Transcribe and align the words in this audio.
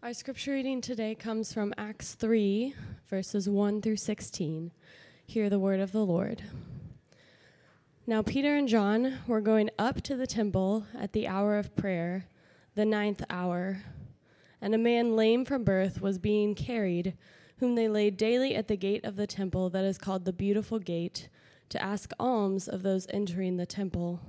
Our 0.00 0.14
scripture 0.14 0.52
reading 0.52 0.80
today 0.80 1.16
comes 1.16 1.52
from 1.52 1.74
Acts 1.76 2.14
3, 2.14 2.72
verses 3.10 3.48
1 3.48 3.82
through 3.82 3.96
16. 3.96 4.70
Hear 5.26 5.50
the 5.50 5.58
word 5.58 5.80
of 5.80 5.90
the 5.90 6.06
Lord. 6.06 6.40
Now, 8.06 8.22
Peter 8.22 8.54
and 8.54 8.68
John 8.68 9.18
were 9.26 9.40
going 9.40 9.70
up 9.76 10.00
to 10.02 10.14
the 10.14 10.28
temple 10.28 10.86
at 10.96 11.14
the 11.14 11.26
hour 11.26 11.58
of 11.58 11.74
prayer, 11.74 12.26
the 12.76 12.84
ninth 12.84 13.24
hour, 13.28 13.82
and 14.60 14.72
a 14.72 14.78
man 14.78 15.16
lame 15.16 15.44
from 15.44 15.64
birth 15.64 16.00
was 16.00 16.18
being 16.18 16.54
carried, 16.54 17.16
whom 17.56 17.74
they 17.74 17.88
laid 17.88 18.16
daily 18.16 18.54
at 18.54 18.68
the 18.68 18.76
gate 18.76 19.04
of 19.04 19.16
the 19.16 19.26
temple 19.26 19.68
that 19.70 19.84
is 19.84 19.98
called 19.98 20.24
the 20.24 20.32
Beautiful 20.32 20.78
Gate, 20.78 21.28
to 21.70 21.82
ask 21.82 22.12
alms 22.20 22.68
of 22.68 22.84
those 22.84 23.08
entering 23.10 23.56
the 23.56 23.66
temple. 23.66 24.20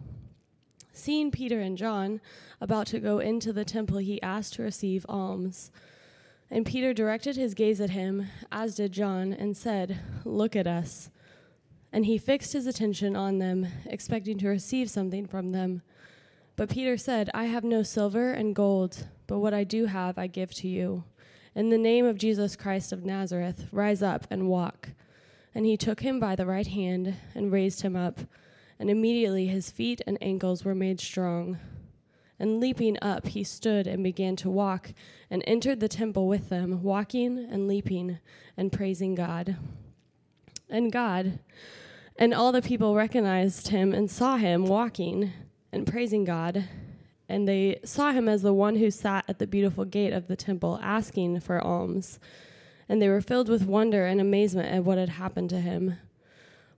Seeing 0.93 1.31
Peter 1.31 1.59
and 1.59 1.77
John 1.77 2.19
about 2.59 2.87
to 2.87 2.99
go 2.99 3.19
into 3.19 3.53
the 3.53 3.65
temple, 3.65 3.97
he 3.99 4.21
asked 4.21 4.53
to 4.53 4.63
receive 4.63 5.05
alms. 5.07 5.71
And 6.51 6.65
Peter 6.65 6.93
directed 6.93 7.35
his 7.35 7.53
gaze 7.53 7.79
at 7.79 7.91
him, 7.91 8.27
as 8.51 8.75
did 8.75 8.91
John, 8.91 9.33
and 9.33 9.55
said, 9.55 9.99
Look 10.25 10.55
at 10.55 10.67
us. 10.67 11.09
And 11.91 12.05
he 12.05 12.17
fixed 12.17 12.53
his 12.53 12.67
attention 12.67 13.15
on 13.15 13.39
them, 13.39 13.67
expecting 13.85 14.37
to 14.39 14.49
receive 14.49 14.89
something 14.89 15.25
from 15.25 15.51
them. 15.51 15.81
But 16.55 16.69
Peter 16.69 16.97
said, 16.97 17.29
I 17.33 17.45
have 17.45 17.63
no 17.63 17.83
silver 17.83 18.31
and 18.31 18.55
gold, 18.55 19.07
but 19.27 19.39
what 19.39 19.53
I 19.53 19.63
do 19.63 19.85
have 19.85 20.17
I 20.17 20.27
give 20.27 20.53
to 20.55 20.67
you. 20.67 21.03
In 21.55 21.69
the 21.69 21.77
name 21.77 22.05
of 22.05 22.17
Jesus 22.17 22.55
Christ 22.55 22.91
of 22.91 23.05
Nazareth, 23.05 23.67
rise 23.71 24.03
up 24.03 24.27
and 24.29 24.49
walk. 24.49 24.89
And 25.55 25.65
he 25.65 25.77
took 25.77 26.01
him 26.01 26.19
by 26.19 26.35
the 26.35 26.45
right 26.45 26.67
hand 26.67 27.15
and 27.33 27.51
raised 27.51 27.81
him 27.81 27.95
up 27.95 28.19
and 28.79 28.89
immediately 28.89 29.47
his 29.47 29.69
feet 29.69 30.01
and 30.07 30.17
ankles 30.21 30.63
were 30.63 30.73
made 30.73 31.01
strong. 31.01 31.59
And 32.39 32.61
leaping 32.61 32.97
up, 33.01 33.27
he 33.27 33.43
stood 33.43 33.85
and 33.85 34.01
began 34.01 34.37
to 34.37 34.49
walk, 34.49 34.93
and 35.29 35.43
entered 35.45 35.81
the 35.81 35.89
temple 35.89 36.27
with 36.27 36.47
them, 36.47 36.81
walking 36.81 37.37
and 37.37 37.67
leaping 37.67 38.19
and 38.55 38.71
praising 38.71 39.13
God. 39.13 39.57
And 40.69 40.91
God, 40.91 41.39
and 42.17 42.33
all 42.33 42.51
the 42.51 42.61
people 42.61 42.95
recognized 42.95 43.69
him 43.69 43.93
and 43.93 44.09
saw 44.09 44.37
him 44.37 44.65
walking 44.65 45.31
and 45.71 45.85
praising 45.85 46.23
God. 46.23 46.65
And 47.27 47.47
they 47.47 47.79
saw 47.83 48.11
him 48.11 48.27
as 48.27 48.41
the 48.41 48.53
one 48.53 48.75
who 48.75 48.89
sat 48.89 49.25
at 49.27 49.39
the 49.39 49.47
beautiful 49.47 49.85
gate 49.85 50.13
of 50.13 50.27
the 50.27 50.35
temple, 50.35 50.79
asking 50.81 51.41
for 51.41 51.61
alms. 51.61 52.19
And 52.87 53.01
they 53.01 53.07
were 53.07 53.21
filled 53.21 53.49
with 53.49 53.65
wonder 53.65 54.05
and 54.05 54.19
amazement 54.19 54.67
at 54.69 54.83
what 54.83 54.97
had 54.97 55.09
happened 55.09 55.49
to 55.51 55.61
him. 55.61 55.97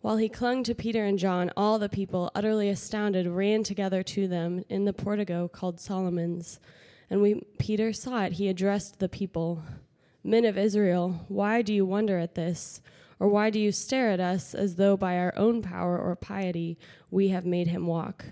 While 0.01 0.17
he 0.17 0.29
clung 0.29 0.63
to 0.63 0.73
Peter 0.73 1.05
and 1.05 1.19
John, 1.19 1.51
all 1.55 1.77
the 1.77 1.87
people, 1.87 2.31
utterly 2.33 2.69
astounded, 2.69 3.27
ran 3.27 3.63
together 3.63 4.01
to 4.03 4.27
them 4.27 4.63
in 4.67 4.85
the 4.85 4.93
portico 4.93 5.47
called 5.47 5.79
Solomon's. 5.79 6.59
And 7.09 7.21
when 7.21 7.41
Peter 7.59 7.93
saw 7.93 8.23
it, 8.23 8.33
he 8.33 8.47
addressed 8.47 8.99
the 8.99 9.09
people 9.09 9.63
Men 10.23 10.45
of 10.45 10.57
Israel, 10.57 11.25
why 11.29 11.63
do 11.63 11.73
you 11.73 11.83
wonder 11.83 12.19
at 12.19 12.35
this? 12.35 12.81
Or 13.19 13.27
why 13.27 13.49
do 13.49 13.59
you 13.59 13.71
stare 13.71 14.11
at 14.11 14.19
us 14.19 14.53
as 14.53 14.75
though 14.75 14.95
by 14.95 15.17
our 15.17 15.33
own 15.35 15.61
power 15.61 15.97
or 15.97 16.15
piety 16.15 16.77
we 17.09 17.29
have 17.29 17.45
made 17.45 17.67
him 17.67 17.87
walk? 17.87 18.25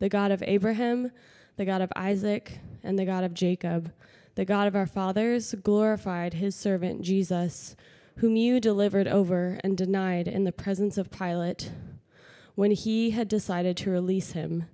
The 0.00 0.08
God 0.08 0.32
of 0.32 0.42
Abraham, 0.44 1.12
the 1.56 1.64
God 1.64 1.82
of 1.82 1.92
Isaac, 1.94 2.58
and 2.82 2.98
the 2.98 3.04
God 3.04 3.22
of 3.22 3.34
Jacob, 3.34 3.92
the 4.34 4.44
God 4.44 4.66
of 4.66 4.74
our 4.74 4.86
fathers, 4.86 5.54
glorified 5.62 6.34
his 6.34 6.56
servant 6.56 7.02
Jesus 7.02 7.76
whom 8.20 8.36
you 8.36 8.60
delivered 8.60 9.08
over 9.08 9.58
and 9.64 9.78
denied 9.78 10.28
in 10.28 10.44
the 10.44 10.52
presence 10.52 10.98
of 10.98 11.10
Pilate 11.10 11.72
when 12.54 12.70
he 12.70 13.12
had 13.12 13.26
decided 13.26 13.78
to 13.78 13.90
release 13.90 14.32
him. 14.32 14.66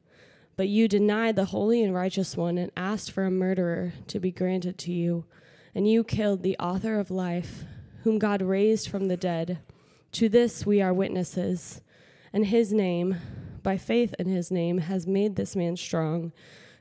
But 0.57 0.67
you 0.67 0.89
denied 0.89 1.37
the 1.37 1.45
holy 1.45 1.81
and 1.85 1.95
righteous 1.95 2.37
one 2.37 2.59
and 2.59 2.73
asked 2.77 3.13
for 3.13 3.25
a 3.25 3.31
murderer 3.31 3.93
to 4.09 4.19
be 4.19 4.33
granted 4.33 4.79
to 4.79 4.93
you. 4.93 5.27
And 5.77 5.89
you 5.89 6.03
killed 6.03 6.43
the 6.43 6.59
author 6.59 6.99
of 6.99 7.09
life, 7.09 7.63
whom 8.03 8.19
God 8.19 8.43
raised 8.43 8.89
from 8.89 9.07
the 9.07 9.17
dead. 9.17 9.59
To 10.13 10.29
this 10.29 10.67
we 10.67 10.83
are 10.83 10.93
witnesses. 10.93 11.83
And 12.33 12.47
his 12.47 12.73
name, 12.73 13.17
by 13.63 13.79
faith 13.79 14.13
in 14.19 14.27
his 14.27 14.51
name, 14.51 14.79
has 14.79 15.07
made 15.07 15.37
this 15.37 15.55
man 15.55 15.77
strong, 15.77 16.33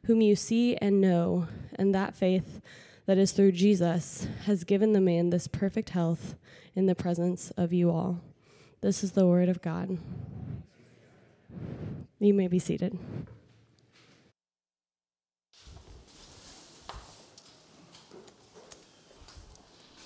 whom 0.05 0.19
you 0.19 0.35
see 0.35 0.77
and 0.77 0.99
know. 0.99 1.47
And 1.75 1.93
that 1.93 2.15
faith 2.15 2.59
that 3.05 3.17
is 3.17 3.31
through 3.31 3.51
Jesus 3.51 4.27
has 4.45 4.63
given 4.63 4.93
the 4.93 5.01
man 5.01 5.29
this 5.29 5.47
perfect 5.47 5.91
health 5.91 6.35
in 6.75 6.85
the 6.85 6.95
presence 6.95 7.51
of 7.51 7.71
you 7.71 7.91
all. 7.91 8.21
This 8.81 9.03
is 9.03 9.11
the 9.11 9.25
word 9.25 9.49
of 9.49 9.61
God. 9.61 9.97
You 12.19 12.33
may 12.33 12.47
be 12.47 12.59
seated. 12.59 12.97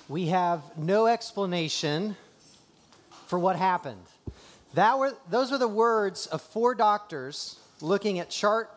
We 0.10 0.28
have 0.28 0.64
no 0.76 1.06
explanation 1.06 2.18
for 3.28 3.38
what 3.38 3.56
happened. 3.56 4.02
That 4.74 4.98
were, 4.98 5.16
those 5.30 5.52
were 5.52 5.58
the 5.58 5.68
words 5.68 6.26
of 6.28 6.42
four 6.42 6.74
doctors 6.74 7.60
looking 7.80 8.20
at 8.20 8.30
chart 8.30 8.72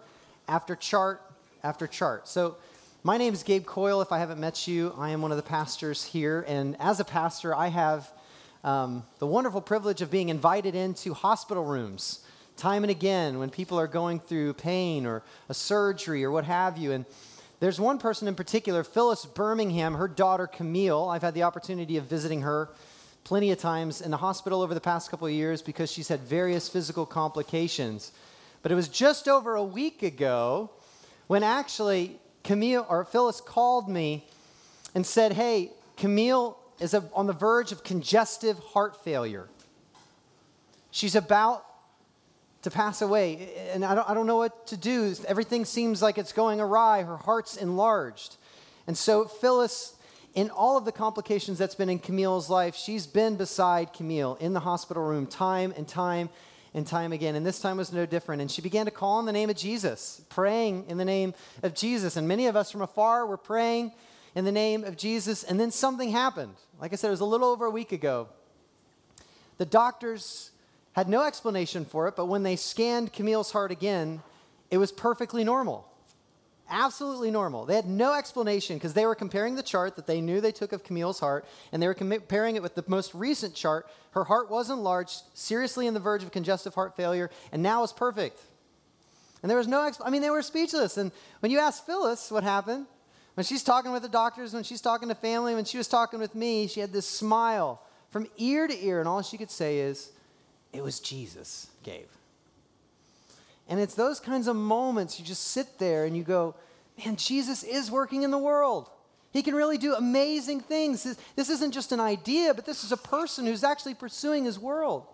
after 0.46 0.76
chart 0.76 1.22
after 1.64 1.86
chart. 1.86 2.28
So 2.28 2.56
my 3.04 3.16
name 3.16 3.32
is 3.34 3.42
Gabe 3.42 3.66
Coyle. 3.66 4.00
If 4.00 4.12
I 4.12 4.18
haven't 4.18 4.38
met 4.38 4.68
you, 4.68 4.94
I 4.96 5.10
am 5.10 5.22
one 5.22 5.32
of 5.32 5.36
the 5.36 5.42
pastors 5.42 6.04
here. 6.04 6.44
And 6.46 6.76
as 6.78 7.00
a 7.00 7.04
pastor, 7.04 7.52
I 7.52 7.66
have 7.66 8.08
um, 8.62 9.02
the 9.18 9.26
wonderful 9.26 9.60
privilege 9.60 10.02
of 10.02 10.10
being 10.10 10.28
invited 10.28 10.76
into 10.76 11.12
hospital 11.12 11.64
rooms 11.64 12.24
time 12.56 12.84
and 12.84 12.90
again 12.92 13.40
when 13.40 13.50
people 13.50 13.80
are 13.80 13.88
going 13.88 14.20
through 14.20 14.52
pain 14.52 15.04
or 15.04 15.22
a 15.48 15.54
surgery 15.54 16.22
or 16.22 16.30
what 16.30 16.44
have 16.44 16.78
you. 16.78 16.92
And 16.92 17.04
there's 17.58 17.80
one 17.80 17.98
person 17.98 18.28
in 18.28 18.36
particular, 18.36 18.84
Phyllis 18.84 19.24
Birmingham, 19.24 19.94
her 19.94 20.06
daughter 20.06 20.46
Camille. 20.46 21.08
I've 21.08 21.22
had 21.22 21.34
the 21.34 21.42
opportunity 21.42 21.96
of 21.96 22.04
visiting 22.04 22.42
her 22.42 22.68
plenty 23.24 23.50
of 23.50 23.58
times 23.58 24.00
in 24.00 24.12
the 24.12 24.16
hospital 24.16 24.62
over 24.62 24.74
the 24.74 24.80
past 24.80 25.10
couple 25.10 25.26
of 25.26 25.32
years 25.32 25.60
because 25.60 25.90
she's 25.90 26.06
had 26.06 26.20
various 26.20 26.68
physical 26.68 27.04
complications. 27.04 28.12
But 28.62 28.70
it 28.70 28.76
was 28.76 28.86
just 28.86 29.26
over 29.26 29.56
a 29.56 29.64
week 29.64 30.04
ago 30.04 30.70
when 31.26 31.42
actually 31.42 32.20
Camille 32.44 32.86
or 32.88 33.04
Phyllis 33.04 33.40
called 33.40 33.88
me 33.88 34.26
and 34.94 35.06
said, 35.06 35.32
Hey, 35.32 35.70
Camille 35.96 36.58
is 36.80 36.94
a, 36.94 37.08
on 37.14 37.26
the 37.26 37.32
verge 37.32 37.72
of 37.72 37.84
congestive 37.84 38.58
heart 38.58 39.02
failure. 39.04 39.48
She's 40.90 41.14
about 41.14 41.64
to 42.62 42.70
pass 42.70 43.02
away, 43.02 43.50
and 43.72 43.84
I 43.84 43.94
don't, 43.94 44.08
I 44.10 44.14
don't 44.14 44.26
know 44.26 44.36
what 44.36 44.66
to 44.68 44.76
do. 44.76 45.14
Everything 45.26 45.64
seems 45.64 46.00
like 46.00 46.18
it's 46.18 46.32
going 46.32 46.60
awry. 46.60 47.02
Her 47.02 47.16
heart's 47.16 47.56
enlarged. 47.56 48.36
And 48.86 48.96
so, 48.96 49.24
Phyllis, 49.24 49.96
in 50.34 50.50
all 50.50 50.76
of 50.76 50.84
the 50.84 50.92
complications 50.92 51.58
that's 51.58 51.74
been 51.74 51.88
in 51.88 51.98
Camille's 51.98 52.48
life, 52.48 52.76
she's 52.76 53.06
been 53.06 53.36
beside 53.36 53.92
Camille 53.92 54.36
in 54.40 54.52
the 54.52 54.60
hospital 54.60 55.02
room 55.02 55.26
time 55.26 55.72
and 55.76 55.88
time 55.88 56.30
and 56.74 56.86
time 56.86 57.12
again. 57.12 57.34
And 57.34 57.44
this 57.44 57.60
time 57.60 57.76
was 57.76 57.92
no 57.92 58.06
different. 58.06 58.40
And 58.40 58.50
she 58.50 58.62
began 58.62 58.86
to 58.86 58.90
call 58.90 59.20
in 59.20 59.26
the 59.26 59.32
name 59.32 59.50
of 59.50 59.56
Jesus, 59.56 60.22
praying 60.28 60.86
in 60.88 60.98
the 60.98 61.04
name 61.04 61.34
of 61.62 61.74
Jesus. 61.74 62.16
And 62.16 62.26
many 62.26 62.46
of 62.46 62.56
us 62.56 62.70
from 62.70 62.82
afar 62.82 63.26
were 63.26 63.36
praying 63.36 63.92
in 64.34 64.44
the 64.44 64.52
name 64.52 64.84
of 64.84 64.96
Jesus. 64.96 65.44
And 65.44 65.60
then 65.60 65.70
something 65.70 66.10
happened. 66.10 66.54
Like 66.80 66.92
I 66.92 66.96
said, 66.96 67.08
it 67.08 67.10
was 67.10 67.20
a 67.20 67.26
little 67.26 67.48
over 67.48 67.66
a 67.66 67.70
week 67.70 67.92
ago. 67.92 68.28
The 69.58 69.66
doctors 69.66 70.50
had 70.92 71.08
no 71.08 71.24
explanation 71.24 71.84
for 71.84 72.08
it, 72.08 72.16
but 72.16 72.26
when 72.26 72.42
they 72.42 72.56
scanned 72.56 73.12
Camille's 73.12 73.52
heart 73.52 73.70
again, 73.70 74.22
it 74.70 74.78
was 74.78 74.92
perfectly 74.92 75.44
normal 75.44 75.91
absolutely 76.68 77.30
normal. 77.30 77.64
They 77.64 77.74
had 77.74 77.86
no 77.86 78.14
explanation 78.14 78.76
because 78.76 78.94
they 78.94 79.06
were 79.06 79.14
comparing 79.14 79.54
the 79.54 79.62
chart 79.62 79.96
that 79.96 80.06
they 80.06 80.20
knew 80.20 80.40
they 80.40 80.52
took 80.52 80.72
of 80.72 80.84
Camille's 80.84 81.20
heart, 81.20 81.44
and 81.72 81.82
they 81.82 81.86
were 81.86 81.94
comparing 81.94 82.56
it 82.56 82.62
with 82.62 82.74
the 82.74 82.84
most 82.86 83.14
recent 83.14 83.54
chart. 83.54 83.86
Her 84.12 84.24
heart 84.24 84.50
was 84.50 84.70
enlarged, 84.70 85.22
seriously 85.34 85.86
in 85.86 85.94
the 85.94 86.00
verge 86.00 86.22
of 86.22 86.32
congestive 86.32 86.74
heart 86.74 86.96
failure, 86.96 87.30
and 87.52 87.62
now 87.62 87.82
is 87.82 87.92
perfect. 87.92 88.40
And 89.42 89.50
there 89.50 89.58
was 89.58 89.68
no, 89.68 89.78
exp- 89.78 90.02
I 90.04 90.10
mean, 90.10 90.22
they 90.22 90.30
were 90.30 90.42
speechless. 90.42 90.96
And 90.96 91.10
when 91.40 91.50
you 91.50 91.58
ask 91.58 91.84
Phyllis 91.84 92.30
what 92.30 92.44
happened, 92.44 92.86
when 93.34 93.44
she's 93.44 93.62
talking 93.62 93.92
with 93.92 94.02
the 94.02 94.08
doctors, 94.08 94.52
when 94.52 94.62
she's 94.62 94.80
talking 94.80 95.08
to 95.08 95.14
family, 95.14 95.54
when 95.54 95.64
she 95.64 95.78
was 95.78 95.88
talking 95.88 96.20
with 96.20 96.34
me, 96.34 96.66
she 96.66 96.80
had 96.80 96.92
this 96.92 97.08
smile 97.08 97.82
from 98.10 98.26
ear 98.36 98.68
to 98.68 98.84
ear, 98.84 99.00
and 99.00 99.08
all 99.08 99.22
she 99.22 99.38
could 99.38 99.50
say 99.50 99.78
is, 99.78 100.12
It 100.72 100.82
was 100.82 101.00
Jesus, 101.00 101.68
Gabe. 101.82 102.06
And 103.72 103.80
it's 103.80 103.94
those 103.94 104.20
kinds 104.20 104.48
of 104.48 104.54
moments 104.54 105.18
you 105.18 105.24
just 105.24 105.44
sit 105.44 105.78
there 105.78 106.04
and 106.04 106.14
you 106.14 106.22
go, 106.22 106.54
man, 107.02 107.16
Jesus 107.16 107.62
is 107.62 107.90
working 107.90 108.22
in 108.22 108.30
the 108.30 108.36
world. 108.36 108.90
He 109.30 109.42
can 109.42 109.54
really 109.54 109.78
do 109.78 109.94
amazing 109.94 110.60
things. 110.60 111.04
This, 111.04 111.16
this 111.36 111.48
isn't 111.48 111.72
just 111.72 111.90
an 111.90 111.98
idea, 111.98 112.52
but 112.52 112.66
this 112.66 112.84
is 112.84 112.92
a 112.92 112.98
person 112.98 113.46
who's 113.46 113.64
actually 113.64 113.94
pursuing 113.94 114.44
his 114.44 114.58
world. 114.58 115.06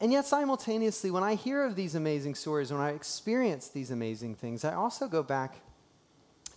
And 0.00 0.10
yet, 0.10 0.26
simultaneously, 0.26 1.12
when 1.12 1.22
I 1.22 1.36
hear 1.36 1.64
of 1.64 1.76
these 1.76 1.94
amazing 1.94 2.34
stories, 2.34 2.72
when 2.72 2.80
I 2.80 2.90
experience 2.90 3.68
these 3.68 3.92
amazing 3.92 4.34
things, 4.34 4.64
I 4.64 4.74
also 4.74 5.06
go 5.06 5.22
back 5.22 5.60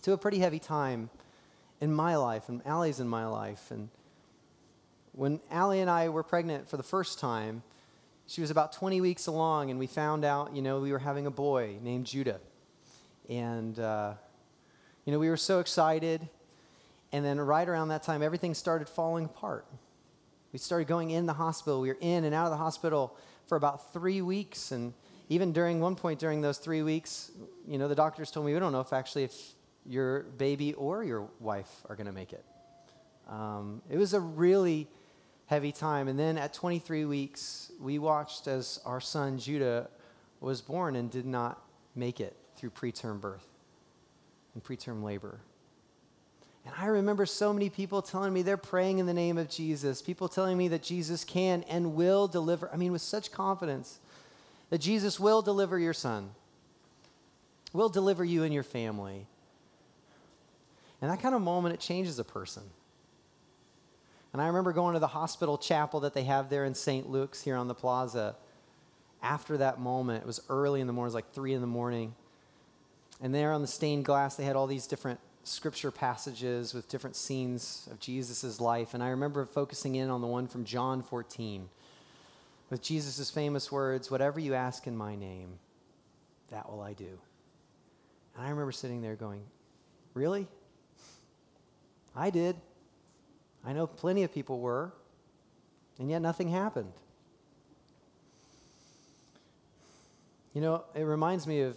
to 0.02 0.12
a 0.12 0.18
pretty 0.18 0.40
heavy 0.40 0.58
time 0.58 1.08
in 1.80 1.94
my 1.94 2.16
life 2.16 2.48
and 2.48 2.66
Allie's 2.66 2.98
in 2.98 3.06
my 3.06 3.26
life. 3.26 3.70
And 3.70 3.90
when 5.12 5.38
Allie 5.52 5.78
and 5.78 5.88
I 5.88 6.08
were 6.08 6.24
pregnant 6.24 6.68
for 6.68 6.76
the 6.76 6.82
first 6.82 7.20
time, 7.20 7.62
she 8.26 8.40
was 8.40 8.50
about 8.50 8.72
20 8.72 9.00
weeks 9.00 9.26
along, 9.26 9.70
and 9.70 9.78
we 9.78 9.86
found 9.86 10.24
out, 10.24 10.54
you 10.54 10.62
know, 10.62 10.80
we 10.80 10.90
were 10.92 10.98
having 10.98 11.26
a 11.26 11.30
boy 11.30 11.76
named 11.80 12.06
Judah. 12.06 12.40
And, 13.28 13.78
uh, 13.78 14.14
You 15.04 15.12
know, 15.12 15.20
we 15.20 15.28
were 15.28 15.36
so 15.36 15.60
excited. 15.60 16.28
And 17.12 17.24
then 17.24 17.38
right 17.38 17.68
around 17.68 17.88
that 17.88 18.02
time, 18.02 18.24
everything 18.24 18.54
started 18.54 18.88
falling 18.88 19.26
apart. 19.26 19.64
We 20.52 20.58
started 20.58 20.88
going 20.88 21.12
in 21.12 21.26
the 21.26 21.32
hospital. 21.32 21.80
We 21.80 21.88
were 21.88 21.98
in 22.00 22.24
and 22.24 22.34
out 22.34 22.46
of 22.46 22.50
the 22.50 22.56
hospital 22.56 23.16
for 23.46 23.54
about 23.54 23.92
three 23.92 24.20
weeks. 24.20 24.72
And 24.72 24.92
even 25.28 25.52
during 25.52 25.80
one 25.80 25.94
point 25.94 26.18
during 26.18 26.40
those 26.40 26.58
three 26.58 26.82
weeks, 26.82 27.30
you 27.68 27.78
know, 27.78 27.86
the 27.86 27.94
doctors 27.94 28.32
told 28.32 28.46
me, 28.46 28.52
we 28.52 28.58
don't 28.58 28.72
know 28.72 28.80
if 28.80 28.92
actually 28.92 29.22
if 29.22 29.54
your 29.84 30.24
baby 30.38 30.74
or 30.74 31.04
your 31.04 31.28
wife 31.38 31.70
are 31.88 31.94
going 31.94 32.08
to 32.08 32.12
make 32.12 32.32
it. 32.32 32.44
Um, 33.28 33.82
it 33.88 33.98
was 33.98 34.12
a 34.12 34.20
really 34.20 34.88
heavy 35.46 35.72
time. 35.72 36.08
And 36.08 36.18
then 36.18 36.38
at 36.38 36.52
23 36.52 37.04
weeks, 37.04 37.72
we 37.80 37.98
watched 37.98 38.46
as 38.46 38.80
our 38.84 39.00
son 39.00 39.38
Judah 39.38 39.88
was 40.40 40.60
born 40.60 40.96
and 40.96 41.10
did 41.10 41.26
not 41.26 41.62
make 41.94 42.20
it 42.20 42.36
through 42.56 42.70
preterm 42.70 43.20
birth 43.20 43.46
and 44.54 44.62
preterm 44.62 45.02
labor. 45.02 45.40
And 46.64 46.74
I 46.76 46.86
remember 46.86 47.26
so 47.26 47.52
many 47.52 47.70
people 47.70 48.02
telling 48.02 48.32
me 48.32 48.42
they're 48.42 48.56
praying 48.56 48.98
in 48.98 49.06
the 49.06 49.14
name 49.14 49.38
of 49.38 49.48
Jesus, 49.48 50.02
people 50.02 50.28
telling 50.28 50.58
me 50.58 50.66
that 50.68 50.82
Jesus 50.82 51.22
can 51.22 51.62
and 51.64 51.94
will 51.94 52.26
deliver. 52.26 52.68
I 52.72 52.76
mean, 52.76 52.90
with 52.90 53.02
such 53.02 53.30
confidence 53.30 54.00
that 54.70 54.78
Jesus 54.78 55.20
will 55.20 55.42
deliver 55.42 55.78
your 55.78 55.92
son, 55.92 56.30
will 57.72 57.88
deliver 57.88 58.24
you 58.24 58.42
and 58.42 58.52
your 58.52 58.64
family. 58.64 59.26
And 61.00 61.10
that 61.10 61.20
kind 61.20 61.36
of 61.36 61.42
moment, 61.42 61.74
it 61.74 61.80
changes 61.80 62.18
a 62.18 62.24
person. 62.24 62.64
And 64.36 64.42
I 64.42 64.48
remember 64.48 64.74
going 64.74 64.92
to 64.92 65.00
the 65.00 65.06
hospital 65.06 65.56
chapel 65.56 66.00
that 66.00 66.12
they 66.12 66.24
have 66.24 66.50
there 66.50 66.66
in 66.66 66.74
St. 66.74 67.08
Luke's 67.08 67.40
here 67.40 67.56
on 67.56 67.68
the 67.68 67.74
plaza. 67.74 68.36
After 69.22 69.56
that 69.56 69.80
moment, 69.80 70.24
it 70.24 70.26
was 70.26 70.42
early 70.50 70.82
in 70.82 70.86
the 70.86 70.92
morning, 70.92 71.06
it 71.06 71.08
was 71.08 71.14
like 71.14 71.32
three 71.32 71.54
in 71.54 71.62
the 71.62 71.66
morning. 71.66 72.14
And 73.22 73.34
there 73.34 73.50
on 73.54 73.62
the 73.62 73.66
stained 73.66 74.04
glass, 74.04 74.36
they 74.36 74.44
had 74.44 74.54
all 74.54 74.66
these 74.66 74.86
different 74.86 75.20
scripture 75.44 75.90
passages 75.90 76.74
with 76.74 76.86
different 76.90 77.16
scenes 77.16 77.88
of 77.90 77.98
Jesus' 77.98 78.60
life. 78.60 78.92
And 78.92 79.02
I 79.02 79.08
remember 79.08 79.46
focusing 79.46 79.94
in 79.94 80.10
on 80.10 80.20
the 80.20 80.26
one 80.26 80.48
from 80.48 80.66
John 80.66 81.00
14 81.00 81.70
with 82.68 82.82
Jesus' 82.82 83.30
famous 83.30 83.72
words 83.72 84.10
Whatever 84.10 84.38
you 84.38 84.52
ask 84.52 84.86
in 84.86 84.94
my 84.98 85.16
name, 85.16 85.58
that 86.50 86.70
will 86.70 86.82
I 86.82 86.92
do. 86.92 87.18
And 88.36 88.44
I 88.44 88.50
remember 88.50 88.72
sitting 88.72 89.00
there 89.00 89.16
going, 89.16 89.40
Really? 90.12 90.46
I 92.14 92.28
did. 92.28 92.56
I 93.66 93.72
know 93.72 93.86
plenty 93.86 94.22
of 94.22 94.32
people 94.32 94.60
were. 94.60 94.92
And 95.98 96.10
yet 96.10 96.20
nothing 96.20 96.48
happened. 96.48 96.92
You 100.52 100.60
know, 100.60 100.84
it 100.94 101.02
reminds 101.02 101.46
me 101.46 101.62
of 101.62 101.76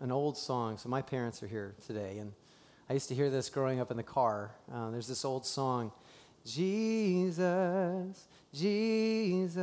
an 0.00 0.10
old 0.12 0.36
song. 0.36 0.78
So 0.78 0.88
my 0.88 1.02
parents 1.02 1.42
are 1.42 1.46
here 1.46 1.74
today, 1.86 2.18
and 2.18 2.32
I 2.88 2.94
used 2.94 3.08
to 3.08 3.14
hear 3.14 3.30
this 3.30 3.48
growing 3.48 3.80
up 3.80 3.90
in 3.90 3.96
the 3.96 4.02
car. 4.02 4.52
Uh, 4.72 4.90
there's 4.90 5.08
this 5.08 5.24
old 5.24 5.46
song 5.46 5.92
Jesus, 6.44 8.26
Jesus, 8.54 9.62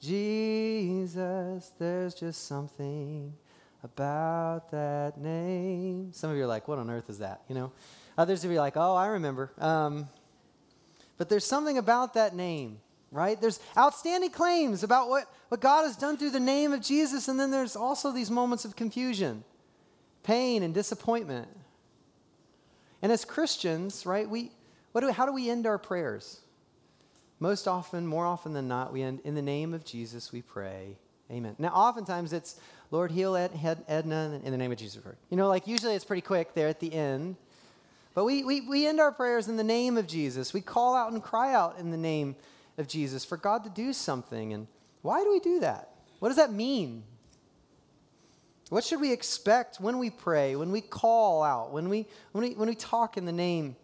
Jesus, 0.00 1.72
there's 1.78 2.14
just 2.14 2.46
something 2.46 3.34
about 3.82 4.70
that 4.70 5.18
name. 5.18 6.12
Some 6.12 6.30
of 6.30 6.36
you 6.36 6.44
are 6.44 6.46
like, 6.46 6.66
what 6.68 6.78
on 6.78 6.88
earth 6.90 7.10
is 7.10 7.18
that? 7.18 7.42
You 7.48 7.54
know? 7.54 7.72
Others 8.16 8.44
of 8.44 8.50
you 8.50 8.56
are 8.56 8.60
like, 8.60 8.76
oh, 8.76 8.94
I 8.94 9.08
remember. 9.08 9.52
Um, 9.58 10.08
but 11.16 11.28
there's 11.28 11.44
something 11.44 11.78
about 11.78 12.14
that 12.14 12.34
name, 12.34 12.80
right? 13.10 13.40
There's 13.40 13.60
outstanding 13.76 14.30
claims 14.30 14.82
about 14.82 15.08
what, 15.08 15.30
what 15.48 15.60
God 15.60 15.84
has 15.84 15.96
done 15.96 16.16
through 16.16 16.30
the 16.30 16.40
name 16.40 16.72
of 16.72 16.80
Jesus, 16.80 17.28
and 17.28 17.38
then 17.38 17.50
there's 17.50 17.76
also 17.76 18.12
these 18.12 18.30
moments 18.30 18.64
of 18.64 18.76
confusion, 18.76 19.44
pain, 20.22 20.62
and 20.62 20.74
disappointment. 20.74 21.48
And 23.02 23.12
as 23.12 23.24
Christians, 23.24 24.06
right, 24.06 24.28
we, 24.28 24.50
what 24.92 25.02
do, 25.02 25.10
how 25.10 25.26
do 25.26 25.32
we 25.32 25.50
end 25.50 25.66
our 25.66 25.78
prayers? 25.78 26.40
Most 27.38 27.68
often, 27.68 28.06
more 28.06 28.24
often 28.24 28.52
than 28.52 28.68
not, 28.68 28.92
we 28.92 29.02
end 29.02 29.20
in 29.24 29.34
the 29.34 29.42
name 29.42 29.74
of 29.74 29.84
Jesus, 29.84 30.32
we 30.32 30.40
pray. 30.40 30.96
Amen. 31.30 31.54
Now, 31.58 31.68
oftentimes 31.68 32.32
it's, 32.32 32.60
Lord, 32.90 33.10
heal 33.10 33.34
Ed, 33.34 33.50
Ed, 33.62 33.84
Edna 33.88 34.40
in 34.44 34.52
the 34.52 34.58
name 34.58 34.72
of 34.72 34.78
Jesus. 34.78 35.02
You 35.30 35.36
know, 35.36 35.48
like 35.48 35.66
usually 35.66 35.94
it's 35.94 36.04
pretty 36.04 36.22
quick 36.22 36.54
there 36.54 36.68
at 36.68 36.80
the 36.80 36.92
end. 36.92 37.36
But 38.14 38.24
we, 38.24 38.44
we, 38.44 38.60
we 38.60 38.86
end 38.86 39.00
our 39.00 39.12
prayers 39.12 39.48
in 39.48 39.56
the 39.56 39.64
name 39.64 39.96
of 39.96 40.06
Jesus. 40.06 40.54
We 40.54 40.60
call 40.60 40.94
out 40.94 41.12
and 41.12 41.22
cry 41.22 41.52
out 41.52 41.78
in 41.78 41.90
the 41.90 41.96
name 41.96 42.36
of 42.78 42.86
Jesus 42.86 43.24
for 43.24 43.36
God 43.36 43.64
to 43.64 43.70
do 43.70 43.92
something. 43.92 44.52
And 44.52 44.68
why 45.02 45.22
do 45.24 45.30
we 45.30 45.40
do 45.40 45.60
that? 45.60 45.90
What 46.20 46.28
does 46.28 46.36
that 46.36 46.52
mean? 46.52 47.02
What 48.70 48.84
should 48.84 49.00
we 49.00 49.12
expect 49.12 49.80
when 49.80 49.98
we 49.98 50.10
pray, 50.10 50.56
when 50.56 50.70
we 50.70 50.80
call 50.80 51.42
out, 51.42 51.72
when 51.72 51.88
we, 51.88 52.06
when 52.32 52.44
we, 52.44 52.54
when 52.54 52.68
we 52.68 52.74
talk 52.74 53.16
in 53.16 53.24
the 53.24 53.32
name 53.32 53.76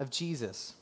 of 0.00 0.10
Jesus? 0.10 0.74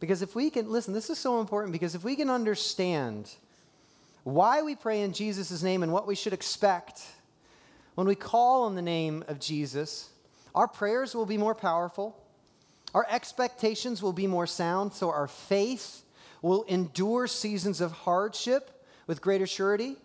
Because 0.00 0.22
if 0.22 0.34
we 0.34 0.50
can, 0.50 0.70
listen, 0.70 0.92
this 0.94 1.10
is 1.10 1.18
so 1.18 1.40
important 1.40 1.72
because 1.72 1.94
if 1.94 2.02
we 2.02 2.16
can 2.16 2.28
understand 2.28 3.30
why 4.24 4.62
we 4.62 4.74
pray 4.74 5.02
in 5.02 5.12
Jesus' 5.12 5.62
name 5.62 5.82
and 5.82 5.92
what 5.92 6.06
we 6.06 6.14
should 6.14 6.32
expect 6.32 7.02
when 7.94 8.06
we 8.06 8.14
call 8.14 8.64
on 8.64 8.74
the 8.74 8.82
name 8.82 9.22
of 9.28 9.38
Jesus, 9.38 10.08
our 10.54 10.68
prayers 10.68 11.14
will 11.14 11.26
be 11.26 11.38
more 11.38 11.54
powerful, 11.54 12.16
our 12.94 13.06
expectations 13.08 14.02
will 14.02 14.12
be 14.12 14.26
more 14.26 14.46
sound, 14.46 14.92
so 14.92 15.10
our 15.10 15.28
faith 15.28 16.02
will 16.42 16.64
endure 16.64 17.26
seasons 17.26 17.80
of 17.80 17.92
hardship 17.92 18.84
with 19.06 19.22
greater 19.22 19.46
surety. 19.46 19.96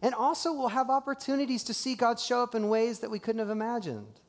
And 0.00 0.14
also, 0.14 0.52
we'll 0.52 0.68
have 0.68 0.90
opportunities 0.90 1.64
to 1.64 1.74
see 1.74 1.96
God 1.96 2.20
show 2.20 2.42
up 2.42 2.54
in 2.54 2.68
ways 2.68 3.00
that 3.00 3.10
we 3.10 3.18
couldn't 3.18 3.40
have 3.40 3.50
imagined. 3.50 4.20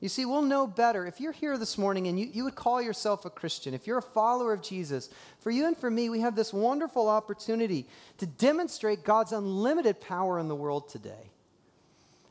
You 0.00 0.08
see, 0.08 0.26
we'll 0.26 0.42
know 0.42 0.66
better. 0.66 1.06
If 1.06 1.20
you're 1.20 1.32
here 1.32 1.58
this 1.58 1.76
morning 1.76 2.06
and 2.06 2.20
you, 2.20 2.28
you 2.32 2.44
would 2.44 2.54
call 2.54 2.80
yourself 2.80 3.24
a 3.24 3.30
Christian, 3.30 3.74
if 3.74 3.86
you're 3.86 3.98
a 3.98 4.02
follower 4.02 4.52
of 4.52 4.62
Jesus, 4.62 5.10
for 5.40 5.50
you 5.50 5.66
and 5.66 5.76
for 5.76 5.90
me, 5.90 6.08
we 6.08 6.20
have 6.20 6.36
this 6.36 6.52
wonderful 6.52 7.08
opportunity 7.08 7.86
to 8.18 8.26
demonstrate 8.26 9.02
God's 9.02 9.32
unlimited 9.32 10.00
power 10.00 10.38
in 10.38 10.46
the 10.46 10.54
world 10.54 10.88
today. 10.88 11.30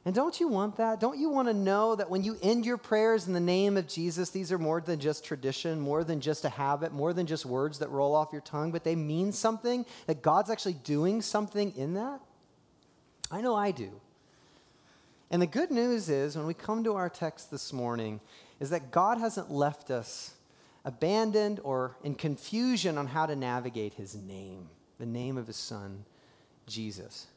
And 0.08 0.16
don't 0.16 0.40
you 0.40 0.48
want 0.48 0.78
that? 0.78 1.02
Don't 1.02 1.20
you 1.20 1.30
want 1.30 1.50
to 1.50 1.54
know 1.54 1.94
that 1.94 2.10
when 2.10 2.24
you 2.24 2.38
end 2.42 2.66
your 2.66 2.78
prayers 2.78 3.28
in 3.28 3.34
the 3.34 3.42
name 3.42 3.76
of 3.76 3.90
Jesus, 3.90 4.30
these 4.30 4.54
are 4.54 4.58
more 4.58 4.80
than 4.80 5.02
just 5.02 5.26
tradition, 5.26 5.82
more 5.82 6.06
than 6.06 6.22
just 6.22 6.46
a 6.46 6.50
habit, 6.50 6.94
more 6.94 7.12
than 7.12 7.28
just 7.28 7.46
words 7.46 7.80
that 7.80 7.90
roll 7.90 8.16
off 8.16 8.30
your 8.32 8.40
tongue, 8.40 8.72
but 8.72 8.86
they 8.86 8.96
mean 8.96 9.34
something, 9.34 9.86
that 10.06 10.22
God's 10.22 10.50
actually 10.50 10.76
doing 10.76 11.22
something 11.22 11.76
in 11.76 11.96
that? 11.96 12.22
I 13.30 13.42
know 13.42 13.54
I 13.54 13.72
do. 13.72 14.00
And 15.30 15.42
the 15.42 15.46
good 15.46 15.72
news 15.72 16.08
is, 16.08 16.38
when 16.38 16.48
we 16.48 16.54
come 16.54 16.86
to 16.86 16.96
our 16.96 17.10
text 17.10 17.52
this 17.52 17.74
morning, 17.74 18.22
is 18.62 18.70
that 18.70 18.92
God 18.92 19.18
hasn't 19.18 19.52
left 19.52 19.92
us 19.92 20.36
abandoned 20.86 21.60
or 21.66 21.98
in 22.02 22.16
confusion 22.16 22.98
on 22.98 23.08
how 23.08 23.26
to 23.26 23.36
navigate 23.36 23.96
his 23.96 24.16
name, 24.16 24.70
the 25.00 25.06
name 25.06 25.38
of 25.38 25.48
his 25.48 25.58
son, 25.58 26.06
Jesus. 26.66 27.28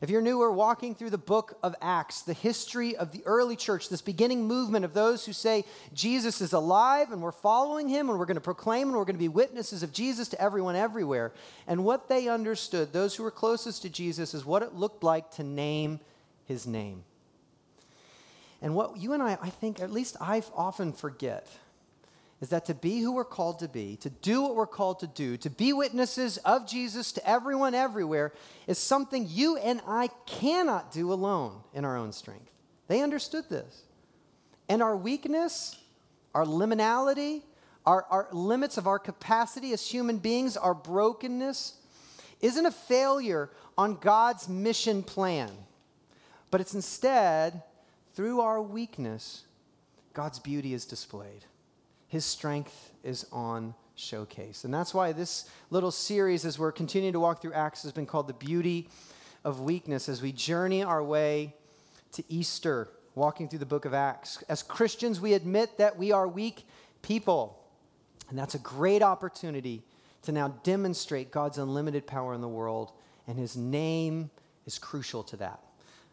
If 0.00 0.10
you're 0.10 0.20
new, 0.20 0.38
we're 0.38 0.50
walking 0.50 0.94
through 0.94 1.10
the 1.10 1.18
book 1.18 1.58
of 1.62 1.74
Acts, 1.80 2.22
the 2.22 2.34
history 2.34 2.96
of 2.96 3.12
the 3.12 3.22
early 3.24 3.56
church, 3.56 3.88
this 3.88 4.02
beginning 4.02 4.46
movement 4.46 4.84
of 4.84 4.92
those 4.92 5.24
who 5.24 5.32
say 5.32 5.64
Jesus 5.94 6.42
is 6.42 6.52
alive 6.52 7.12
and 7.12 7.22
we're 7.22 7.32
following 7.32 7.88
him 7.88 8.10
and 8.10 8.18
we're 8.18 8.26
going 8.26 8.36
to 8.36 8.40
proclaim 8.42 8.88
and 8.88 8.96
we're 8.96 9.06
going 9.06 9.16
to 9.16 9.20
be 9.20 9.28
witnesses 9.28 9.82
of 9.82 9.92
Jesus 9.92 10.28
to 10.28 10.40
everyone 10.40 10.76
everywhere. 10.76 11.32
And 11.66 11.82
what 11.82 12.08
they 12.08 12.28
understood, 12.28 12.92
those 12.92 13.14
who 13.14 13.22
were 13.22 13.30
closest 13.30 13.82
to 13.82 13.88
Jesus, 13.88 14.34
is 14.34 14.44
what 14.44 14.62
it 14.62 14.74
looked 14.74 15.02
like 15.02 15.30
to 15.32 15.42
name 15.42 16.00
his 16.44 16.66
name. 16.66 17.02
And 18.60 18.74
what 18.74 18.98
you 18.98 19.14
and 19.14 19.22
I, 19.22 19.38
I 19.40 19.48
think, 19.50 19.80
at 19.80 19.90
least 19.90 20.16
I 20.20 20.42
often 20.54 20.92
forget, 20.92 21.46
is 22.40 22.50
that 22.50 22.66
to 22.66 22.74
be 22.74 23.00
who 23.00 23.12
we're 23.12 23.24
called 23.24 23.60
to 23.60 23.68
be, 23.68 23.96
to 23.96 24.10
do 24.10 24.42
what 24.42 24.54
we're 24.54 24.66
called 24.66 25.00
to 25.00 25.06
do, 25.06 25.36
to 25.38 25.48
be 25.48 25.72
witnesses 25.72 26.36
of 26.38 26.66
Jesus 26.66 27.12
to 27.12 27.28
everyone 27.28 27.74
everywhere, 27.74 28.32
is 28.66 28.78
something 28.78 29.26
you 29.28 29.56
and 29.56 29.80
I 29.86 30.10
cannot 30.26 30.92
do 30.92 31.12
alone 31.12 31.62
in 31.72 31.84
our 31.84 31.96
own 31.96 32.12
strength. 32.12 32.50
They 32.88 33.00
understood 33.00 33.48
this. 33.48 33.82
And 34.68 34.82
our 34.82 34.96
weakness, 34.96 35.78
our 36.34 36.44
liminality, 36.44 37.42
our, 37.86 38.04
our 38.10 38.28
limits 38.32 38.76
of 38.76 38.86
our 38.86 38.98
capacity 38.98 39.72
as 39.72 39.88
human 39.88 40.18
beings, 40.18 40.56
our 40.56 40.74
brokenness, 40.74 41.74
isn't 42.42 42.66
a 42.66 42.70
failure 42.70 43.50
on 43.78 43.96
God's 43.96 44.48
mission 44.48 45.02
plan, 45.02 45.50
but 46.50 46.60
it's 46.60 46.74
instead 46.74 47.62
through 48.14 48.40
our 48.40 48.60
weakness, 48.60 49.44
God's 50.12 50.38
beauty 50.38 50.74
is 50.74 50.84
displayed. 50.84 51.44
His 52.08 52.24
strength 52.24 52.92
is 53.02 53.26
on 53.32 53.74
showcase. 53.94 54.64
And 54.64 54.72
that's 54.72 54.94
why 54.94 55.12
this 55.12 55.48
little 55.70 55.90
series, 55.90 56.44
as 56.44 56.58
we're 56.58 56.72
continuing 56.72 57.12
to 57.14 57.20
walk 57.20 57.42
through 57.42 57.54
Acts, 57.54 57.82
has 57.82 57.92
been 57.92 58.06
called 58.06 58.28
The 58.28 58.34
Beauty 58.34 58.88
of 59.44 59.60
Weakness 59.60 60.08
as 60.08 60.22
we 60.22 60.32
journey 60.32 60.82
our 60.82 61.02
way 61.02 61.54
to 62.12 62.22
Easter, 62.28 62.88
walking 63.14 63.48
through 63.48 63.58
the 63.60 63.66
book 63.66 63.84
of 63.84 63.94
Acts. 63.94 64.42
As 64.48 64.62
Christians, 64.62 65.20
we 65.20 65.34
admit 65.34 65.78
that 65.78 65.96
we 65.98 66.12
are 66.12 66.28
weak 66.28 66.66
people. 67.02 67.62
And 68.28 68.38
that's 68.38 68.54
a 68.54 68.58
great 68.58 69.02
opportunity 69.02 69.82
to 70.22 70.32
now 70.32 70.48
demonstrate 70.64 71.30
God's 71.30 71.58
unlimited 71.58 72.06
power 72.06 72.34
in 72.34 72.40
the 72.40 72.48
world, 72.48 72.92
and 73.28 73.38
his 73.38 73.56
name 73.56 74.30
is 74.66 74.78
crucial 74.78 75.22
to 75.24 75.36
that. 75.36 75.60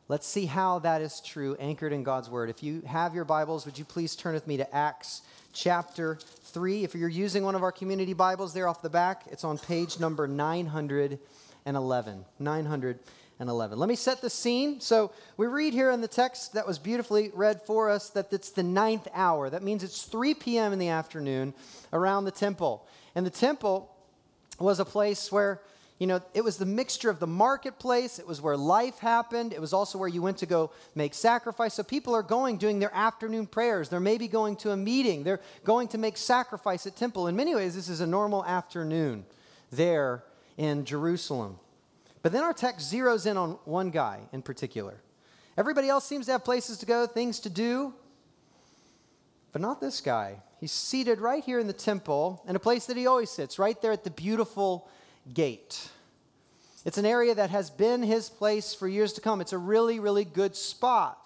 Let's 0.10 0.28
see 0.28 0.46
how 0.46 0.80
that 0.80 1.02
is 1.02 1.22
true, 1.22 1.56
anchored 1.60 1.94
in 1.94 2.04
God's 2.04 2.30
word. 2.30 2.50
If 2.50 2.62
you 2.62 2.82
have 2.86 3.16
your 3.16 3.24
Bibles, 3.24 3.66
would 3.66 3.80
you 3.80 3.86
please 3.86 4.18
turn 4.18 4.34
with 4.34 4.46
me 4.46 4.58
to 4.58 4.76
Acts 4.76 5.22
chapter 5.54 6.20
3? 6.44 6.84
If 6.84 6.94
you're 6.94 7.08
using 7.08 7.46
one 7.46 7.56
of 7.56 7.64
our 7.64 7.72
community 7.72 8.12
Bibles 8.12 8.54
there 8.54 8.68
off 8.68 8.82
the 8.82 8.90
back, 8.90 9.24
it's 9.32 9.46
on 9.46 9.58
page 9.58 10.02
number 10.02 10.28
911. 10.28 12.26
911. 12.38 13.80
Let 13.80 13.88
me 13.88 13.96
set 13.96 14.22
the 14.22 14.30
scene. 14.30 14.82
So 14.82 15.14
we 15.38 15.48
read 15.48 15.72
here 15.72 15.90
in 15.90 16.02
the 16.02 16.10
text 16.10 16.54
that 16.54 16.68
was 16.68 16.80
beautifully 16.80 17.32
read 17.34 17.62
for 17.62 17.90
us 17.90 18.10
that 18.10 18.34
it's 18.34 18.50
the 18.50 18.62
ninth 18.62 19.08
hour. 19.14 19.50
That 19.50 19.64
means 19.64 19.86
it's 19.86 20.04
3 20.04 20.34
p.m. 20.34 20.74
in 20.74 20.80
the 20.80 20.90
afternoon 20.90 21.54
around 21.94 22.26
the 22.26 22.32
temple. 22.32 22.86
And 23.16 23.26
the 23.26 23.30
temple 23.30 23.90
was 24.60 24.82
a 24.82 24.86
place 24.86 25.32
where 25.32 25.62
you 26.00 26.08
know, 26.08 26.22
it 26.34 26.44
was 26.44 26.58
the 26.58 26.66
mixture 26.66 27.10
of 27.10 27.20
the 27.20 27.28
marketplace, 27.28 28.20
it 28.20 28.28
was 28.28 28.42
where 28.42 28.58
life 28.58 29.00
happened, 29.00 29.54
it 29.54 29.62
was 29.62 29.74
also 29.74 29.98
where 29.98 30.10
you 30.10 30.22
went 30.22 30.38
to 30.40 30.46
go 30.46 30.72
make 30.96 31.14
sacrifice. 31.14 31.76
So 31.76 31.84
people 31.84 32.16
are 32.16 32.24
going 32.24 32.58
doing 32.58 32.80
their 32.80 32.94
afternoon 32.94 33.46
prayers. 33.46 33.90
They're 33.90 34.00
maybe 34.00 34.28
going 34.28 34.56
to 34.58 34.72
a 34.72 34.78
meeting. 34.78 35.24
They're 35.24 35.42
going 35.64 35.88
to 35.90 35.98
make 35.98 36.18
sacrifice 36.18 36.88
at 36.88 36.96
temple. 36.96 37.28
In 37.28 37.36
many 37.36 37.56
ways, 37.56 37.76
this 37.76 37.90
is 37.90 38.02
a 38.02 38.08
normal 38.08 38.44
afternoon 38.46 39.26
there 39.72 40.24
in 40.58 40.84
Jerusalem. 40.86 41.60
But 42.22 42.32
then 42.32 42.44
our 42.44 42.54
text 42.54 42.92
zeroes 42.92 43.26
in 43.26 43.38
on 43.38 43.52
one 43.66 43.90
guy 43.90 44.22
in 44.32 44.42
particular. 44.42 44.96
Everybody 45.58 45.90
else 45.90 46.06
seems 46.06 46.26
to 46.26 46.32
have 46.32 46.44
places 46.44 46.80
to 46.80 46.86
go, 46.86 47.06
things 47.06 47.40
to 47.42 47.50
do, 47.50 47.94
but 49.52 49.62
not 49.62 49.80
this 49.80 50.02
guy. 50.02 50.42
He's 50.60 50.72
seated 50.72 51.20
right 51.20 51.44
here 51.44 51.60
in 51.60 51.68
the 51.68 51.74
temple 51.74 52.42
in 52.48 52.56
a 52.56 52.60
place 52.60 52.88
that 52.88 52.98
he 52.98 53.06
always 53.06 53.30
sits, 53.30 53.60
right 53.60 53.80
there 53.82 53.92
at 53.92 54.04
the 54.04 54.10
beautiful 54.10 54.90
gate. 55.32 55.90
It's 56.86 56.98
an 56.98 57.06
area 57.06 57.34
that 57.36 57.50
has 57.50 57.70
been 57.70 58.04
his 58.04 58.30
place 58.30 58.74
for 58.74 58.88
years 58.88 59.14
to 59.14 59.22
come. 59.22 59.40
It's 59.40 59.54
a 59.54 59.58
really, 59.58 60.00
really 60.00 60.26
good 60.26 60.56
spot 60.56 61.18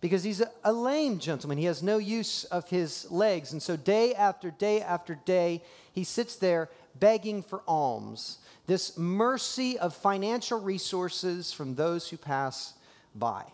because 0.00 0.22
he's 0.22 0.40
a, 0.40 0.50
a, 0.64 0.72
lame 0.72 1.18
gentleman. 1.18 1.58
He 1.58 1.64
has 1.64 1.82
no 1.82 1.98
use 1.98 2.44
of 2.44 2.68
his 2.68 3.10
legs. 3.10 3.52
And 3.52 3.62
so, 3.62 3.76
day 3.76 4.14
after 4.14 4.50
day 4.50 4.80
after 4.80 5.16
day, 5.24 5.62
he 5.92 6.04
sits 6.04 6.36
there 6.36 6.68
begging 6.98 7.42
for 7.42 7.62
alms, 7.66 8.38
this 8.66 8.96
mercy 8.96 9.78
of 9.78 9.94
financial 9.94 10.60
resources 10.60 11.52
from 11.52 11.74
those 11.74 12.08
who 12.08 12.16
pass 12.16 12.74
by. 13.14 13.44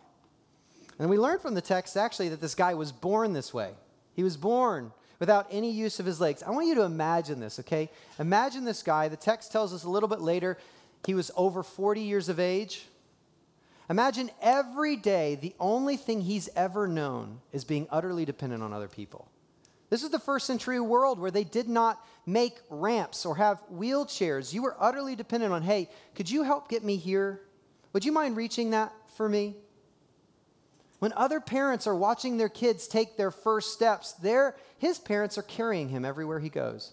And 0.99 1.09
we 1.09 1.19
learn 1.19 1.39
from 1.39 1.55
the 1.55 1.61
text 1.61 1.97
actually 1.97 2.29
that 2.31 2.41
this 2.41 2.55
guy 2.55 2.75
was 2.75 2.93
born 2.93 3.33
this 3.33 3.55
way. 3.55 3.71
He 4.15 4.25
was 4.25 4.37
born 4.37 4.93
without 5.19 5.47
any 5.51 5.71
use 5.71 6.01
of 6.01 6.07
his 6.07 6.21
legs. 6.21 6.43
I 6.43 6.51
want 6.51 6.67
you 6.67 6.75
to 6.77 6.83
imagine 6.83 7.41
this, 7.41 7.59
okay? 7.61 7.91
Imagine 8.19 8.65
this 8.65 8.83
guy. 8.83 9.09
The 9.09 9.17
text 9.17 9.53
tells 9.53 9.75
us 9.75 9.85
a 9.85 9.91
little 9.91 10.09
bit 10.09 10.21
later 10.21 10.59
he 11.07 11.15
was 11.15 11.31
over 11.37 11.63
40 11.63 12.01
years 12.01 12.29
of 12.29 12.41
age. 12.41 12.87
Imagine 13.91 14.31
every 14.43 14.97
day 14.97 15.37
the 15.37 15.55
only 15.59 15.97
thing 15.97 16.21
he's 16.21 16.49
ever 16.55 16.87
known 16.87 17.41
is 17.53 17.65
being 17.65 17.87
utterly 17.91 18.25
dependent 18.25 18.63
on 18.63 18.73
other 18.73 18.89
people. 18.89 19.29
This 19.91 20.03
is 20.03 20.11
the 20.11 20.19
first 20.19 20.47
century 20.47 20.81
world 20.81 21.19
where 21.19 21.31
they 21.31 21.45
did 21.45 21.69
not 21.69 22.05
make 22.27 22.59
ramps 22.69 23.25
or 23.25 23.37
have 23.37 23.63
wheelchairs. 23.73 24.53
You 24.53 24.63
were 24.63 24.77
utterly 24.79 25.17
dependent 25.17 25.53
on, 25.53 25.63
hey, 25.63 25.89
could 26.15 26.31
you 26.31 26.43
help 26.43 26.69
get 26.69 26.85
me 26.85 26.97
here? 26.97 27.41
Would 27.95 28.05
you 28.05 28.13
mind 28.13 28.37
reaching 28.37 28.71
that 28.71 28.93
for 29.17 29.29
me? 29.29 29.57
When 30.99 31.13
other 31.13 31.41
parents 31.41 31.87
are 31.87 31.95
watching 31.95 32.37
their 32.37 32.49
kids 32.49 32.89
take 32.89 33.17
their 33.17 33.31
first 33.31 33.73
steps, 33.73 34.15
his 34.79 34.99
parents 34.99 35.39
are 35.39 35.43
carrying 35.43 35.89
him 35.89 36.05
everywhere 36.05 36.41
he 36.41 36.49
goes. 36.49 36.93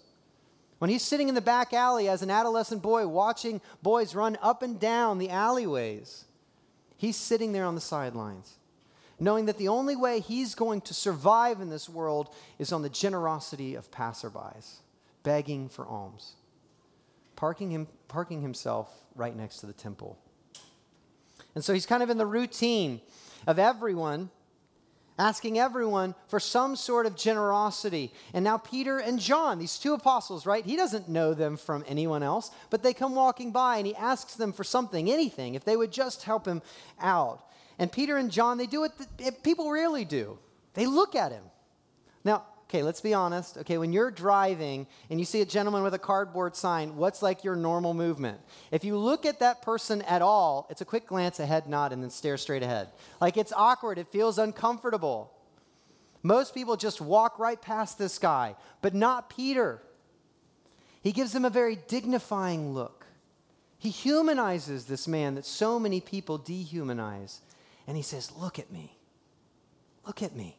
When 0.78 0.90
he's 0.90 1.04
sitting 1.04 1.30
in 1.30 1.36
the 1.36 1.42
back 1.42 1.74
alley 1.74 2.08
as 2.08 2.22
an 2.22 2.30
adolescent 2.30 2.82
boy 2.82 3.08
watching 3.08 3.62
boys 3.82 4.14
run 4.14 4.38
up 4.42 4.62
and 4.62 4.80
down 4.80 5.18
the 5.18 5.30
alleyways, 5.30 6.26
he's 6.98 7.16
sitting 7.16 7.54
there 7.54 7.66
on 7.66 7.76
the 7.76 7.82
sidelines, 7.82 8.56
knowing 9.20 9.46
that 9.46 9.58
the 9.58 9.70
only 9.70 9.96
way 9.96 10.20
he's 10.20 10.54
going 10.54 10.82
to 10.82 10.94
survive 10.94 11.62
in 11.62 11.70
this 11.70 11.90
world 11.90 12.34
is 12.60 12.72
on 12.72 12.82
the 12.82 12.90
generosity 12.90 13.74
of 13.74 13.90
passerbys, 13.90 14.76
begging 15.24 15.70
for 15.70 15.88
alms, 15.88 16.34
parking, 17.36 17.72
him, 17.72 17.88
parking 18.08 18.42
himself 18.42 18.90
right 19.16 19.36
next 19.36 19.58
to 19.60 19.66
the 19.66 19.74
temple. 19.74 20.20
And 21.56 21.64
so 21.64 21.74
he's 21.74 21.86
kind 21.86 22.04
of 22.04 22.10
in 22.10 22.18
the 22.18 22.26
routine 22.26 23.00
of 23.48 23.60
everyone, 23.60 24.30
asking 25.18 25.58
everyone 25.58 26.14
for 26.28 26.40
some 26.40 26.76
sort 26.76 27.06
of 27.06 27.16
generosity. 27.16 28.12
And 28.34 28.44
now 28.44 28.58
Peter 28.58 28.98
and 28.98 29.20
John, 29.20 29.60
these 29.60 29.78
two 29.78 29.94
apostles, 29.94 30.46
right? 30.46 30.66
He 30.66 30.76
doesn't 30.76 31.08
know 31.08 31.34
them 31.34 31.58
from 31.58 31.86
anyone 31.88 32.24
else, 32.24 32.52
but 32.70 32.84
they 32.84 32.94
come 32.94 33.16
walking 33.16 33.52
by 33.52 33.78
and 33.78 33.88
he 33.88 33.96
asks 33.96 34.36
them 34.36 34.52
for 34.52 34.64
something, 34.64 35.10
anything, 35.10 35.56
if 35.56 35.64
they 35.64 35.78
would 35.78 35.92
just 35.92 36.24
help 36.24 36.46
him 36.46 36.62
out. 37.00 37.48
And 37.80 37.92
Peter 37.92 38.18
and 38.18 38.32
John, 38.32 38.58
they 38.58 38.68
do 38.68 38.82
what 38.82 39.44
people 39.44 39.72
rarely 39.72 40.06
do. 40.06 40.38
They 40.74 40.86
look 40.86 41.16
at 41.16 41.32
him. 41.32 41.44
Now, 42.24 42.46
okay, 42.70 42.84
let's 42.84 43.02
be 43.02 43.14
honest. 43.14 43.58
Okay, 43.58 43.78
when 43.78 43.94
you're 43.94 44.12
driving 44.12 44.88
and 45.10 45.20
you 45.20 45.26
see 45.26 45.42
a 45.42 45.46
gentleman 45.46 45.84
with 45.84 45.94
a 45.94 46.00
cardboard 46.00 46.56
sign, 46.56 46.96
what's 46.96 47.22
like 47.22 47.44
your 47.44 47.56
normal 47.56 47.94
movement? 47.94 48.40
If 48.72 48.84
you 48.84 48.98
look 48.98 49.26
at 49.26 49.40
that 49.40 49.62
person 49.62 50.02
at 50.04 50.22
all, 50.22 50.68
it's 50.70 50.82
a 50.82 50.86
quick 50.86 51.08
glance, 51.08 51.40
a 51.40 51.46
head 51.46 51.68
nod, 51.68 51.94
and 51.94 52.02
then 52.02 52.10
stare 52.10 52.38
straight 52.38 52.64
ahead. 52.64 52.90
Like 53.22 53.38
it's 53.38 53.54
awkward, 53.56 53.98
it 53.98 54.08
feels 54.08 54.38
uncomfortable. 54.38 55.32
Most 56.24 56.56
people 56.56 56.76
just 56.76 57.02
walk 57.02 57.38
right 57.38 57.62
past 57.62 57.98
this 57.98 58.18
guy, 58.18 58.56
but 58.82 58.96
not 58.96 59.30
Peter. 59.30 59.82
He 61.02 61.12
gives 61.12 61.36
him 61.36 61.46
a 61.46 61.52
very 61.52 61.78
dignifying 61.88 62.74
look. 62.74 63.06
He 63.78 63.92
humanizes 63.92 64.86
this 64.86 65.08
man 65.08 65.36
that 65.36 65.46
so 65.46 65.78
many 65.78 66.02
people 66.02 66.40
dehumanize. 66.40 67.42
And 67.86 67.96
he 67.96 68.02
says, 68.02 68.32
Look 68.36 68.58
at 68.58 68.72
me. 68.72 68.98
Look 70.08 70.24
at 70.24 70.36
me. 70.36 70.58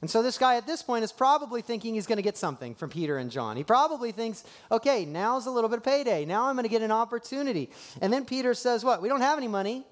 And 0.00 0.10
so 0.10 0.22
this 0.22 0.36
guy 0.36 0.56
at 0.56 0.66
this 0.66 0.82
point 0.82 1.04
is 1.04 1.12
probably 1.12 1.62
thinking 1.62 1.94
he's 1.94 2.06
going 2.06 2.16
to 2.16 2.22
get 2.22 2.36
something 2.36 2.74
from 2.74 2.90
Peter 2.90 3.16
and 3.16 3.30
John. 3.30 3.56
He 3.56 3.64
probably 3.64 4.12
thinks, 4.12 4.44
okay, 4.70 5.06
now's 5.06 5.46
a 5.46 5.50
little 5.50 5.70
bit 5.70 5.78
of 5.78 5.84
payday. 5.84 6.26
Now 6.26 6.46
I'm 6.46 6.54
going 6.54 6.64
to 6.64 6.70
get 6.70 6.82
an 6.82 6.90
opportunity. 6.90 7.70
And 8.02 8.12
then 8.12 8.24
Peter 8.26 8.52
says, 8.52 8.84
what? 8.84 9.00
We 9.00 9.08
don't 9.08 9.22
have 9.22 9.38
any 9.38 9.48
money, 9.48 9.84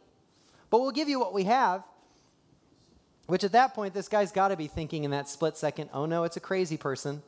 but 0.69 0.81
we'll 0.81 0.91
give 0.91 1.09
you 1.09 1.19
what 1.19 1.33
we 1.33 1.45
have. 1.45 1.83
Which 3.27 3.45
at 3.45 3.53
that 3.53 3.75
point, 3.75 3.95
this 3.95 4.09
guy's 4.09 4.31
got 4.31 4.49
to 4.49 4.57
be 4.57 4.67
thinking 4.67 5.05
in 5.05 5.11
that 5.13 5.29
split 5.29 5.57
second, 5.57 5.89
oh 5.95 6.05
no, 6.05 6.25
it's 6.25 6.37
a 6.37 6.41
crazy 6.41 6.77
person. 6.77 7.23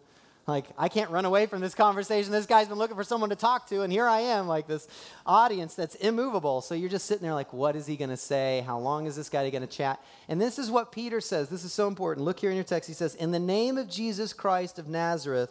Like, 0.47 0.67
I 0.79 0.89
can't 0.89 1.11
run 1.11 1.25
away 1.25 1.47
from 1.47 1.61
this 1.61 1.75
conversation. 1.75 2.31
This 2.31 2.47
guy's 2.47 2.69
been 2.69 2.79
looking 2.79 2.97
for 2.97 3.03
someone 3.03 3.31
to 3.31 3.37
talk 3.37 3.69
to, 3.71 3.83
and 3.83 3.93
here 3.93 4.07
I 4.07 4.21
am, 4.21 4.47
like 4.47 4.69
this 4.69 4.87
audience 5.27 5.75
that's 5.75 5.97
immovable. 5.97 6.61
So 6.61 6.77
you're 6.77 6.89
just 6.89 7.07
sitting 7.07 7.25
there, 7.25 7.35
like, 7.35 7.53
what 7.53 7.75
is 7.75 7.85
he 7.85 7.97
going 7.97 8.11
to 8.11 8.17
say? 8.17 8.63
How 8.65 8.79
long 8.79 9.07
is 9.07 9.17
this 9.17 9.29
guy 9.29 9.49
going 9.51 9.67
to 9.67 9.69
chat? 9.69 10.01
And 10.29 10.41
this 10.41 10.59
is 10.61 10.71
what 10.71 10.93
Peter 10.93 11.21
says. 11.21 11.49
This 11.49 11.65
is 11.65 11.73
so 11.73 11.89
important. 11.89 12.25
Look 12.25 12.39
here 12.39 12.51
in 12.51 12.57
your 12.57 12.65
text. 12.65 12.87
He 12.87 12.95
says, 12.95 13.17
In 13.17 13.33
the 13.33 13.41
name 13.41 13.77
of 13.77 13.91
Jesus 13.91 14.33
Christ 14.33 14.79
of 14.79 14.87
Nazareth, 14.87 15.51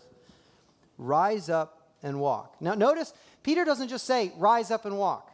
rise 0.97 1.49
up 1.49 1.89
and 2.01 2.21
walk. 2.21 2.55
Now, 2.61 2.73
notice, 2.73 3.13
Peter 3.43 3.65
doesn't 3.65 3.89
just 3.89 4.05
say, 4.05 4.31
rise 4.37 4.71
up 4.71 4.85
and 4.85 4.97
walk 4.97 5.29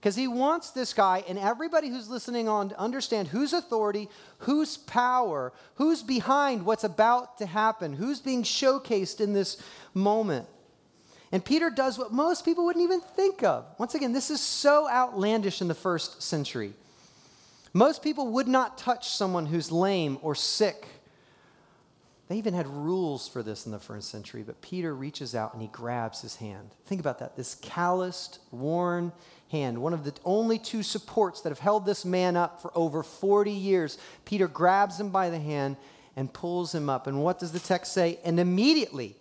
because 0.00 0.16
he 0.16 0.26
wants 0.26 0.70
this 0.70 0.94
guy 0.94 1.22
and 1.28 1.38
everybody 1.38 1.90
who's 1.90 2.08
listening 2.08 2.48
on 2.48 2.70
to 2.70 2.80
understand 2.80 3.28
whose 3.28 3.52
authority, 3.52 4.08
whose 4.38 4.78
power, 4.78 5.52
who's 5.74 6.02
behind 6.02 6.64
what's 6.64 6.84
about 6.84 7.36
to 7.36 7.44
happen, 7.44 7.92
who's 7.92 8.18
being 8.18 8.42
showcased 8.42 9.20
in 9.20 9.34
this 9.34 9.62
moment. 9.92 10.48
And 11.32 11.44
Peter 11.44 11.68
does 11.68 11.98
what 11.98 12.14
most 12.14 12.46
people 12.46 12.64
wouldn't 12.64 12.82
even 12.82 13.00
think 13.00 13.42
of. 13.42 13.66
Once 13.78 13.94
again, 13.94 14.14
this 14.14 14.30
is 14.30 14.40
so 14.40 14.88
outlandish 14.88 15.60
in 15.60 15.68
the 15.68 15.74
first 15.74 16.22
century. 16.22 16.72
Most 17.74 18.02
people 18.02 18.28
would 18.28 18.48
not 18.48 18.78
touch 18.78 19.10
someone 19.10 19.46
who's 19.46 19.70
lame 19.70 20.18
or 20.22 20.34
sick. 20.34 20.86
They 22.28 22.38
even 22.38 22.54
had 22.54 22.68
rules 22.68 23.28
for 23.28 23.42
this 23.42 23.66
in 23.66 23.72
the 23.72 23.78
first 23.78 24.08
century, 24.08 24.42
but 24.42 24.62
Peter 24.62 24.94
reaches 24.94 25.34
out 25.34 25.52
and 25.52 25.60
he 25.60 25.68
grabs 25.68 26.22
his 26.22 26.36
hand. 26.36 26.70
Think 26.86 27.00
about 27.00 27.18
that. 27.18 27.36
This 27.36 27.56
calloused, 27.56 28.38
worn, 28.50 29.12
hand, 29.50 29.78
one 29.78 29.92
of 29.92 30.04
the 30.04 30.14
only 30.24 30.58
two 30.58 30.82
supports 30.82 31.40
that 31.40 31.50
have 31.50 31.58
held 31.58 31.84
this 31.84 32.04
man 32.04 32.36
up 32.36 32.62
for 32.62 32.70
over 32.74 33.02
40 33.02 33.50
years. 33.50 33.98
Peter 34.24 34.46
grabs 34.46 34.98
him 34.98 35.10
by 35.10 35.28
the 35.28 35.38
hand 35.38 35.76
and 36.16 36.32
pulls 36.32 36.74
him 36.74 36.88
up. 36.88 37.06
And 37.06 37.22
what 37.22 37.38
does 37.38 37.52
the 37.52 37.58
text 37.58 37.92
say? 37.92 38.18
And 38.24 38.38
immediately, 38.38 39.16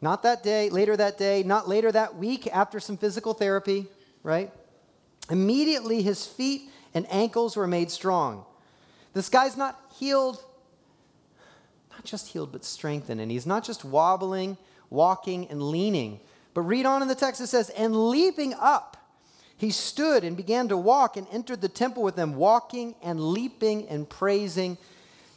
not 0.00 0.22
that 0.24 0.42
day, 0.42 0.68
later 0.68 0.96
that 0.96 1.16
day, 1.16 1.42
not 1.42 1.68
later 1.68 1.90
that 1.92 2.16
week 2.16 2.48
after 2.52 2.80
some 2.80 2.96
physical 2.96 3.34
therapy, 3.34 3.86
right? 4.22 4.52
Immediately 5.30 6.02
his 6.02 6.26
feet 6.26 6.68
and 6.92 7.06
ankles 7.10 7.56
were 7.56 7.66
made 7.66 7.90
strong. 7.90 8.44
This 9.12 9.28
guy's 9.28 9.56
not 9.56 9.80
healed, 9.96 10.42
not 11.90 12.04
just 12.04 12.28
healed, 12.28 12.50
but 12.50 12.64
strengthened. 12.64 13.20
And 13.20 13.30
he's 13.30 13.46
not 13.46 13.64
just 13.64 13.84
wobbling, 13.84 14.56
walking, 14.90 15.48
and 15.50 15.62
leaning. 15.62 16.20
But 16.52 16.62
read 16.62 16.84
on 16.84 17.00
in 17.00 17.08
the 17.08 17.14
text, 17.14 17.40
it 17.40 17.46
says, 17.46 17.70
and 17.70 18.10
leaping 18.10 18.54
up 18.54 18.96
he 19.56 19.70
stood 19.70 20.24
and 20.24 20.36
began 20.36 20.68
to 20.68 20.76
walk 20.76 21.16
and 21.16 21.26
entered 21.30 21.60
the 21.60 21.68
temple 21.68 22.02
with 22.02 22.16
them, 22.16 22.34
walking 22.34 22.94
and 23.02 23.20
leaping 23.20 23.88
and 23.88 24.08
praising 24.08 24.76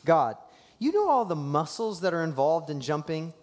God. 0.05 0.37
You 0.79 0.91
know 0.91 1.09
all 1.09 1.25
the 1.25 1.35
muscles 1.35 2.01
that 2.01 2.13
are 2.13 2.23
involved 2.23 2.69
in 2.69 2.81
jumping? 2.81 3.33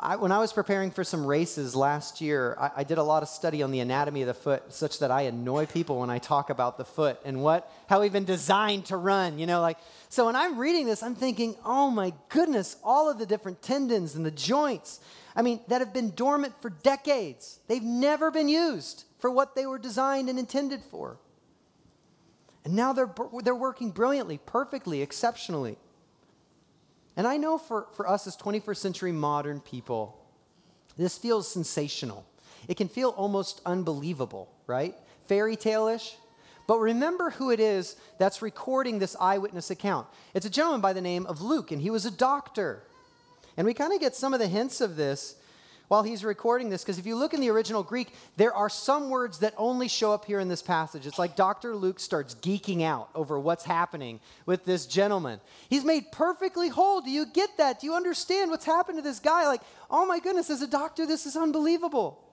I, 0.00 0.16
when 0.16 0.32
I 0.32 0.38
was 0.38 0.52
preparing 0.52 0.90
for 0.90 1.04
some 1.04 1.26
races 1.26 1.74
last 1.74 2.20
year, 2.20 2.56
I, 2.58 2.70
I, 2.76 2.84
did 2.84 2.98
a 2.98 3.02
lot 3.02 3.22
of 3.22 3.28
study 3.28 3.62
on 3.62 3.70
the 3.70 3.80
anatomy 3.80 4.22
of 4.22 4.28
the 4.28 4.34
foot, 4.34 4.72
such 4.72 5.00
that 5.00 5.10
I 5.10 5.22
annoy 5.22 5.66
people 5.66 6.00
when 6.00 6.08
I 6.08 6.18
talk 6.18 6.48
about 6.48 6.78
the 6.78 6.84
foot 6.84 7.20
and 7.24 7.42
what 7.42 7.70
how 7.88 8.00
we've 8.00 8.12
been 8.12 8.24
designed 8.24 8.86
to 8.86 8.96
run. 8.96 9.38
You 9.38 9.46
know, 9.46 9.60
like 9.60 9.76
so. 10.08 10.26
When 10.26 10.36
I'm 10.36 10.58
reading 10.58 10.86
this, 10.86 11.02
I'm 11.02 11.14
thinking, 11.14 11.56
oh 11.64 11.90
my 11.90 12.14
goodness, 12.30 12.76
all 12.82 13.10
of 13.10 13.18
the 13.18 13.26
different 13.26 13.60
tendons 13.60 14.14
and 14.14 14.24
the 14.24 14.30
joints. 14.30 15.00
I 15.36 15.42
mean, 15.42 15.60
that 15.68 15.80
have 15.80 15.92
been 15.92 16.14
dormant 16.14 16.54
for 16.62 16.70
decades. 16.70 17.58
They've 17.66 17.82
never 17.82 18.30
been 18.30 18.48
used 18.48 19.04
for 19.22 19.30
what 19.30 19.54
they 19.54 19.64
were 19.64 19.78
designed 19.78 20.28
and 20.28 20.36
intended 20.36 20.82
for. 20.82 21.16
And 22.64 22.74
now 22.74 22.92
they're 22.92 23.14
they're 23.42 23.54
working 23.54 23.92
brilliantly, 23.92 24.38
perfectly, 24.44 25.00
exceptionally. 25.00 25.78
And 27.16 27.26
I 27.26 27.36
know 27.36 27.56
for, 27.56 27.86
for 27.94 28.08
us 28.08 28.26
as 28.26 28.36
21st 28.36 28.76
century 28.76 29.12
modern 29.12 29.60
people, 29.60 30.18
this 30.96 31.18
feels 31.18 31.48
sensational. 31.48 32.26
It 32.66 32.76
can 32.76 32.88
feel 32.88 33.10
almost 33.10 33.60
unbelievable, 33.64 34.50
right? 34.66 34.94
Fairy 35.28 35.56
tale 35.56 35.86
ish. 35.86 36.16
But 36.66 36.78
remember 36.78 37.30
who 37.30 37.50
it 37.50 37.60
is 37.60 37.96
that's 38.18 38.42
recording 38.42 38.98
this 38.98 39.14
eyewitness 39.20 39.70
account. 39.70 40.06
It's 40.34 40.46
a 40.46 40.50
gentleman 40.50 40.80
by 40.80 40.94
the 40.94 41.00
name 41.00 41.26
of 41.26 41.42
Luke, 41.42 41.70
and 41.70 41.80
he 41.80 41.90
was 41.90 42.06
a 42.06 42.10
doctor. 42.10 42.82
And 43.56 43.66
we 43.66 43.74
kind 43.74 43.92
of 43.92 44.00
get 44.00 44.16
some 44.16 44.32
of 44.34 44.40
the 44.40 44.48
hints 44.48 44.80
of 44.80 44.96
this 44.96 45.36
while 45.92 46.02
he's 46.02 46.24
recording 46.24 46.70
this, 46.70 46.82
because 46.82 46.98
if 46.98 47.04
you 47.04 47.14
look 47.14 47.34
in 47.34 47.40
the 47.42 47.50
original 47.50 47.82
Greek, 47.82 48.14
there 48.38 48.54
are 48.54 48.70
some 48.70 49.10
words 49.10 49.40
that 49.40 49.52
only 49.58 49.88
show 49.88 50.10
up 50.10 50.24
here 50.24 50.40
in 50.40 50.48
this 50.48 50.62
passage. 50.62 51.06
It's 51.06 51.18
like 51.18 51.36
Dr. 51.36 51.76
Luke 51.76 52.00
starts 52.00 52.34
geeking 52.36 52.80
out 52.82 53.10
over 53.14 53.38
what's 53.38 53.64
happening 53.64 54.18
with 54.46 54.64
this 54.64 54.86
gentleman. 54.86 55.38
He's 55.68 55.84
made 55.84 56.10
perfectly 56.10 56.70
whole. 56.70 57.02
Do 57.02 57.10
you 57.10 57.26
get 57.26 57.58
that? 57.58 57.78
Do 57.78 57.86
you 57.86 57.92
understand 57.92 58.50
what's 58.50 58.64
happened 58.64 58.96
to 58.96 59.02
this 59.02 59.20
guy? 59.20 59.46
Like, 59.46 59.60
oh 59.90 60.06
my 60.06 60.18
goodness, 60.18 60.48
as 60.48 60.62
a 60.62 60.66
doctor, 60.66 61.04
this 61.04 61.26
is 61.26 61.36
unbelievable. 61.36 62.24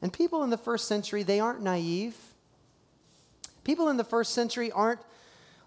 And 0.00 0.12
people 0.12 0.44
in 0.44 0.50
the 0.50 0.56
first 0.56 0.86
century, 0.86 1.24
they 1.24 1.40
aren't 1.40 1.62
naive. 1.62 2.16
People 3.64 3.88
in 3.88 3.96
the 3.96 4.04
first 4.04 4.34
century 4.34 4.70
aren't 4.70 5.00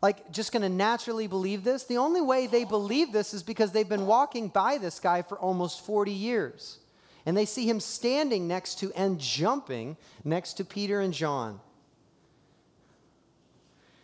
like 0.03 0.33
just 0.33 0.51
going 0.51 0.63
to 0.63 0.69
naturally 0.69 1.27
believe 1.27 1.63
this. 1.63 1.85
The 1.85 1.97
only 1.97 2.19
way 2.19 2.45
they 2.45 2.65
believe 2.65 3.13
this 3.13 3.33
is 3.33 3.41
because 3.41 3.71
they've 3.71 3.87
been 3.87 4.05
walking 4.05 4.49
by 4.49 4.77
this 4.77 4.99
guy 4.99 5.21
for 5.21 5.39
almost 5.39 5.85
40 5.85 6.11
years. 6.11 6.79
And 7.25 7.37
they 7.37 7.45
see 7.45 7.69
him 7.69 7.79
standing 7.79 8.45
next 8.45 8.79
to 8.79 8.91
and 8.97 9.17
jumping 9.17 9.95
next 10.25 10.55
to 10.55 10.65
Peter 10.65 10.99
and 10.99 11.13
John. 11.13 11.61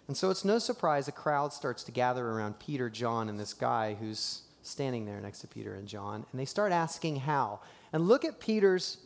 And 0.08 0.16
so 0.16 0.30
it's 0.30 0.46
no 0.46 0.58
surprise 0.58 1.10
a 1.10 1.12
crowd 1.12 1.52
starts 1.52 1.84
to 1.84 1.92
gather 1.92 2.26
around 2.26 2.60
Peter, 2.60 2.90
John, 2.90 3.28
and 3.28 3.38
this 3.38 3.54
guy 3.54 3.98
who's 4.00 4.44
standing 4.64 5.06
there 5.06 5.20
next 5.20 5.40
to 5.40 5.48
Peter 5.48 5.76
and 5.76 5.86
John. 5.86 6.26
And 6.32 6.40
they 6.40 6.46
start 6.46 6.72
asking 6.72 7.18
how. 7.18 7.60
And 7.92 8.08
look 8.08 8.24
at 8.24 8.40
Peter's 8.40 9.00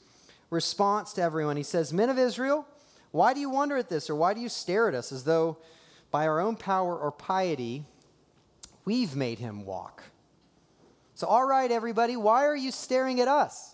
response 0.51 1.13
to 1.13 1.23
everyone. 1.23 1.57
He 1.57 1.63
says, 1.63 1.91
Men 1.91 2.09
of 2.09 2.19
Israel, 2.19 2.67
why 3.09 3.33
do 3.33 3.39
you 3.39 3.49
wonder 3.49 3.77
at 3.77 3.89
this? 3.89 4.11
Or 4.11 4.15
why 4.15 4.35
do 4.35 4.41
you 4.41 4.49
stare 4.49 4.87
at 4.89 4.93
us 4.93 5.11
as 5.11 5.23
though 5.23 5.57
by 6.13 6.27
our 6.27 6.39
own 6.39 6.55
power 6.55 6.95
or 6.95 7.11
piety, 7.11 7.83
we've 8.85 9.15
made 9.15 9.39
him 9.39 9.65
walk. 9.65 10.03
So, 11.15 11.25
all 11.25 11.43
right, 11.43 11.71
everybody, 11.71 12.15
why 12.15 12.45
are 12.45 12.55
you 12.55 12.71
staring 12.71 13.19
at 13.19 13.27
us? 13.27 13.73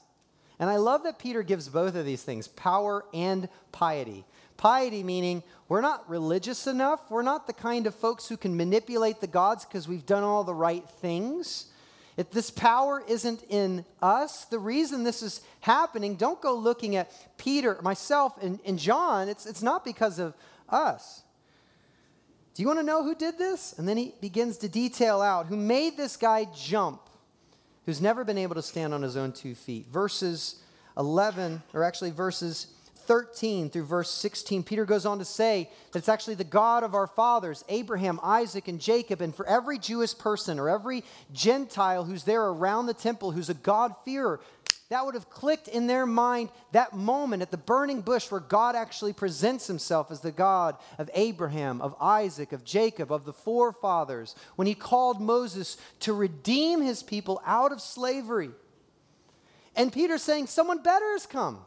And 0.58 0.70
I 0.70 0.78
love 0.78 1.04
that 1.04 1.20
Peter 1.20 1.44
gives 1.44 1.68
both 1.68 1.96
of 1.96 2.06
these 2.06 2.24
things 2.24 2.48
power 2.48 3.04
and 3.14 3.50
piety. 3.74 4.24
Piety 4.56 5.04
meaning 5.04 5.44
we're 5.68 5.82
not 5.82 6.10
religious 6.10 6.66
enough. 6.66 7.12
We're 7.12 7.24
not 7.24 7.46
the 7.46 7.52
kind 7.52 7.86
of 7.86 7.94
folks 7.94 8.30
who 8.30 8.38
can 8.38 8.56
manipulate 8.56 9.20
the 9.20 9.28
gods 9.28 9.66
because 9.66 9.90
we've 9.90 10.06
done 10.06 10.24
all 10.24 10.46
the 10.46 10.54
right 10.54 10.88
things. 11.02 11.66
If 12.16 12.32
this 12.32 12.52
power 12.52 13.04
isn't 13.06 13.44
in 13.50 13.84
us, 14.02 14.46
the 14.46 14.60
reason 14.60 15.04
this 15.04 15.22
is 15.22 15.42
happening, 15.60 16.16
don't 16.16 16.40
go 16.40 16.56
looking 16.56 16.96
at 16.96 17.12
Peter, 17.38 17.78
myself, 17.82 18.42
and, 18.42 18.62
and 18.66 18.80
John. 18.80 19.28
It's, 19.28 19.46
it's 19.46 19.62
not 19.62 19.84
because 19.84 20.20
of 20.20 20.36
us. 20.70 21.24
Do 22.54 22.62
you 22.62 22.68
want 22.68 22.80
to 22.80 22.86
know 22.86 23.04
who 23.04 23.16
did 23.16 23.38
this? 23.38 23.74
And 23.78 23.88
then 23.88 23.98
he 23.98 24.14
begins 24.20 24.58
to 24.58 24.70
detail 24.70 25.22
out 25.22 25.48
who 25.48 25.56
made 25.56 25.96
this 25.96 26.18
guy 26.18 26.48
jump, 26.56 27.02
who's 27.86 28.02
never 28.02 28.24
been 28.24 28.38
able 28.38 28.56
to 28.56 28.62
stand 28.62 28.94
on 28.94 29.02
his 29.02 29.16
own 29.16 29.32
two 29.32 29.56
feet. 29.56 29.88
Verses 29.88 30.62
11, 30.98 31.62
or 31.74 31.84
actually 31.84 32.12
verses 32.12 32.68
13 33.10 33.70
through 33.72 33.86
verse 33.86 34.12
16, 34.12 34.62
Peter 34.62 34.86
goes 34.86 35.06
on 35.06 35.18
to 35.18 35.26
say 35.26 35.68
that 35.92 36.00
it's 36.00 36.10
actually 36.10 36.36
the 36.36 36.44
God 36.44 36.84
of 36.84 36.94
our 36.94 37.08
fathers, 37.08 37.66
Abraham, 37.68 38.20
Isaac, 38.22 38.68
and 38.68 38.80
Jacob. 38.80 39.22
And 39.22 39.34
for 39.34 39.48
every 39.48 39.80
Jewish 39.80 40.16
person 40.16 40.60
or 40.60 40.70
every 40.70 41.04
Gentile 41.34 42.04
who's 42.04 42.24
there 42.24 42.46
around 42.46 42.86
the 42.86 42.94
temple 42.94 43.32
who's 43.32 43.50
a 43.50 43.56
God-fearer, 43.56 44.40
that 44.90 45.06
would 45.06 45.14
have 45.14 45.30
clicked 45.30 45.68
in 45.68 45.86
their 45.86 46.08
mind 46.08 46.50
that 46.72 46.94
moment 46.94 47.44
at 47.44 47.52
the 47.52 47.58
burning 47.58 48.02
bush 48.02 48.32
where 48.32 48.40
God 48.40 48.76
actually 48.76 49.14
presents 49.14 49.68
himself 49.68 50.10
as 50.10 50.22
the 50.22 50.32
God 50.32 50.78
of 50.98 51.12
Abraham, 51.14 51.80
of 51.80 51.96
Isaac, 52.02 52.52
of 52.52 52.64
Jacob, 52.66 53.12
of 53.12 53.24
the 53.24 53.34
forefathers, 53.34 54.36
when 54.56 54.68
he 54.68 54.74
called 54.74 55.22
Moses 55.22 55.78
to 56.02 56.14
redeem 56.14 56.82
his 56.82 57.04
people 57.04 57.40
out 57.46 57.72
of 57.72 57.82
slavery. 57.82 58.50
And 59.76 59.94
Peter's 59.94 60.24
saying, 60.24 60.48
Someone 60.48 60.82
better 60.82 61.12
has 61.12 61.28
come, 61.28 61.60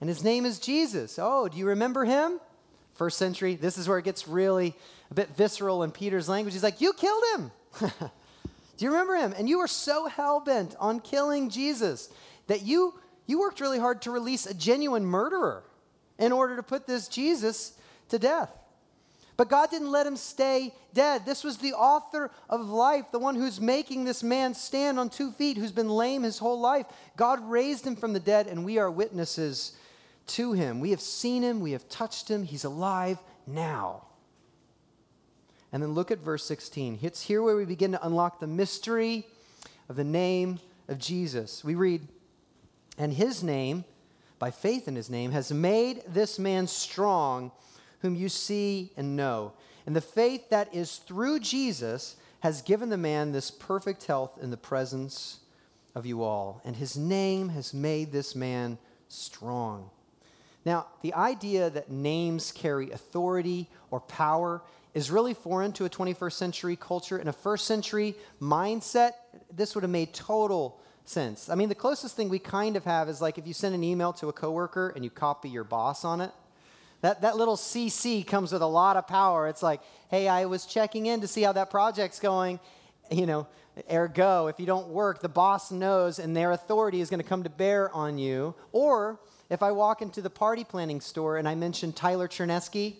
and 0.00 0.08
his 0.08 0.24
name 0.24 0.46
is 0.46 0.58
Jesus. 0.58 1.18
Oh, 1.20 1.48
do 1.48 1.58
you 1.58 1.66
remember 1.66 2.06
him? 2.06 2.40
First 2.94 3.18
century, 3.18 3.56
this 3.56 3.76
is 3.76 3.86
where 3.88 3.98
it 3.98 4.04
gets 4.06 4.26
really 4.26 4.74
a 5.10 5.14
bit 5.14 5.28
visceral 5.36 5.82
in 5.82 5.92
Peter's 5.92 6.30
language. 6.30 6.54
He's 6.54 6.62
like, 6.62 6.80
You 6.80 6.94
killed 6.94 7.24
him. 7.34 7.50
Do 8.78 8.84
you 8.84 8.92
remember 8.92 9.16
him? 9.16 9.34
And 9.36 9.48
you 9.48 9.58
were 9.58 9.66
so 9.66 10.06
hell 10.06 10.38
bent 10.38 10.76
on 10.78 11.00
killing 11.00 11.50
Jesus 11.50 12.10
that 12.48 12.62
you, 12.62 12.94
you 13.26 13.38
worked 13.38 13.60
really 13.60 13.78
hard 13.78 14.02
to 14.02 14.10
release 14.10 14.44
a 14.44 14.54
genuine 14.54 15.06
murderer 15.06 15.62
in 16.18 16.32
order 16.32 16.56
to 16.56 16.62
put 16.62 16.86
this 16.86 17.08
Jesus 17.08 17.74
to 18.08 18.18
death. 18.18 18.50
But 19.38 19.48
God 19.48 19.70
didn't 19.70 19.92
let 19.92 20.06
him 20.06 20.16
stay 20.16 20.74
dead. 20.92 21.24
This 21.24 21.44
was 21.44 21.58
the 21.58 21.74
author 21.74 22.32
of 22.50 22.68
life, 22.68 23.12
the 23.12 23.20
one 23.20 23.36
who's 23.36 23.60
making 23.60 24.04
this 24.04 24.24
man 24.24 24.52
stand 24.52 24.98
on 24.98 25.08
two 25.08 25.30
feet, 25.30 25.56
who's 25.56 25.70
been 25.70 25.88
lame 25.88 26.24
his 26.24 26.38
whole 26.38 26.58
life. 26.58 26.86
God 27.16 27.48
raised 27.48 27.86
him 27.86 27.94
from 27.94 28.12
the 28.12 28.20
dead, 28.20 28.48
and 28.48 28.64
we 28.64 28.78
are 28.78 28.90
witnesses 28.90 29.76
to 30.28 30.54
him. 30.54 30.80
We 30.80 30.90
have 30.90 31.00
seen 31.00 31.42
him, 31.42 31.60
we 31.60 31.70
have 31.70 31.88
touched 31.88 32.28
him, 32.28 32.42
he's 32.42 32.64
alive 32.64 33.18
now. 33.46 34.02
And 35.72 35.82
then 35.82 35.92
look 35.92 36.10
at 36.10 36.18
verse 36.18 36.44
16. 36.44 36.98
It's 37.02 37.22
here 37.22 37.40
where 37.40 37.56
we 37.56 37.64
begin 37.64 37.92
to 37.92 38.04
unlock 38.04 38.40
the 38.40 38.46
mystery 38.48 39.24
of 39.88 39.94
the 39.94 40.04
name 40.04 40.58
of 40.88 40.98
Jesus. 40.98 41.62
We 41.62 41.76
read, 41.76 42.08
and 42.98 43.12
his 43.12 43.42
name, 43.42 43.84
by 44.38 44.50
faith 44.50 44.88
in 44.88 44.96
his 44.96 45.08
name, 45.08 45.30
has 45.30 45.52
made 45.52 46.02
this 46.08 46.38
man 46.38 46.66
strong, 46.66 47.52
whom 48.00 48.14
you 48.14 48.28
see 48.28 48.92
and 48.96 49.16
know. 49.16 49.52
And 49.86 49.96
the 49.96 50.00
faith 50.00 50.50
that 50.50 50.74
is 50.74 50.96
through 50.96 51.40
Jesus 51.40 52.16
has 52.40 52.62
given 52.62 52.88
the 52.88 52.96
man 52.96 53.32
this 53.32 53.50
perfect 53.50 54.04
health 54.04 54.38
in 54.42 54.50
the 54.50 54.56
presence 54.56 55.38
of 55.94 56.06
you 56.06 56.22
all. 56.22 56.60
And 56.64 56.76
his 56.76 56.96
name 56.96 57.48
has 57.50 57.72
made 57.72 58.12
this 58.12 58.34
man 58.34 58.78
strong. 59.08 59.90
Now, 60.64 60.86
the 61.02 61.14
idea 61.14 61.70
that 61.70 61.90
names 61.90 62.52
carry 62.52 62.90
authority 62.90 63.68
or 63.90 64.00
power 64.00 64.62
is 64.94 65.10
really 65.10 65.34
foreign 65.34 65.72
to 65.72 65.84
a 65.84 65.90
21st 65.90 66.32
century 66.32 66.76
culture. 66.76 67.18
In 67.18 67.28
a 67.28 67.32
first 67.32 67.66
century 67.66 68.14
mindset, 68.40 69.12
this 69.52 69.74
would 69.74 69.82
have 69.82 69.90
made 69.90 70.12
total 70.12 70.80
sense. 71.08 71.48
I 71.48 71.54
mean, 71.54 71.68
the 71.68 71.74
closest 71.74 72.16
thing 72.16 72.28
we 72.28 72.38
kind 72.38 72.76
of 72.76 72.84
have 72.84 73.08
is 73.08 73.20
like 73.20 73.38
if 73.38 73.46
you 73.46 73.54
send 73.54 73.74
an 73.74 73.82
email 73.82 74.12
to 74.14 74.28
a 74.28 74.32
coworker 74.32 74.92
and 74.94 75.04
you 75.04 75.10
copy 75.10 75.48
your 75.48 75.64
boss 75.64 76.04
on 76.04 76.20
it. 76.20 76.30
That, 77.00 77.22
that 77.22 77.36
little 77.36 77.56
CC 77.56 78.26
comes 78.26 78.52
with 78.52 78.62
a 78.62 78.66
lot 78.66 78.96
of 78.96 79.06
power. 79.06 79.46
It's 79.46 79.62
like, 79.62 79.80
hey, 80.10 80.26
I 80.26 80.46
was 80.46 80.66
checking 80.66 81.06
in 81.06 81.20
to 81.20 81.28
see 81.28 81.42
how 81.42 81.52
that 81.52 81.70
project's 81.70 82.18
going. 82.18 82.58
You 83.10 83.26
know, 83.26 83.46
ergo, 83.90 84.48
if 84.48 84.58
you 84.58 84.66
don't 84.66 84.88
work, 84.88 85.20
the 85.20 85.28
boss 85.28 85.70
knows 85.70 86.18
and 86.18 86.36
their 86.36 86.52
authority 86.52 87.00
is 87.00 87.08
going 87.08 87.22
to 87.22 87.28
come 87.28 87.44
to 87.44 87.50
bear 87.50 87.94
on 87.94 88.18
you. 88.18 88.54
Or 88.72 89.20
if 89.48 89.62
I 89.62 89.72
walk 89.72 90.02
into 90.02 90.20
the 90.20 90.30
party 90.30 90.64
planning 90.64 91.00
store 91.00 91.36
and 91.36 91.48
I 91.48 91.54
mention 91.54 91.92
Tyler 91.92 92.26
Chernesky, 92.26 92.96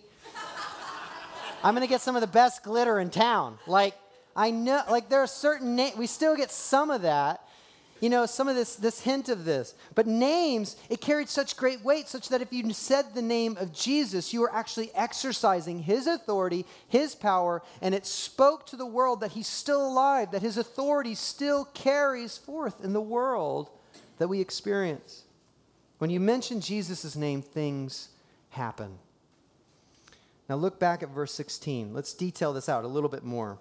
I'm 1.63 1.75
going 1.75 1.85
to 1.85 1.89
get 1.89 2.01
some 2.01 2.15
of 2.15 2.21
the 2.21 2.27
best 2.27 2.63
glitter 2.63 2.99
in 2.99 3.09
town. 3.09 3.57
Like, 3.67 3.95
I 4.35 4.51
know, 4.51 4.81
like, 4.89 5.09
there 5.09 5.21
are 5.21 5.27
certain 5.27 5.75
names, 5.75 5.97
we 5.97 6.07
still 6.07 6.35
get 6.35 6.51
some 6.51 6.89
of 6.89 7.01
that, 7.01 7.43
you 8.01 8.09
know, 8.09 8.25
some 8.25 8.47
of 8.47 8.55
this, 8.55 8.75
this 8.75 9.01
hint 9.01 9.29
of 9.29 9.45
this. 9.45 9.73
But 9.95 10.07
names, 10.07 10.75
it 10.89 11.01
carried 11.01 11.29
such 11.29 11.57
great 11.57 11.83
weight, 11.83 12.07
such 12.07 12.29
that 12.29 12.41
if 12.41 12.53
you 12.53 12.71
said 12.73 13.13
the 13.13 13.21
name 13.21 13.57
of 13.57 13.73
Jesus, 13.73 14.33
you 14.33 14.41
were 14.41 14.53
actually 14.53 14.91
exercising 14.95 15.79
his 15.79 16.07
authority, 16.07 16.65
his 16.87 17.15
power, 17.15 17.61
and 17.81 17.93
it 17.93 18.05
spoke 18.05 18.65
to 18.67 18.75
the 18.75 18.85
world 18.85 19.21
that 19.21 19.31
he's 19.31 19.47
still 19.47 19.85
alive, 19.85 20.31
that 20.31 20.41
his 20.41 20.57
authority 20.57 21.15
still 21.15 21.65
carries 21.65 22.37
forth 22.37 22.83
in 22.83 22.93
the 22.93 23.01
world 23.01 23.69
that 24.17 24.27
we 24.27 24.39
experience. 24.39 25.23
When 25.97 26.09
you 26.09 26.19
mention 26.19 26.61
Jesus' 26.61 27.15
name, 27.15 27.41
things 27.41 28.09
happen. 28.51 28.97
Now 30.47 30.55
look 30.55 30.79
back 30.79 31.03
at 31.03 31.09
verse 31.09 31.33
16. 31.33 31.93
Let's 31.93 32.13
detail 32.13 32.53
this 32.53 32.69
out 32.69 32.83
a 32.83 32.87
little 32.87 33.09
bit 33.09 33.23
more. 33.23 33.57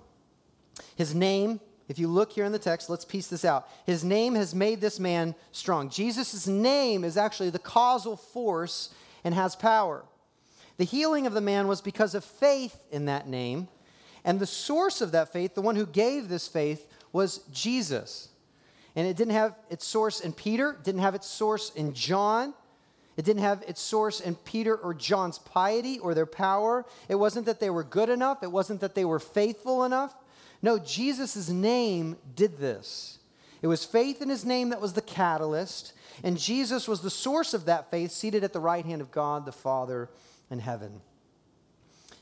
His 0.97 1.15
name 1.15 1.61
if 1.89 1.99
you 1.99 2.07
look 2.07 2.33
here 2.33 2.45
in 2.45 2.53
the 2.53 2.59
text, 2.59 2.91
let's 2.91 3.05
piece 3.05 3.29
this 3.29 3.45
out. 3.45 3.69
His 3.87 4.05
name 4.05 4.35
has 4.35 4.55
made 4.55 4.81
this 4.81 5.01
man 5.01 5.35
strong. 5.53 5.89
Jesus' 5.89 6.47
name 6.47 7.03
is 7.03 7.17
actually 7.17 7.51
the 7.51 7.59
causal 7.59 8.17
force 8.17 8.93
and 9.25 9.35
has 9.35 9.57
power. 9.57 10.05
The 10.77 10.85
healing 10.85 11.27
of 11.27 11.33
the 11.33 11.41
man 11.41 11.67
was 11.67 11.81
because 11.81 12.15
of 12.15 12.25
faith 12.25 12.79
in 12.91 13.07
that 13.07 13.27
name. 13.27 13.69
And 14.25 14.39
the 14.39 14.47
source 14.47 15.01
of 15.01 15.13
that 15.13 15.33
faith, 15.33 15.55
the 15.55 15.63
one 15.63 15.77
who 15.77 15.87
gave 15.87 16.29
this 16.29 16.47
faith, 16.47 16.87
was 17.13 17.39
Jesus. 17.53 18.29
And 18.95 19.07
it 19.07 19.17
didn't 19.17 19.35
have 19.35 19.59
its 19.71 19.87
source 19.87 20.21
in 20.21 20.33
Peter, 20.33 20.77
didn't 20.83 21.01
have 21.01 21.15
its 21.15 21.27
source 21.27 21.73
in 21.75 21.95
John. 21.95 22.53
It 23.17 23.25
didn't 23.25 23.43
have 23.43 23.65
its 23.67 23.81
source 23.81 24.21
in 24.21 24.35
Peter 24.35 24.77
or 24.77 24.93
John's 24.93 25.39
piety 25.39 25.99
or 25.99 26.15
their 26.15 26.27
power. 26.27 26.85
It 27.09 27.15
wasn't 27.15 27.47
that 27.47 27.61
they 27.61 27.71
were 27.71 27.83
good 27.83 28.11
enough. 28.11 28.43
It 28.43 28.53
wasn't 28.53 28.81
that 28.81 28.95
they 28.95 29.05
were 29.05 29.19
faithful 29.19 29.85
enough. 29.85 30.15
No, 30.63 30.79
Jesus' 30.79 31.49
name 31.49 32.17
did 32.35 32.59
this. 32.59 33.19
It 33.63 33.67
was 33.67 33.85
faith 33.85 34.23
in 34.23 34.29
his 34.29 34.45
name 34.45 34.71
that 34.71 34.81
was 34.81 34.93
the 34.93 35.03
catalyst, 35.03 35.93
and 36.23 36.39
Jesus 36.39 36.87
was 36.87 37.01
the 37.01 37.11
source 37.11 37.55
of 37.55 37.65
that 37.67 37.91
faith, 37.91 38.11
seated 38.11 38.45
at 38.45 38.53
the 38.53 38.61
right 38.61 38.85
hand 38.85 39.01
of 39.01 39.11
God 39.11 39.45
the 39.45 39.53
Father 39.53 40.09
in 40.51 40.59
heaven. 40.59 41.01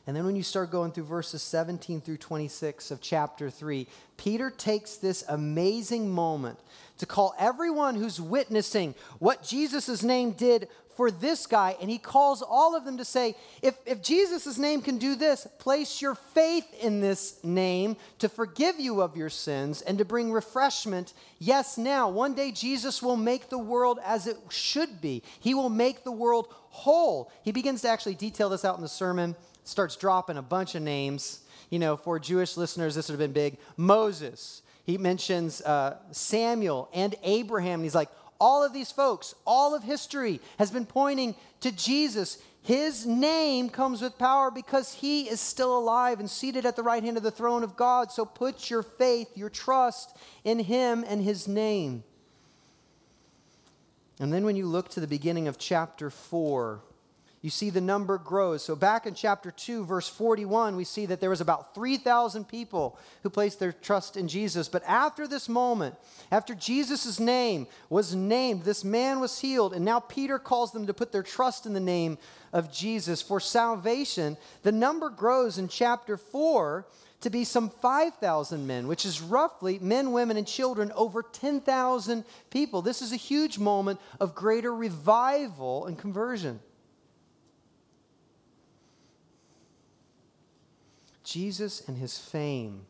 And 0.06 0.16
then 0.16 0.24
when 0.24 0.36
you 0.36 0.44
start 0.44 0.70
going 0.70 0.92
through 0.92 1.04
verses 1.04 1.42
17 1.42 2.00
through 2.00 2.18
26 2.18 2.92
of 2.92 3.00
chapter 3.00 3.50
3, 3.50 3.88
Peter 4.16 4.50
takes 4.50 4.96
this 4.96 5.24
amazing 5.28 6.08
moment 6.08 6.60
to 6.98 7.06
call 7.06 7.34
everyone 7.38 7.96
who's 7.96 8.20
witnessing 8.20 8.94
what 9.18 9.42
Jesus' 9.42 10.04
name 10.04 10.30
did 10.30 10.68
for 10.96 11.10
this 11.10 11.46
guy, 11.46 11.76
and 11.80 11.90
he 11.90 11.98
calls 11.98 12.42
all 12.42 12.74
of 12.74 12.84
them 12.84 12.96
to 12.96 13.04
say, 13.04 13.36
if, 13.62 13.74
if 13.84 14.02
Jesus' 14.02 14.58
name 14.58 14.80
can 14.80 14.98
do 14.98 15.14
this, 15.14 15.46
place 15.58 16.00
your 16.00 16.14
faith 16.14 16.66
in 16.80 17.00
this 17.00 17.42
name 17.44 17.96
to 18.18 18.28
forgive 18.28 18.80
you 18.80 19.02
of 19.02 19.16
your 19.16 19.28
sins 19.28 19.82
and 19.82 19.98
to 19.98 20.04
bring 20.04 20.32
refreshment. 20.32 21.12
Yes, 21.38 21.76
now, 21.76 22.08
one 22.08 22.34
day 22.34 22.50
Jesus 22.50 23.02
will 23.02 23.16
make 23.16 23.50
the 23.50 23.58
world 23.58 23.98
as 24.04 24.26
it 24.26 24.38
should 24.48 25.00
be, 25.00 25.22
he 25.40 25.54
will 25.54 25.70
make 25.70 26.02
the 26.02 26.12
world 26.12 26.46
whole. 26.50 27.30
He 27.42 27.52
begins 27.52 27.82
to 27.82 27.88
actually 27.88 28.14
detail 28.14 28.48
this 28.48 28.64
out 28.64 28.76
in 28.76 28.82
the 28.82 28.88
sermon, 28.88 29.36
starts 29.64 29.96
dropping 29.96 30.36
a 30.36 30.42
bunch 30.42 30.74
of 30.74 30.82
names. 30.82 31.40
You 31.70 31.78
know, 31.78 31.96
for 31.96 32.20
Jewish 32.20 32.56
listeners, 32.56 32.94
this 32.94 33.08
would 33.08 33.20
have 33.20 33.32
been 33.32 33.32
big. 33.32 33.58
Moses, 33.76 34.62
he 34.84 34.98
mentions 34.98 35.60
uh, 35.62 35.96
Samuel 36.12 36.88
and 36.94 37.16
Abraham. 37.24 37.82
He's 37.82 37.94
like, 37.94 38.08
all 38.40 38.64
of 38.64 38.72
these 38.72 38.92
folks, 38.92 39.34
all 39.46 39.74
of 39.74 39.82
history 39.82 40.40
has 40.58 40.70
been 40.70 40.86
pointing 40.86 41.34
to 41.60 41.72
Jesus. 41.72 42.38
His 42.62 43.06
name 43.06 43.68
comes 43.68 44.02
with 44.02 44.18
power 44.18 44.50
because 44.50 44.94
he 44.94 45.28
is 45.28 45.40
still 45.40 45.78
alive 45.78 46.18
and 46.18 46.28
seated 46.28 46.66
at 46.66 46.74
the 46.74 46.82
right 46.82 47.02
hand 47.02 47.16
of 47.16 47.22
the 47.22 47.30
throne 47.30 47.62
of 47.62 47.76
God. 47.76 48.10
So 48.10 48.24
put 48.24 48.70
your 48.70 48.82
faith, 48.82 49.36
your 49.36 49.50
trust 49.50 50.16
in 50.44 50.58
him 50.58 51.04
and 51.06 51.22
his 51.22 51.46
name. 51.46 52.02
And 54.18 54.32
then 54.32 54.44
when 54.44 54.56
you 54.56 54.66
look 54.66 54.88
to 54.90 55.00
the 55.00 55.06
beginning 55.06 55.46
of 55.46 55.58
chapter 55.58 56.10
4, 56.10 56.80
you 57.46 57.50
see 57.50 57.70
the 57.70 57.80
number 57.80 58.18
grows. 58.18 58.64
So, 58.64 58.74
back 58.74 59.06
in 59.06 59.14
chapter 59.14 59.52
2, 59.52 59.84
verse 59.84 60.08
41, 60.08 60.74
we 60.74 60.82
see 60.82 61.06
that 61.06 61.20
there 61.20 61.30
was 61.30 61.40
about 61.40 61.76
3,000 61.76 62.48
people 62.48 62.98
who 63.22 63.30
placed 63.30 63.60
their 63.60 63.70
trust 63.70 64.16
in 64.16 64.26
Jesus. 64.26 64.66
But 64.68 64.82
after 64.84 65.28
this 65.28 65.48
moment, 65.48 65.94
after 66.32 66.56
Jesus' 66.56 67.20
name 67.20 67.68
was 67.88 68.16
named, 68.16 68.64
this 68.64 68.82
man 68.82 69.20
was 69.20 69.38
healed. 69.38 69.74
And 69.74 69.84
now 69.84 70.00
Peter 70.00 70.40
calls 70.40 70.72
them 70.72 70.88
to 70.88 70.92
put 70.92 71.12
their 71.12 71.22
trust 71.22 71.66
in 71.66 71.72
the 71.72 71.78
name 71.78 72.18
of 72.52 72.72
Jesus 72.72 73.22
for 73.22 73.38
salvation. 73.38 74.36
The 74.64 74.72
number 74.72 75.08
grows 75.08 75.56
in 75.56 75.68
chapter 75.68 76.16
4 76.16 76.84
to 77.20 77.30
be 77.30 77.44
some 77.44 77.70
5,000 77.70 78.66
men, 78.66 78.88
which 78.88 79.06
is 79.06 79.22
roughly 79.22 79.78
men, 79.78 80.10
women, 80.10 80.36
and 80.36 80.48
children, 80.48 80.90
over 80.96 81.22
10,000 81.22 82.24
people. 82.50 82.82
This 82.82 83.02
is 83.02 83.12
a 83.12 83.16
huge 83.16 83.56
moment 83.56 84.00
of 84.18 84.34
greater 84.34 84.74
revival 84.74 85.86
and 85.86 85.96
conversion. 85.96 86.58
Jesus 91.26 91.82
and 91.88 91.98
his 91.98 92.18
fame 92.18 92.86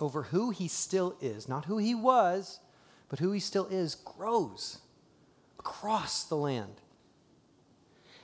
over 0.00 0.22
who 0.22 0.50
he 0.50 0.68
still 0.68 1.14
is, 1.20 1.48
not 1.48 1.66
who 1.66 1.76
he 1.76 1.94
was, 1.94 2.60
but 3.10 3.18
who 3.18 3.30
he 3.30 3.40
still 3.40 3.66
is, 3.66 3.94
grows 3.94 4.78
across 5.58 6.24
the 6.24 6.34
land. 6.34 6.80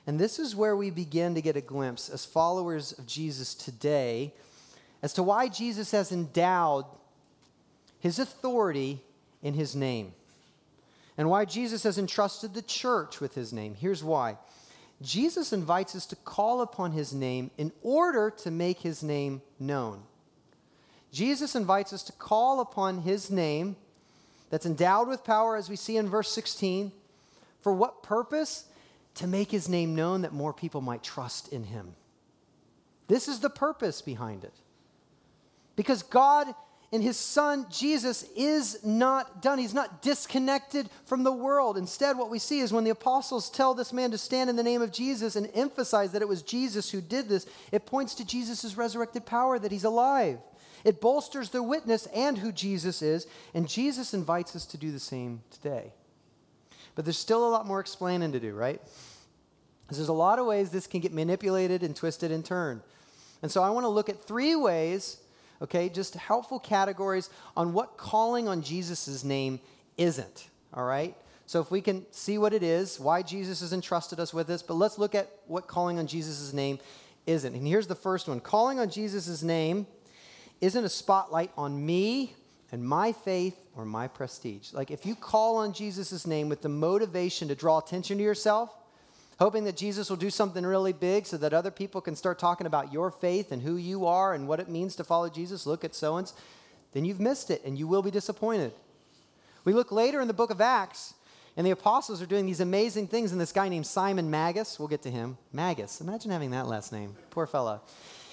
And 0.07 0.19
this 0.19 0.38
is 0.38 0.57
where 0.57 0.75
we 0.75 0.88
begin 0.88 1.35
to 1.35 1.43
get 1.43 1.57
a 1.57 1.61
glimpse 1.61 2.09
as 2.09 2.25
followers 2.25 2.99
of 2.99 3.07
Jesus 3.07 3.55
today 3.55 4.33
as 5.03 5.12
to 5.12 5.23
why 5.23 5.49
Jesus 5.49 5.91
has 5.91 6.11
endowed 6.11 6.87
his 8.01 8.19
authority 8.19 9.03
in 9.43 9.53
his 9.53 9.77
name 9.77 10.14
and 11.19 11.29
why 11.29 11.45
Jesus 11.45 11.83
has 11.83 11.99
entrusted 11.99 12.55
the 12.55 12.62
church 12.62 13.21
with 13.21 13.35
his 13.35 13.53
name. 13.53 13.75
Here's 13.75 14.03
why 14.03 14.38
Jesus 15.01 15.53
invites 15.53 15.95
us 15.95 16.07
to 16.07 16.17
call 16.17 16.61
upon 16.61 16.93
his 16.93 17.13
name 17.13 17.51
in 17.57 17.73
order 17.83 18.31
to 18.31 18.51
make 18.51 18.81
his 18.81 19.03
name 19.03 19.43
known. 19.61 20.03
Jesus 21.13 21.55
invites 21.55 21.93
us 21.93 22.03
to 22.05 22.13
call 22.13 22.61
upon 22.61 23.03
his 23.03 23.31
name 23.31 23.77
that's 24.51 24.67
endowed 24.67 25.09
with 25.09 25.25
power, 25.25 25.57
as 25.57 25.69
we 25.69 25.77
see 25.77 25.97
in 25.97 26.09
verse 26.09 26.31
16. 26.33 26.91
For 27.61 27.73
what 27.73 28.03
purpose? 28.03 28.65
To 29.17 29.27
make 29.27 29.51
his 29.51 29.69
name 29.69 29.95
known 29.95 30.23
that 30.23 30.33
more 30.33 30.53
people 30.53 30.81
might 30.81 31.03
trust 31.03 31.53
in 31.53 31.65
him. 31.65 31.95
This 33.09 33.27
is 33.29 33.41
the 33.41 33.51
purpose 33.51 34.01
behind 34.01 34.45
it. 34.45 34.55
Because 35.77 36.03
God 36.03 36.55
in 36.90 37.03
his 37.03 37.16
son 37.16 37.66
Jesus 37.70 38.24
is 38.35 38.85
not 38.85 39.42
done. 39.42 39.59
He's 39.59 39.74
not 39.74 40.01
disconnected 40.01 40.88
from 41.05 41.22
the 41.22 41.33
world. 41.33 41.77
Instead, 41.77 42.16
what 42.16 42.31
we 42.31 42.38
see 42.38 42.61
is 42.61 42.72
when 42.72 42.85
the 42.85 42.90
apostles 42.90 43.51
tell 43.51 43.74
this 43.74 43.92
man 43.92 44.11
to 44.11 44.18
stand 44.18 44.48
in 44.48 44.57
the 44.57 44.62
name 44.62 44.81
of 44.81 44.92
Jesus 44.92 45.37
and 45.37 45.51
emphasize 45.55 46.12
that 46.12 46.22
it 46.22 46.29
was 46.29 46.42
Jesus 46.42 46.90
who 46.90 47.01
did 47.01 47.29
this, 47.29 47.46
it 47.72 47.87
points 47.87 48.14
to 48.14 48.27
Jesus' 48.27 48.77
resurrected 48.77 49.27
power, 49.27 49.59
that 49.59 49.72
he's 49.72 49.85
alive. 49.85 50.38
It 50.85 51.01
bolsters 51.01 51.51
their 51.51 51.62
witness 51.62 52.07
and 52.14 52.38
who 52.38 52.53
Jesus 52.53 53.03
is, 53.03 53.27
and 53.53 53.68
Jesus 53.68 54.14
invites 54.14 54.57
us 54.57 54.64
to 54.66 54.79
do 54.79 54.92
the 54.92 55.01
same 55.01 55.42
today. 55.51 55.92
But 56.94 57.05
there's 57.05 57.18
still 57.18 57.46
a 57.46 57.51
lot 57.51 57.66
more 57.66 57.81
explaining 57.81 58.33
to 58.33 58.40
do, 58.40 58.55
right? 58.55 58.81
There's 59.90 60.09
a 60.09 60.12
lot 60.12 60.38
of 60.38 60.46
ways 60.46 60.70
this 60.70 60.87
can 60.87 61.01
get 61.01 61.12
manipulated 61.12 61.83
and 61.83 61.94
twisted 61.94 62.31
and 62.31 62.44
turned. 62.44 62.83
And 63.42 63.51
so 63.51 63.62
I 63.62 63.70
want 63.70 63.85
to 63.85 63.88
look 63.88 64.09
at 64.09 64.22
three 64.22 64.57
ways 64.57 65.18
okay? 65.62 65.88
Just 65.88 66.14
helpful 66.14 66.59
categories 66.59 67.31
on 67.57 67.73
what 67.73 67.97
calling 67.97 68.49
on 68.49 68.62
Jesus' 68.62 69.25
name 69.25 69.61
isn't, 69.97 70.49
all 70.75 70.85
right? 70.85 71.16
So 71.47 71.61
if 71.61 71.71
we 71.71 71.81
can 71.81 72.05
see 72.11 72.37
what 72.37 72.53
it 72.53 72.62
is, 72.62 73.01
why 73.01 73.23
Jesus 73.23 73.61
has 73.61 73.73
entrusted 73.73 74.21
us 74.21 74.35
with 74.35 74.47
this, 74.47 74.62
but 74.62 74.75
let's 74.75 74.99
look 74.99 75.14
at 75.14 75.31
what 75.47 75.66
calling 75.66 75.99
on 75.99 76.07
Jesus' 76.07 76.53
name 76.53 76.79
isn't. 77.27 77.55
And 77.55 77.66
here's 77.66 77.87
the 77.87 77.94
first 77.94 78.29
one 78.29 78.40
calling 78.40 78.79
on 78.79 78.90
Jesus' 78.90 79.42
name 79.42 79.87
isn't 80.61 80.85
a 80.85 80.88
spotlight 80.88 81.51
on 81.57 81.87
me 81.87 82.35
and 82.71 82.87
my 82.87 83.12
faith 83.12 83.57
or 83.77 83.85
my 83.85 84.09
prestige. 84.09 84.73
Like 84.73 84.90
if 84.90 85.07
you 85.07 85.14
call 85.14 85.57
on 85.57 85.73
Jesus' 85.73 86.27
name 86.27 86.49
with 86.49 86.62
the 86.62 86.68
motivation 86.68 87.49
to 87.49 87.55
draw 87.55 87.79
attention 87.79 88.18
to 88.18 88.25
yourself, 88.25 88.77
hoping 89.38 89.64
that 89.64 89.77
Jesus 89.77 90.11
will 90.11 90.16
do 90.16 90.31
something 90.31 90.64
really 90.64 90.92
big 90.92 91.27
so 91.27 91.37
that 91.37 91.53
other 91.53 91.70
people 91.70 92.01
can 92.01 92.16
start 92.16 92.38
talking 92.38 92.66
about 92.66 92.92
your 92.92 93.11
faith 93.11 93.53
and 93.53 93.62
who 93.62 93.77
you 93.77 94.07
are 94.07 94.35
and 94.35 94.48
what 94.48 94.61
it 94.61 94.68
means 94.68 94.96
to 94.96 95.05
follow 95.05 95.29
Jesus. 95.29 95.66
Look 95.66 95.85
at 95.85 95.94
so 95.94 96.16
and 96.16 96.33
then 96.92 97.05
you've 97.05 97.20
missed 97.20 97.51
it 97.51 97.62
and 97.64 97.79
you 97.79 97.87
will 97.87 98.03
be 98.03 98.11
disappointed. 98.11 98.72
We 99.64 99.72
look 99.72 99.92
later 99.92 100.20
in 100.20 100.29
the 100.29 100.35
book 100.35 100.51
of 100.51 100.61
Acts, 100.61 101.14
and 101.57 101.66
the 101.66 101.72
apostles 101.72 102.22
are 102.22 102.27
doing 102.27 102.46
these 102.46 102.61
amazing 102.61 103.09
things, 103.09 103.33
and 103.33 103.40
this 103.40 103.53
guy 103.53 103.68
named 103.68 103.87
Simon 103.87 104.31
Magus, 104.31 104.79
we'll 104.79 104.88
get 104.88 105.03
to 105.03 105.11
him. 105.11 105.37
Magus, 105.53 106.01
imagine 106.01 106.31
having 106.31 106.53
that 106.53 106.68
last 106.68 106.92
name. 106.92 107.16
Poor 107.31 107.46
fella. 107.46 107.81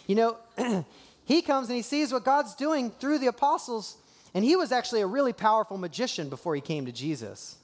You 0.05 0.15
know, 0.15 0.37
he 1.25 1.41
comes 1.41 1.67
and 1.67 1.75
he 1.75 1.81
sees 1.81 2.13
what 2.13 2.23
God's 2.23 2.53
doing 2.53 2.91
through 2.91 3.17
the 3.17 3.27
apostles, 3.27 3.97
and 4.35 4.45
he 4.45 4.55
was 4.55 4.71
actually 4.71 5.01
a 5.01 5.07
really 5.07 5.33
powerful 5.33 5.77
magician 5.77 6.29
before 6.29 6.53
he 6.53 6.61
came 6.61 6.85
to 6.85 6.91
Jesus. 6.91 7.57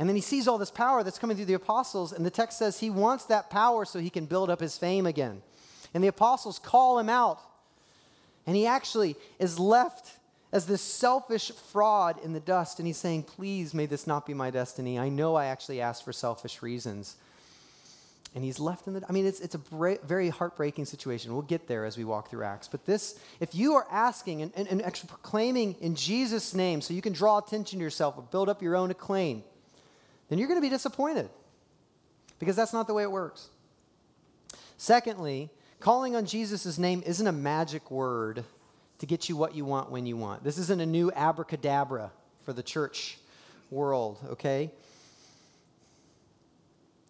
And 0.00 0.08
then 0.08 0.16
he 0.16 0.22
sees 0.22 0.48
all 0.48 0.56
this 0.56 0.70
power 0.70 1.04
that's 1.04 1.18
coming 1.18 1.36
through 1.36 1.44
the 1.44 1.52
apostles, 1.52 2.14
and 2.14 2.24
the 2.24 2.30
text 2.30 2.58
says 2.58 2.80
he 2.80 2.88
wants 2.88 3.26
that 3.26 3.50
power 3.50 3.84
so 3.84 3.98
he 3.98 4.08
can 4.08 4.24
build 4.24 4.48
up 4.48 4.58
his 4.58 4.78
fame 4.78 5.04
again. 5.04 5.42
And 5.92 6.02
the 6.02 6.08
apostles 6.08 6.58
call 6.58 6.98
him 6.98 7.10
out, 7.10 7.38
and 8.46 8.56
he 8.56 8.66
actually 8.66 9.14
is 9.38 9.58
left 9.58 10.16
as 10.52 10.64
this 10.64 10.80
selfish 10.80 11.52
fraud 11.52 12.16
in 12.24 12.32
the 12.32 12.40
dust, 12.40 12.78
and 12.78 12.86
he's 12.86 12.96
saying, 12.96 13.24
Please, 13.24 13.74
may 13.74 13.84
this 13.84 14.06
not 14.06 14.26
be 14.26 14.32
my 14.32 14.50
destiny. 14.50 14.98
I 14.98 15.10
know 15.10 15.34
I 15.34 15.46
actually 15.46 15.82
asked 15.82 16.02
for 16.02 16.14
selfish 16.14 16.62
reasons. 16.62 17.16
And 18.34 18.42
he's 18.42 18.58
left 18.58 18.86
in 18.86 18.94
the. 18.94 19.02
I 19.06 19.12
mean, 19.12 19.26
it's, 19.26 19.40
it's 19.40 19.56
a 19.56 19.58
bra- 19.58 19.96
very 20.04 20.30
heartbreaking 20.30 20.86
situation. 20.86 21.34
We'll 21.34 21.42
get 21.42 21.68
there 21.68 21.84
as 21.84 21.98
we 21.98 22.04
walk 22.04 22.30
through 22.30 22.44
Acts. 22.44 22.68
But 22.68 22.86
this, 22.86 23.18
if 23.38 23.54
you 23.54 23.74
are 23.74 23.86
asking 23.90 24.40
and, 24.40 24.52
and, 24.56 24.68
and 24.68 24.82
actually 24.82 25.08
proclaiming 25.08 25.76
in 25.80 25.94
Jesus' 25.94 26.54
name 26.54 26.80
so 26.80 26.94
you 26.94 27.02
can 27.02 27.12
draw 27.12 27.36
attention 27.36 27.80
to 27.80 27.82
yourself 27.82 28.16
or 28.16 28.22
build 28.22 28.48
up 28.48 28.62
your 28.62 28.76
own 28.76 28.90
acclaim, 28.92 29.42
then 30.30 30.38
you're 30.38 30.48
going 30.48 30.56
to 30.58 30.66
be 30.66 30.70
disappointed 30.70 31.28
because 32.38 32.56
that's 32.56 32.72
not 32.72 32.86
the 32.86 32.94
way 32.94 33.02
it 33.02 33.10
works. 33.10 33.48
Secondly, 34.78 35.50
calling 35.80 36.16
on 36.16 36.24
Jesus' 36.24 36.78
name 36.78 37.02
isn't 37.04 37.26
a 37.26 37.32
magic 37.32 37.90
word 37.90 38.44
to 39.00 39.06
get 39.06 39.28
you 39.28 39.36
what 39.36 39.54
you 39.54 39.64
want 39.66 39.90
when 39.90 40.06
you 40.06 40.16
want. 40.16 40.42
This 40.42 40.56
isn't 40.56 40.80
a 40.80 40.86
new 40.86 41.12
abracadabra 41.12 42.12
for 42.44 42.52
the 42.54 42.62
church 42.62 43.18
world, 43.70 44.18
okay? 44.30 44.70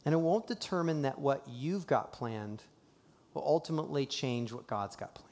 And 0.05 0.15
it 0.15 0.19
won't 0.19 0.47
determine 0.47 1.03
that 1.03 1.19
what 1.19 1.45
you've 1.47 1.87
got 1.87 2.13
planned 2.13 2.63
will 3.35 3.45
ultimately 3.47 4.07
change 4.07 4.51
what 4.51 4.67
God's 4.67 4.97
got 4.97 5.15
planned. 5.15 5.29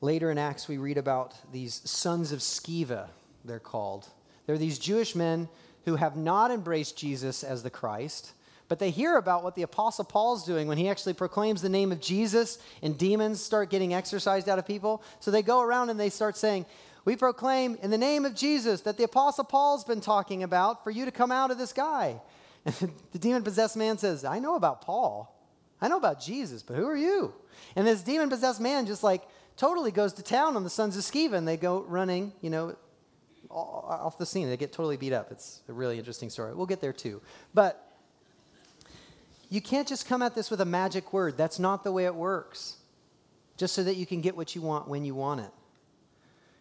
Later 0.00 0.30
in 0.30 0.38
Acts, 0.38 0.66
we 0.66 0.78
read 0.78 0.96
about 0.96 1.34
these 1.52 1.82
sons 1.84 2.32
of 2.32 2.40
Sceva, 2.40 3.08
they're 3.44 3.58
called. 3.58 4.08
They're 4.50 4.58
these 4.58 4.80
Jewish 4.80 5.14
men 5.14 5.48
who 5.84 5.94
have 5.94 6.16
not 6.16 6.50
embraced 6.50 6.98
Jesus 6.98 7.44
as 7.44 7.62
the 7.62 7.70
Christ, 7.70 8.32
but 8.66 8.80
they 8.80 8.90
hear 8.90 9.16
about 9.16 9.44
what 9.44 9.54
the 9.54 9.62
Apostle 9.62 10.04
Paul's 10.04 10.44
doing 10.44 10.66
when 10.66 10.76
he 10.76 10.88
actually 10.88 11.12
proclaims 11.12 11.62
the 11.62 11.68
name 11.68 11.92
of 11.92 12.00
Jesus 12.00 12.58
and 12.82 12.98
demons 12.98 13.40
start 13.40 13.70
getting 13.70 13.94
exorcised 13.94 14.48
out 14.48 14.58
of 14.58 14.66
people. 14.66 15.04
So 15.20 15.30
they 15.30 15.42
go 15.42 15.60
around 15.60 15.90
and 15.90 16.00
they 16.00 16.10
start 16.10 16.36
saying, 16.36 16.66
We 17.04 17.14
proclaim 17.14 17.78
in 17.80 17.92
the 17.92 17.96
name 17.96 18.24
of 18.24 18.34
Jesus 18.34 18.80
that 18.80 18.96
the 18.96 19.04
Apostle 19.04 19.44
Paul's 19.44 19.84
been 19.84 20.00
talking 20.00 20.42
about 20.42 20.82
for 20.82 20.90
you 20.90 21.04
to 21.04 21.12
come 21.12 21.30
out 21.30 21.52
of 21.52 21.58
this 21.58 21.72
guy. 21.72 22.20
And 22.64 22.92
the 23.12 23.20
demon 23.20 23.44
possessed 23.44 23.76
man 23.76 23.98
says, 23.98 24.24
I 24.24 24.40
know 24.40 24.56
about 24.56 24.82
Paul. 24.82 25.32
I 25.80 25.86
know 25.86 25.96
about 25.96 26.20
Jesus, 26.20 26.64
but 26.64 26.74
who 26.74 26.88
are 26.88 26.96
you? 26.96 27.32
And 27.76 27.86
this 27.86 28.02
demon 28.02 28.28
possessed 28.28 28.60
man 28.60 28.86
just 28.86 29.04
like 29.04 29.22
totally 29.56 29.92
goes 29.92 30.12
to 30.14 30.24
town 30.24 30.56
on 30.56 30.64
the 30.64 30.70
sons 30.70 30.96
of 30.96 31.04
Sceva 31.04 31.34
and 31.34 31.46
they 31.46 31.56
go 31.56 31.82
running, 31.82 32.32
you 32.40 32.50
know, 32.50 32.74
off 33.50 34.18
the 34.18 34.26
scene. 34.26 34.48
They 34.48 34.56
get 34.56 34.72
totally 34.72 34.96
beat 34.96 35.12
up. 35.12 35.30
It's 35.30 35.60
a 35.68 35.72
really 35.72 35.98
interesting 35.98 36.30
story. 36.30 36.54
We'll 36.54 36.66
get 36.66 36.80
there 36.80 36.92
too. 36.92 37.20
But 37.52 37.86
you 39.48 39.60
can't 39.60 39.88
just 39.88 40.06
come 40.06 40.22
at 40.22 40.34
this 40.34 40.50
with 40.50 40.60
a 40.60 40.64
magic 40.64 41.12
word. 41.12 41.36
That's 41.36 41.58
not 41.58 41.82
the 41.82 41.92
way 41.92 42.04
it 42.04 42.14
works. 42.14 42.76
Just 43.56 43.74
so 43.74 43.82
that 43.82 43.96
you 43.96 44.06
can 44.06 44.20
get 44.20 44.36
what 44.36 44.54
you 44.54 44.62
want 44.62 44.88
when 44.88 45.04
you 45.04 45.14
want 45.14 45.40
it. 45.40 45.50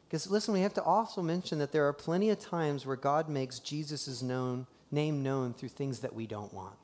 Because 0.07 0.29
listen, 0.29 0.55
we 0.55 0.61
have 0.61 0.73
to 0.73 0.83
also 0.83 1.21
mention 1.21 1.59
that 1.59 1.71
there 1.71 1.87
are 1.87 1.93
plenty 1.93 2.31
of 2.31 2.39
times 2.39 2.85
where 2.85 2.95
God 2.95 3.29
makes 3.29 3.59
Jesus' 3.59 4.23
known, 4.23 4.65
name 4.91 5.21
known 5.21 5.53
through 5.53 5.69
things 5.69 5.99
that 5.99 6.15
we 6.15 6.25
don't 6.25 6.51
want. 6.51 6.75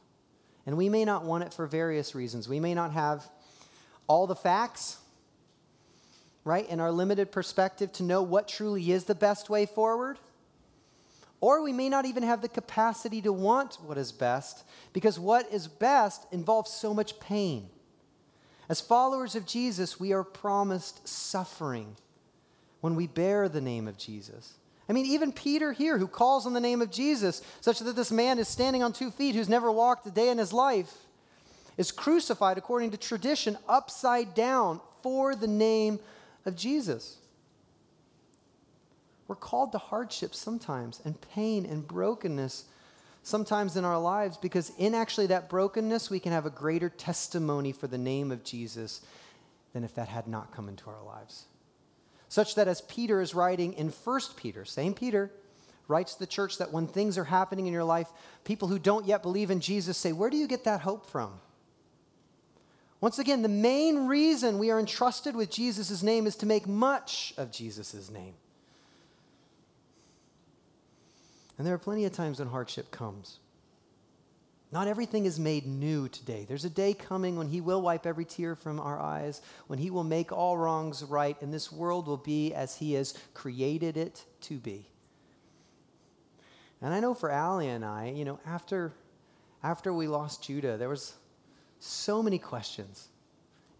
And 0.67 0.77
we 0.77 0.89
may 0.89 1.05
not 1.05 1.23
want 1.23 1.43
it 1.43 1.53
for 1.53 1.65
various 1.65 2.13
reasons. 2.13 2.47
We 2.47 2.59
may 2.59 2.75
not 2.75 2.91
have 2.91 3.27
all 4.07 4.27
the 4.27 4.35
facts, 4.35 4.99
right, 6.45 6.69
in 6.69 6.79
our 6.79 6.91
limited 6.91 7.31
perspective 7.31 7.91
to 7.93 8.03
know 8.03 8.21
what 8.21 8.47
truly 8.47 8.91
is 8.91 9.03
the 9.03 9.15
best 9.15 9.49
way 9.49 9.65
forward. 9.65 10.19
Or 11.41 11.61
we 11.61 11.73
may 11.73 11.89
not 11.89 12.05
even 12.05 12.23
have 12.23 12.41
the 12.41 12.47
capacity 12.47 13.21
to 13.23 13.33
want 13.33 13.77
what 13.85 13.97
is 13.97 14.11
best 14.11 14.63
because 14.93 15.19
what 15.19 15.51
is 15.51 15.67
best 15.67 16.25
involves 16.31 16.71
so 16.71 16.93
much 16.93 17.19
pain. 17.19 17.67
As 18.69 18.79
followers 18.79 19.35
of 19.35 19.45
Jesus, 19.45 19.99
we 19.99 20.13
are 20.13 20.23
promised 20.23 21.07
suffering 21.07 21.95
when 22.81 22.95
we 22.95 23.07
bear 23.07 23.49
the 23.49 23.61
name 23.61 23.87
of 23.87 23.97
Jesus. 23.97 24.53
I 24.87 24.93
mean, 24.93 25.07
even 25.07 25.31
Peter 25.31 25.73
here, 25.73 25.97
who 25.97 26.07
calls 26.07 26.45
on 26.45 26.53
the 26.53 26.59
name 26.59 26.81
of 26.81 26.91
Jesus, 26.91 27.41
such 27.59 27.79
that 27.79 27.95
this 27.95 28.11
man 28.11 28.37
is 28.37 28.47
standing 28.47 28.83
on 28.83 28.93
two 28.93 29.09
feet 29.09 29.33
who's 29.33 29.49
never 29.49 29.71
walked 29.71 30.05
a 30.05 30.11
day 30.11 30.29
in 30.29 30.37
his 30.37 30.53
life, 30.53 30.93
is 31.77 31.91
crucified 31.91 32.57
according 32.57 32.91
to 32.91 32.97
tradition 32.97 33.57
upside 33.67 34.35
down 34.35 34.79
for 35.01 35.35
the 35.35 35.47
name 35.47 35.99
of 36.45 36.55
Jesus. 36.55 37.17
We're 39.27 39.35
called 39.35 39.71
to 39.71 39.77
hardship 39.77 40.35
sometimes 40.35 41.01
and 41.03 41.19
pain 41.19 41.65
and 41.65 41.87
brokenness 41.87 42.65
sometimes 43.23 43.75
in 43.75 43.83
our 43.83 43.99
lives 43.99 44.37
because 44.37 44.71
in 44.77 44.93
actually 44.93 45.27
that 45.27 45.49
brokenness 45.49 46.11
we 46.11 46.19
can 46.19 46.31
have 46.31 46.45
a 46.45 46.51
greater 46.51 46.89
testimony 46.89 47.71
for 47.71 47.87
the 47.87 47.97
name 47.97 48.31
of 48.31 48.43
Jesus 48.43 49.01
than 49.73 49.83
if 49.83 49.95
that 49.95 50.07
had 50.07 50.27
not 50.27 50.53
come 50.53 50.69
into 50.69 50.89
our 50.89 51.03
lives. 51.03 51.45
Such 52.29 52.55
that 52.55 52.67
as 52.67 52.81
Peter 52.81 53.21
is 53.21 53.33
writing 53.33 53.73
in 53.73 53.89
1 53.89 54.19
Peter, 54.35 54.63
same 54.63 54.93
Peter, 54.93 55.31
writes 55.87 56.15
the 56.15 56.27
church 56.27 56.57
that 56.57 56.71
when 56.71 56.87
things 56.87 57.17
are 57.17 57.25
happening 57.25 57.67
in 57.67 57.73
your 57.73 57.83
life, 57.83 58.07
people 58.43 58.67
who 58.67 58.79
don't 58.79 59.05
yet 59.05 59.21
believe 59.21 59.51
in 59.51 59.59
Jesus 59.59 59.97
say, 59.97 60.11
Where 60.11 60.29
do 60.29 60.37
you 60.37 60.47
get 60.47 60.63
that 60.63 60.81
hope 60.81 61.09
from? 61.09 61.39
Once 63.01 63.19
again, 63.19 63.41
the 63.41 63.49
main 63.49 64.07
reason 64.07 64.57
we 64.57 64.71
are 64.71 64.79
entrusted 64.79 65.35
with 65.35 65.51
Jesus' 65.51 66.01
name 66.01 66.25
is 66.25 66.35
to 66.37 66.45
make 66.45 66.67
much 66.67 67.33
of 67.37 67.51
Jesus' 67.51 68.09
name. 68.09 68.33
And 71.57 71.65
there 71.65 71.73
are 71.73 71.79
plenty 71.79 72.05
of 72.05 72.13
times 72.13 72.39
when 72.39 72.49
hardship 72.49 72.91
comes. 72.91 73.39
Not 74.71 74.87
everything 74.87 75.25
is 75.25 75.39
made 75.39 75.65
new 75.65 76.09
today. 76.09 76.45
There's 76.47 76.65
a 76.65 76.69
day 76.69 76.93
coming 76.93 77.37
when 77.37 77.47
He 77.47 77.61
will 77.61 77.81
wipe 77.81 78.05
every 78.05 78.25
tear 78.25 78.55
from 78.55 78.79
our 78.79 78.99
eyes, 78.99 79.41
when 79.67 79.79
He 79.79 79.89
will 79.89 80.03
make 80.03 80.31
all 80.31 80.57
wrongs 80.57 81.03
right, 81.03 81.39
and 81.41 81.53
this 81.53 81.71
world 81.71 82.07
will 82.07 82.17
be 82.17 82.53
as 82.53 82.75
He 82.75 82.93
has 82.93 83.13
created 83.33 83.95
it 83.95 84.25
to 84.41 84.55
be. 84.57 84.89
And 86.81 86.93
I 86.93 86.99
know 86.99 87.13
for 87.13 87.31
Allie 87.31 87.69
and 87.69 87.85
I, 87.85 88.09
you 88.09 88.25
know, 88.25 88.39
after, 88.45 88.91
after 89.63 89.93
we 89.93 90.07
lost 90.07 90.43
Judah, 90.43 90.75
there 90.75 90.89
was 90.89 91.13
so 91.79 92.23
many 92.23 92.37
questions. 92.37 93.07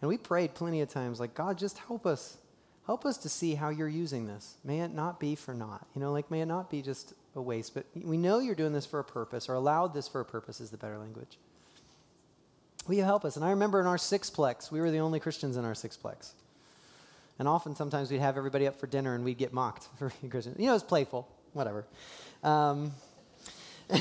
And 0.02 0.10
we 0.10 0.18
prayed 0.18 0.54
plenty 0.54 0.82
of 0.82 0.90
times, 0.90 1.20
like, 1.20 1.34
God, 1.34 1.58
just 1.58 1.78
help 1.78 2.06
us. 2.06 2.38
Help 2.86 3.06
us 3.06 3.18
to 3.18 3.30
see 3.30 3.56
how 3.56 3.70
you're 3.70 3.88
using 3.88 4.28
this. 4.28 4.58
May 4.64 4.82
it 4.82 4.94
not 4.94 5.20
be 5.20 5.34
for 5.34 5.54
naught. 5.54 5.88
You 5.96 6.02
know, 6.02 6.12
like, 6.12 6.30
may 6.30 6.42
it 6.42 6.46
not 6.46 6.70
be 6.70 6.84
just 6.84 7.14
a 7.36 7.42
waste, 7.42 7.74
but 7.74 7.86
we 7.96 8.18
know 8.18 8.40
you're 8.40 8.56
doing 8.56 8.74
this 8.74 8.86
for 8.86 9.00
a 9.00 9.04
purpose, 9.04 9.50
or 9.50 9.56
allowed 9.56 9.94
this 9.94 10.08
for 10.08 10.22
a 10.22 10.26
purpose 10.26 10.62
is 10.62 10.70
the 10.70 10.78
better 10.78 10.98
language. 10.98 11.38
Will 12.88 12.96
you 12.96 13.04
help 13.04 13.26
us? 13.26 13.36
And 13.36 13.44
I 13.44 13.50
remember 13.50 13.82
in 13.82 13.88
our 13.88 13.98
sixplex, 13.98 14.72
we 14.72 14.80
were 14.80 14.92
the 14.92 15.00
only 15.00 15.20
Christians 15.20 15.58
in 15.58 15.66
our 15.66 15.74
sixplex. 15.74 16.34
And 17.40 17.48
often, 17.48 17.76
sometimes 17.76 18.12
we'd 18.12 18.22
have 18.22 18.38
everybody 18.38 18.68
up 18.68 18.80
for 18.80 18.88
dinner 18.88 19.16
and 19.16 19.26
we'd 19.26 19.38
get 19.38 19.52
mocked 19.52 19.88
for 19.98 20.12
being 20.22 20.30
Christians. 20.30 20.58
You 20.60 20.68
know, 20.68 20.76
it's 20.76 20.84
playful, 20.84 21.28
whatever. 21.54 21.86
Um, 22.44 22.92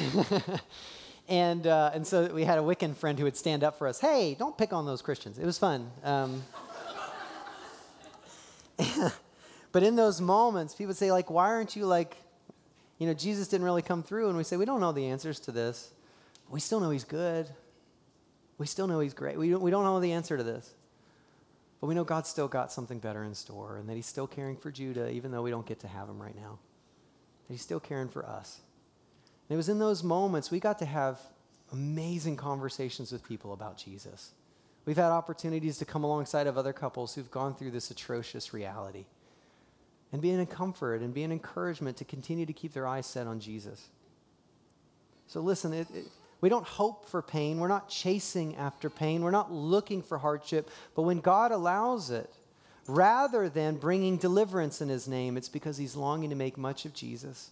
and, 1.28 1.66
uh, 1.66 1.90
and 1.94 2.06
so 2.06 2.26
we 2.32 2.44
had 2.44 2.58
a 2.58 2.62
Wiccan 2.62 2.94
friend 2.96 3.18
who 3.18 3.24
would 3.24 3.36
stand 3.36 3.64
up 3.64 3.78
for 3.78 3.86
us. 3.88 4.00
Hey, 4.00 4.34
don't 4.38 4.56
pick 4.56 4.72
on 4.72 4.86
those 4.86 5.02
Christians. 5.02 5.38
It 5.38 5.46
was 5.46 5.58
fun. 5.58 5.90
Um, 6.02 6.42
but 9.72 9.82
in 9.82 9.96
those 9.96 10.20
moments, 10.20 10.74
people 10.74 10.88
would 10.88 10.96
say, 10.96 11.12
like, 11.12 11.30
why 11.30 11.46
aren't 11.48 11.76
you 11.76 11.86
like 11.86 12.16
you 12.98 13.06
know, 13.06 13.14
Jesus 13.14 13.48
didn't 13.48 13.64
really 13.64 13.82
come 13.82 14.02
through, 14.02 14.28
and 14.28 14.36
we 14.36 14.44
say, 14.44 14.56
we 14.56 14.64
don't 14.64 14.80
know 14.80 14.92
the 14.92 15.06
answers 15.06 15.40
to 15.40 15.52
this. 15.52 15.90
We 16.48 16.60
still 16.60 16.80
know 16.80 16.90
he's 16.90 17.04
good. 17.04 17.48
We 18.58 18.66
still 18.66 18.86
know 18.86 19.00
he's 19.00 19.14
great. 19.14 19.36
We 19.36 19.50
don't, 19.50 19.62
we 19.62 19.70
don't 19.70 19.84
know 19.84 19.98
the 20.00 20.12
answer 20.12 20.36
to 20.36 20.42
this. 20.42 20.72
But 21.80 21.88
we 21.88 21.94
know 21.94 22.04
God's 22.04 22.28
still 22.28 22.48
got 22.48 22.70
something 22.70 23.00
better 23.00 23.24
in 23.24 23.34
store, 23.34 23.76
and 23.76 23.88
that 23.88 23.94
he's 23.94 24.06
still 24.06 24.26
caring 24.26 24.56
for 24.56 24.70
Judah, 24.70 25.10
even 25.10 25.32
though 25.32 25.42
we 25.42 25.50
don't 25.50 25.66
get 25.66 25.80
to 25.80 25.88
have 25.88 26.08
him 26.08 26.22
right 26.22 26.36
now. 26.36 26.58
That 27.46 27.54
he's 27.54 27.62
still 27.62 27.80
caring 27.80 28.08
for 28.08 28.24
us. 28.24 28.60
And 29.48 29.54
it 29.54 29.56
was 29.56 29.68
in 29.68 29.78
those 29.78 30.02
moments 30.02 30.50
we 30.50 30.60
got 30.60 30.78
to 30.78 30.86
have 30.86 31.20
amazing 31.72 32.36
conversations 32.36 33.12
with 33.12 33.26
people 33.26 33.52
about 33.52 33.76
Jesus. 33.76 34.32
We've 34.86 34.96
had 34.96 35.10
opportunities 35.10 35.78
to 35.78 35.84
come 35.84 36.04
alongside 36.04 36.46
of 36.46 36.58
other 36.58 36.72
couples 36.72 37.14
who've 37.14 37.30
gone 37.30 37.54
through 37.54 37.70
this 37.70 37.90
atrocious 37.90 38.52
reality 38.52 39.06
and 40.12 40.20
be 40.22 40.30
a 40.30 40.46
comfort 40.46 41.00
and 41.00 41.12
be 41.12 41.22
an 41.24 41.32
encouragement 41.32 41.96
to 41.96 42.04
continue 42.04 42.46
to 42.46 42.52
keep 42.52 42.72
their 42.72 42.86
eyes 42.86 43.06
set 43.06 43.26
on 43.26 43.40
Jesus. 43.40 43.88
So 45.26 45.40
listen, 45.40 45.72
it, 45.72 45.88
it, 45.92 46.04
we 46.40 46.48
don't 46.48 46.66
hope 46.66 47.08
for 47.08 47.22
pain. 47.22 47.58
We're 47.58 47.68
not 47.68 47.88
chasing 47.88 48.54
after 48.56 48.90
pain. 48.90 49.22
We're 49.22 49.30
not 49.30 49.50
looking 49.50 50.02
for 50.02 50.18
hardship. 50.18 50.70
But 50.94 51.02
when 51.02 51.20
God 51.20 51.50
allows 51.50 52.10
it, 52.10 52.30
rather 52.86 53.48
than 53.48 53.76
bringing 53.76 54.18
deliverance 54.18 54.82
in 54.82 54.88
his 54.88 55.08
name, 55.08 55.36
it's 55.36 55.48
because 55.48 55.78
he's 55.78 55.96
longing 55.96 56.30
to 56.30 56.36
make 56.36 56.58
much 56.58 56.84
of 56.84 56.92
Jesus. 56.92 57.50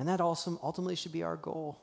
And 0.00 0.08
that 0.08 0.18
also 0.18 0.58
ultimately 0.62 0.96
should 0.96 1.12
be 1.12 1.22
our 1.22 1.36
goal. 1.36 1.78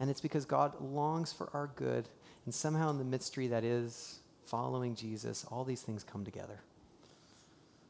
And 0.00 0.08
it's 0.08 0.22
because 0.22 0.46
God 0.46 0.80
longs 0.80 1.30
for 1.30 1.50
our 1.52 1.66
good. 1.76 2.08
And 2.46 2.54
somehow 2.54 2.88
in 2.88 2.96
the 2.96 3.04
mystery 3.04 3.48
that 3.48 3.64
is 3.64 4.20
following 4.46 4.94
Jesus, 4.94 5.44
all 5.50 5.62
these 5.62 5.82
things 5.82 6.02
come 6.02 6.24
together. 6.24 6.58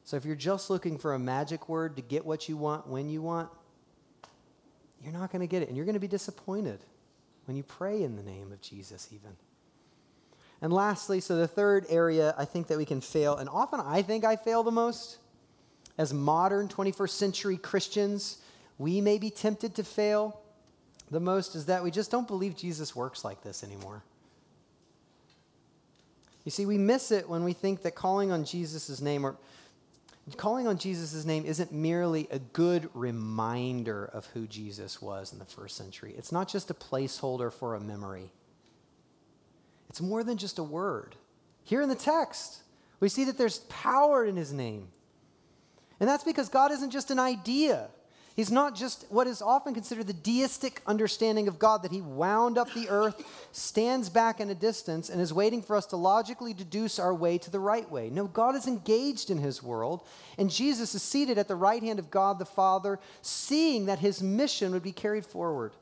So 0.03 0.17
if 0.17 0.25
you're 0.25 0.35
just 0.35 0.71
looking 0.71 0.99
for 0.99 1.15
a 1.15 1.21
magic 1.21 1.69
word 1.69 1.95
to 1.95 2.03
get 2.03 2.27
what 2.27 2.49
you 2.49 2.57
want 2.57 2.89
when 2.89 3.09
you 3.09 3.23
want, 3.23 3.49
you're 5.01 5.13
not 5.13 5.31
going 5.31 5.41
to 5.41 5.47
get 5.47 5.63
it. 5.63 5.69
And 5.69 5.77
you're 5.77 5.87
going 5.87 5.95
to 5.95 6.01
be 6.01 6.09
disappointed 6.09 6.81
when 7.45 7.57
you 7.57 7.63
pray 7.63 8.03
in 8.03 8.17
the 8.17 8.25
name 8.25 8.51
of 8.51 8.61
Jesus, 8.61 9.09
even. 9.13 9.37
And 10.63 10.73
lastly, 10.73 11.21
so 11.21 11.37
the 11.37 11.47
third 11.47 11.87
area 11.89 12.35
I 12.37 12.45
think 12.45 12.67
that 12.67 12.77
we 12.77 12.85
can 12.85 13.01
fail, 13.01 13.37
and 13.37 13.49
often 13.49 13.79
I 13.79 14.03
think 14.03 14.25
I 14.25 14.35
fail 14.35 14.65
the 14.65 14.73
most, 14.73 15.19
as 15.97 16.13
modern 16.13 16.67
21st 16.67 17.11
century 17.11 17.57
Christians, 17.57 18.39
we 18.79 19.01
may 19.01 19.19
be 19.19 19.31
tempted 19.31 19.75
to 19.77 19.85
fail 19.85 20.41
the 21.11 21.21
most, 21.21 21.55
is 21.55 21.67
that 21.67 21.85
we 21.85 21.91
just 21.91 22.11
don't 22.11 22.27
believe 22.27 22.57
Jesus 22.57 22.97
works 22.97 23.25
like 23.25 23.43
this 23.43 23.63
anymore. 23.63 24.03
You 26.45 26.51
see, 26.51 26.67
we 26.67 26.79
miss 26.79 27.11
it 27.11 27.29
when 27.29 27.45
we 27.45 27.53
think 27.53 27.83
that 27.83 27.95
calling 27.95 28.33
on 28.33 28.45
Jesus' 28.45 29.01
name, 29.01 29.25
or 29.25 29.37
calling 30.37 30.67
on 30.67 30.79
Jesus' 30.79 31.25
name 31.25 31.45
isn't 31.45 31.73
merely 31.73 32.27
a 32.31 32.39
good 32.39 32.89
reminder 32.95 34.07
of 34.07 34.27
who 34.27 34.47
Jesus 34.47 35.01
was 35.01 35.33
in 35.33 35.39
the 35.39 35.45
first 35.45 35.77
century. 35.77 36.15
It's 36.17 36.33
not 36.33 36.49
just 36.49 36.71
a 36.71 36.75
placeholder 36.75 37.53
for 37.53 37.75
a 37.75 37.81
memory, 37.81 38.31
it's 39.89 40.01
more 40.01 40.25
than 40.25 40.37
just 40.37 40.59
a 40.59 40.65
word. 40.65 41.17
Here 41.63 41.81
in 41.81 41.89
the 41.89 41.95
text, 41.95 42.63
We 43.05 43.11
see 43.11 43.25
that 43.25 43.37
there's 43.37 43.59
power 43.69 44.25
in 44.25 44.35
his 44.35 44.51
name. 44.51 44.89
And 46.01 46.09
that's 46.09 46.25
because 46.25 46.49
God 46.49 46.73
isn't 46.73 46.91
just 46.91 47.11
an 47.11 47.19
idea. 47.19 47.89
He's 48.35 48.51
not 48.51 48.75
just 48.75 49.07
what 49.11 49.29
is 49.29 49.41
often 49.41 49.75
considered 49.75 50.09
the 50.09 50.13
deistic 50.13 50.83
understanding 50.87 51.47
of 51.47 51.61
God, 51.61 51.85
that 51.85 51.93
he 51.93 52.01
wound 52.01 52.59
up 52.59 52.73
the 52.75 52.89
earth, 52.89 53.25
stands 53.53 54.09
back 54.09 54.41
in 54.41 54.51
a 54.51 54.57
distance, 54.57 55.09
and 55.09 55.21
is 55.21 55.33
waiting 55.33 55.63
for 55.63 55.77
us 55.77 55.87
to 55.87 55.97
logically 55.97 56.53
deduce 56.53 56.99
our 56.99 57.15
way 57.15 57.39
to 57.39 57.51
the 57.51 57.61
right 57.61 57.89
way. 57.89 58.11
No, 58.11 58.27
God 58.27 58.57
is 58.57 58.67
engaged 58.67 59.31
in 59.31 59.39
his 59.39 59.63
world, 59.63 60.05
and 60.37 60.51
Jesus 60.51 60.97
is 60.97 61.03
seated 61.03 61.39
at 61.39 61.47
the 61.47 61.55
right 61.55 61.83
hand 61.83 62.01
of 62.01 62.11
God 62.11 62.41
the 62.41 62.45
Father, 62.45 62.99
seeing 63.23 63.87
that 63.87 64.01
his 64.01 64.21
mission 64.21 64.73
would 64.73 64.83
be 64.83 64.93
carried 64.93 65.25
forward. 65.25 65.73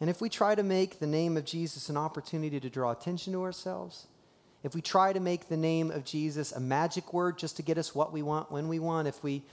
And 0.00 0.08
if 0.08 0.20
we 0.20 0.28
try 0.28 0.54
to 0.54 0.62
make 0.62 1.00
the 1.00 1.08
name 1.08 1.36
of 1.36 1.44
Jesus 1.44 1.88
an 1.88 1.96
opportunity 1.96 2.60
to 2.60 2.70
draw 2.70 2.92
attention 2.92 3.32
to 3.32 3.42
ourselves, 3.42 4.06
if 4.66 4.74
we 4.74 4.82
try 4.82 5.12
to 5.12 5.20
make 5.20 5.48
the 5.48 5.56
name 5.56 5.92
of 5.92 6.04
Jesus 6.04 6.50
a 6.50 6.58
magic 6.58 7.12
word 7.12 7.38
just 7.38 7.54
to 7.58 7.62
get 7.62 7.78
us 7.78 7.94
what 7.94 8.12
we 8.12 8.20
want 8.20 8.50
when 8.50 8.66
we 8.66 8.80
want, 8.80 9.06
if 9.06 9.22
we 9.22 9.44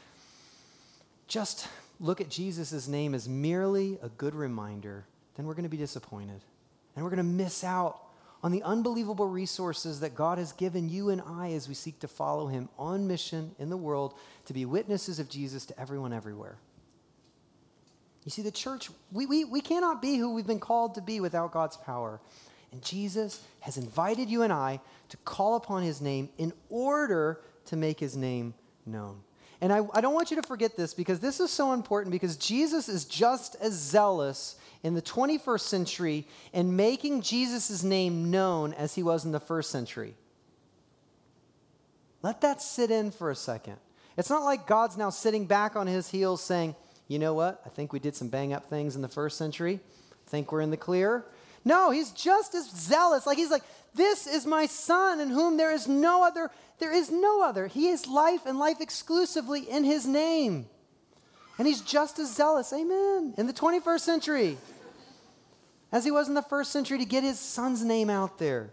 just 1.28 1.67
look 1.99 2.19
at 2.19 2.32
Jesus' 2.32 2.88
name 2.88 3.13
as 3.13 3.30
merely 3.30 3.99
a 4.02 4.10
good 4.10 4.34
reminder, 4.34 5.06
then 5.36 5.45
we're 5.45 5.54
going 5.54 5.65
to 5.65 5.69
be 5.69 5.78
disappointed. 5.78 6.41
And 6.95 7.06
we're 7.06 7.12
going 7.12 7.17
to 7.17 7.23
miss 7.23 7.63
out 7.63 7.99
on 8.41 8.52
the 8.52 8.63
unbelievable 8.63 9.28
resources 9.28 9.99
that 9.99 10.15
God 10.15 10.39
has 10.39 10.52
given 10.52 10.89
you 10.89 11.10
and 11.10 11.21
I 11.21 11.52
as 11.52 11.67
we 11.67 11.76
seek 11.76 11.99
to 11.99 12.08
follow 12.08 12.47
Him 12.47 12.67
on 12.80 13.08
mission 13.08 13.52
in 13.60 13.69
the 13.69 13.78
world 13.78 14.15
to 14.47 14.54
be 14.54 14.65
witnesses 14.65 15.19
of 15.19 15.30
Jesus 15.30 15.63
to 15.67 15.80
everyone 15.80 16.12
everywhere. 16.12 16.58
You 18.26 18.32
see, 18.32 18.41
the 18.41 18.49
church, 18.49 18.89
we, 19.12 19.28
we, 19.28 19.45
we 19.45 19.62
cannot 19.62 20.02
be 20.02 20.17
who 20.17 20.34
we've 20.34 20.47
been 20.47 20.60
called 20.60 20.95
to 20.95 21.02
be 21.02 21.19
without 21.19 21.52
God's 21.52 21.78
power. 21.78 22.19
And 22.73 22.81
Jesus 22.81 23.39
has 23.59 23.77
invited 23.77 24.29
you 24.29 24.41
and 24.41 24.51
I 24.51 24.81
to 25.09 25.17
call 25.17 25.55
upon 25.55 25.83
his 25.83 26.01
name 26.01 26.29
in 26.39 26.51
order 26.71 27.39
to 27.65 27.75
make 27.75 27.99
his 27.99 28.17
name 28.17 28.55
known. 28.83 29.19
And 29.62 29.71
I, 29.71 29.88
I 29.93 30.01
don't 30.01 30.15
want 30.15 30.31
you 30.31 30.41
to 30.41 30.47
forget 30.47 30.75
this 30.75 30.93
because 30.93 31.19
this 31.19 31.39
is 31.39 31.51
so 31.51 31.71
important 31.71 32.12
because 32.12 32.36
Jesus 32.36 32.89
is 32.89 33.05
just 33.05 33.55
as 33.62 33.73
zealous 33.73 34.55
in 34.81 34.95
the 34.95 35.03
21st 35.03 35.62
century 35.62 36.27
in 36.51 36.75
making 36.75 37.21
Jesus' 37.21 37.83
name 37.83 38.31
known 38.31 38.73
as 38.73 38.95
he 38.95 39.03
was 39.03 39.23
in 39.23 39.31
the 39.31 39.39
first 39.39 39.69
century. 39.69 40.15
Let 42.23 42.41
that 42.41 42.59
sit 42.62 42.89
in 42.89 43.12
for 43.12 43.29
a 43.29 43.36
second. 43.36 43.77
It's 44.17 44.31
not 44.31 44.43
like 44.43 44.65
God's 44.65 44.97
now 44.97 45.12
sitting 45.12 45.45
back 45.45 45.75
on 45.75 45.86
his 45.86 46.09
heels 46.09 46.41
saying, 46.41 46.75
you 47.07 47.19
know 47.19 47.36
what? 47.36 47.62
I 47.67 47.69
think 47.69 47.93
we 47.93 47.99
did 47.99 48.15
some 48.15 48.29
bang 48.29 48.51
up 48.51 48.65
things 48.65 48.95
in 48.95 49.03
the 49.03 49.07
first 49.07 49.38
century. 49.38 49.79
Think 50.25 50.51
we're 50.51 50.62
in 50.62 50.71
the 50.71 50.77
clear. 50.77 51.23
No, 51.65 51.91
he's 51.91 52.12
just 52.12 52.56
as 52.56 52.69
zealous. 52.69 53.26
Like 53.26 53.38
he's 53.38 53.52
like, 53.52 53.63
this 53.95 54.28
is 54.28 54.45
my 54.45 54.65
son 54.65 55.19
in 55.19 55.30
whom 55.30 55.58
there 55.58 55.71
is 55.71 55.88
no 55.88 56.23
other, 56.23 56.52
there 56.80 56.93
is 56.93 57.12
no 57.12 57.43
other. 57.43 57.67
He 57.67 57.89
is 57.89 58.08
life 58.08 58.45
and 58.45 58.60
life 58.60 58.82
exclusively 58.82 59.62
in 59.69 59.84
his 59.84 60.06
name. 60.06 60.67
And 61.58 61.67
he's 61.67 61.82
just 61.82 62.19
as 62.19 62.34
zealous, 62.34 62.73
amen, 62.73 63.36
in 63.38 63.47
the 63.47 63.54
21st 63.54 63.99
century 63.99 64.58
as 65.93 66.04
he 66.04 66.10
was 66.10 66.28
in 66.28 66.34
the 66.34 66.41
first 66.41 66.71
century 66.71 66.97
to 66.97 67.06
get 67.06 67.23
his 67.23 67.39
son's 67.39 67.86
name 67.86 68.10
out 68.10 68.39
there. 68.39 68.71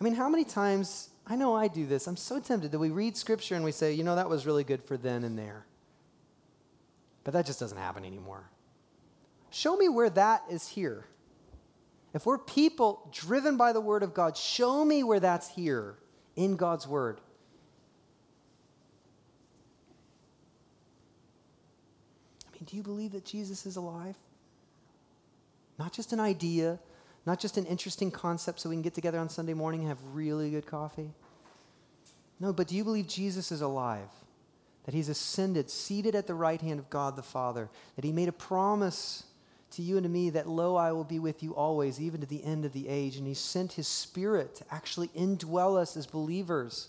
I 0.00 0.04
mean, 0.04 0.14
how 0.14 0.28
many 0.28 0.44
times, 0.44 1.08
I 1.24 1.36
know 1.36 1.54
I 1.54 1.68
do 1.68 1.86
this, 1.86 2.08
I'm 2.08 2.16
so 2.16 2.40
tempted 2.40 2.72
that 2.72 2.80
we 2.80 2.90
read 2.90 3.16
scripture 3.16 3.54
and 3.54 3.64
we 3.64 3.70
say, 3.70 3.92
you 3.92 4.02
know, 4.02 4.16
that 4.16 4.28
was 4.28 4.44
really 4.44 4.64
good 4.64 4.82
for 4.82 4.96
then 4.96 5.22
and 5.22 5.38
there. 5.38 5.64
But 7.22 7.32
that 7.34 7.46
just 7.46 7.60
doesn't 7.60 7.78
happen 7.78 8.04
anymore. 8.04 8.50
Show 9.50 9.76
me 9.76 9.88
where 9.88 10.10
that 10.10 10.42
is 10.50 10.66
here. 10.66 11.06
If 12.14 12.26
we're 12.26 12.38
people 12.38 13.08
driven 13.12 13.56
by 13.56 13.72
the 13.72 13.80
Word 13.80 14.04
of 14.04 14.14
God, 14.14 14.36
show 14.36 14.84
me 14.84 15.02
where 15.02 15.18
that's 15.18 15.48
here 15.48 15.96
in 16.36 16.54
God's 16.54 16.86
Word. 16.86 17.20
I 22.46 22.54
mean, 22.54 22.62
do 22.66 22.76
you 22.76 22.84
believe 22.84 23.12
that 23.12 23.24
Jesus 23.24 23.66
is 23.66 23.74
alive? 23.74 24.14
Not 25.76 25.92
just 25.92 26.12
an 26.12 26.20
idea, 26.20 26.78
not 27.26 27.40
just 27.40 27.56
an 27.56 27.66
interesting 27.66 28.12
concept 28.12 28.60
so 28.60 28.68
we 28.68 28.76
can 28.76 28.82
get 28.82 28.94
together 28.94 29.18
on 29.18 29.28
Sunday 29.28 29.54
morning 29.54 29.80
and 29.80 29.88
have 29.88 29.98
really 30.12 30.50
good 30.50 30.66
coffee. 30.66 31.10
No, 32.38 32.52
but 32.52 32.68
do 32.68 32.76
you 32.76 32.84
believe 32.84 33.08
Jesus 33.08 33.50
is 33.50 33.60
alive? 33.60 34.08
That 34.84 34.94
he's 34.94 35.08
ascended, 35.08 35.68
seated 35.68 36.14
at 36.14 36.28
the 36.28 36.34
right 36.34 36.60
hand 36.60 36.78
of 36.78 36.90
God 36.90 37.16
the 37.16 37.22
Father, 37.24 37.70
that 37.96 38.04
he 38.04 38.12
made 38.12 38.28
a 38.28 38.32
promise 38.32 39.24
to 39.74 39.82
you 39.82 39.96
and 39.96 40.04
to 40.04 40.08
me 40.08 40.30
that, 40.30 40.48
lo, 40.48 40.76
I 40.76 40.92
will 40.92 41.04
be 41.04 41.18
with 41.18 41.42
you 41.42 41.54
always, 41.54 42.00
even 42.00 42.20
to 42.20 42.26
the 42.26 42.44
end 42.44 42.64
of 42.64 42.72
the 42.72 42.88
age. 42.88 43.16
And 43.16 43.26
He 43.26 43.34
sent 43.34 43.74
His 43.74 43.88
Spirit 43.88 44.56
to 44.56 44.64
actually 44.70 45.08
indwell 45.08 45.76
us 45.76 45.96
as 45.96 46.06
believers. 46.06 46.88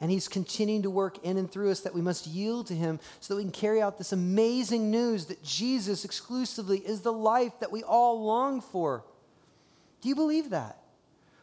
And 0.00 0.10
He's 0.10 0.28
continuing 0.28 0.82
to 0.82 0.90
work 0.90 1.24
in 1.24 1.36
and 1.36 1.50
through 1.50 1.70
us 1.70 1.80
that 1.80 1.94
we 1.94 2.00
must 2.00 2.26
yield 2.26 2.66
to 2.68 2.74
Him 2.74 3.00
so 3.20 3.34
that 3.34 3.38
we 3.38 3.44
can 3.44 3.52
carry 3.52 3.82
out 3.82 3.98
this 3.98 4.12
amazing 4.12 4.90
news 4.90 5.26
that 5.26 5.42
Jesus 5.42 6.04
exclusively 6.04 6.78
is 6.78 7.00
the 7.00 7.12
life 7.12 7.58
that 7.60 7.72
we 7.72 7.82
all 7.82 8.24
long 8.24 8.60
for. 8.60 9.04
Do 10.00 10.08
you 10.08 10.14
believe 10.14 10.50
that? 10.50 10.78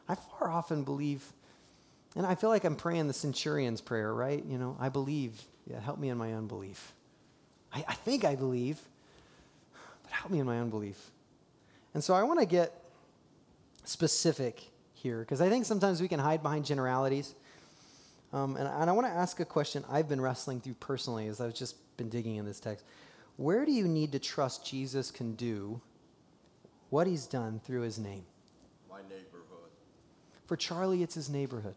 I 0.07 0.15
far 0.15 0.49
often 0.49 0.83
believe, 0.83 1.33
and 2.15 2.25
I 2.25 2.35
feel 2.35 2.49
like 2.49 2.63
I'm 2.63 2.75
praying 2.75 3.07
the 3.07 3.13
centurion's 3.13 3.81
prayer, 3.81 4.13
right? 4.13 4.43
You 4.45 4.57
know, 4.57 4.77
I 4.79 4.89
believe. 4.89 5.41
Yeah, 5.69 5.79
help 5.79 5.97
me 5.97 6.09
in 6.09 6.17
my 6.17 6.33
unbelief. 6.33 6.93
I, 7.73 7.83
I 7.87 7.93
think 7.95 8.23
I 8.23 8.35
believe 8.35 8.79
help 10.15 10.31
me 10.31 10.39
in 10.39 10.45
my 10.45 10.59
unbelief. 10.59 11.11
And 11.93 12.03
so 12.03 12.13
I 12.13 12.23
want 12.23 12.39
to 12.39 12.45
get 12.45 12.73
specific 13.83 14.63
here 14.93 15.19
because 15.19 15.41
I 15.41 15.49
think 15.49 15.65
sometimes 15.65 16.01
we 16.01 16.07
can 16.07 16.19
hide 16.19 16.41
behind 16.41 16.65
generalities. 16.65 17.35
Um, 18.33 18.57
and, 18.57 18.67
and 18.67 18.89
I 18.89 18.93
want 18.93 19.07
to 19.07 19.13
ask 19.13 19.39
a 19.39 19.45
question 19.45 19.83
I've 19.89 20.09
been 20.09 20.19
wrestling 20.19 20.59
through 20.59 20.73
personally 20.75 21.27
as 21.27 21.39
I've 21.39 21.53
just 21.53 21.75
been 21.97 22.09
digging 22.09 22.35
in 22.37 22.45
this 22.45 22.59
text. 22.59 22.85
Where 23.37 23.65
do 23.65 23.71
you 23.71 23.87
need 23.87 24.11
to 24.13 24.19
trust 24.19 24.65
Jesus 24.65 25.11
can 25.11 25.35
do 25.35 25.81
what 26.89 27.07
he's 27.07 27.25
done 27.25 27.59
through 27.63 27.81
his 27.81 27.99
name? 27.99 28.23
My 28.89 29.01
neighborhood. 29.03 29.69
For 30.47 30.55
Charlie, 30.55 31.03
it's 31.03 31.15
his 31.15 31.29
neighborhood. 31.29 31.75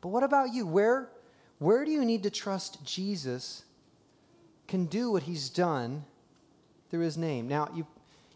But 0.00 0.08
what 0.08 0.22
about 0.22 0.52
you? 0.52 0.66
Where, 0.66 1.10
where 1.58 1.84
do 1.84 1.90
you 1.90 2.04
need 2.04 2.22
to 2.22 2.30
trust 2.30 2.84
Jesus 2.84 3.64
can 4.68 4.86
do 4.86 5.10
what 5.10 5.24
he's 5.24 5.48
done 5.48 6.04
through 6.90 7.04
his 7.04 7.16
name. 7.16 7.48
Now, 7.48 7.68
you, 7.74 7.86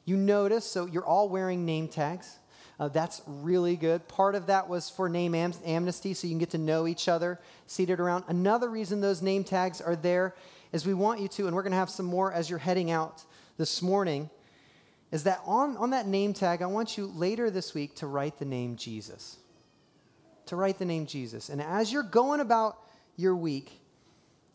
you 0.04 0.16
notice, 0.16 0.64
so 0.64 0.86
you're 0.86 1.04
all 1.04 1.28
wearing 1.28 1.64
name 1.64 1.88
tags. 1.88 2.36
Uh, 2.80 2.88
that's 2.88 3.22
really 3.26 3.76
good. 3.76 4.06
Part 4.08 4.34
of 4.34 4.46
that 4.46 4.68
was 4.68 4.90
for 4.90 5.08
name 5.08 5.34
am- 5.34 5.54
amnesty, 5.64 6.14
so 6.14 6.26
you 6.26 6.32
can 6.32 6.38
get 6.38 6.50
to 6.50 6.58
know 6.58 6.86
each 6.86 7.08
other 7.08 7.38
seated 7.66 8.00
around. 8.00 8.24
Another 8.28 8.68
reason 8.68 9.00
those 9.00 9.22
name 9.22 9.44
tags 9.44 9.80
are 9.80 9.94
there 9.94 10.34
is 10.72 10.86
we 10.86 10.94
want 10.94 11.20
you 11.20 11.28
to, 11.28 11.46
and 11.46 11.54
we're 11.54 11.62
going 11.62 11.72
to 11.72 11.78
have 11.78 11.90
some 11.90 12.06
more 12.06 12.32
as 12.32 12.50
you're 12.50 12.58
heading 12.58 12.90
out 12.90 13.22
this 13.58 13.82
morning, 13.82 14.30
is 15.12 15.24
that 15.24 15.40
on, 15.44 15.76
on 15.76 15.90
that 15.90 16.06
name 16.06 16.32
tag, 16.32 16.62
I 16.62 16.66
want 16.66 16.96
you 16.96 17.06
later 17.06 17.50
this 17.50 17.74
week 17.74 17.94
to 17.96 18.06
write 18.06 18.38
the 18.38 18.46
name 18.46 18.76
Jesus. 18.76 19.36
To 20.46 20.56
write 20.56 20.78
the 20.78 20.86
name 20.86 21.06
Jesus. 21.06 21.50
And 21.50 21.60
as 21.62 21.92
you're 21.92 22.02
going 22.02 22.40
about 22.40 22.78
your 23.16 23.36
week, 23.36 23.81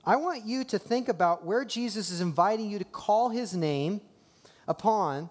I 0.08 0.16
want 0.16 0.46
you 0.46 0.64
to 0.64 0.80
think 0.80 1.10
about 1.10 1.46
where 1.46 1.66
Jesus 1.66 2.12
is 2.12 2.22
inviting 2.22 2.72
you 2.72 2.80
to 2.80 2.86
call 2.86 3.28
his 3.28 3.54
name 3.54 4.00
upon 4.66 5.30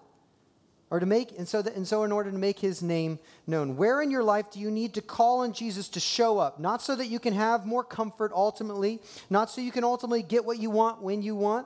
or 0.91 0.99
to 0.99 1.05
make 1.07 1.35
and 1.35 1.47
so 1.47 1.63
that 1.63 1.75
and 1.75 1.87
so 1.87 2.03
in 2.03 2.11
order 2.11 2.29
to 2.29 2.37
make 2.37 2.59
his 2.59 2.83
name 2.83 3.17
known. 3.47 3.75
Where 3.75 4.03
in 4.03 4.11
your 4.11 4.21
life 4.21 4.51
do 4.51 4.59
you 4.59 4.69
need 4.69 4.93
to 4.93 5.01
call 5.01 5.39
on 5.39 5.51
jesus 5.51 5.89
to 5.89 5.99
show 5.99 6.37
up? 6.37 6.59
Not 6.59 6.83
so 6.83 6.95
that 6.95 7.07
you 7.07 7.17
can 7.17 7.33
have 7.33 7.65
more 7.65 7.83
comfort 7.83 8.31
ultimately 8.35 8.99
not 9.31 9.49
so 9.49 9.61
you 9.61 9.71
can 9.71 9.83
ultimately 9.83 10.21
get 10.21 10.45
what 10.45 10.59
you 10.59 10.69
want 10.69 11.01
when 11.01 11.23
you 11.23 11.35
want 11.35 11.65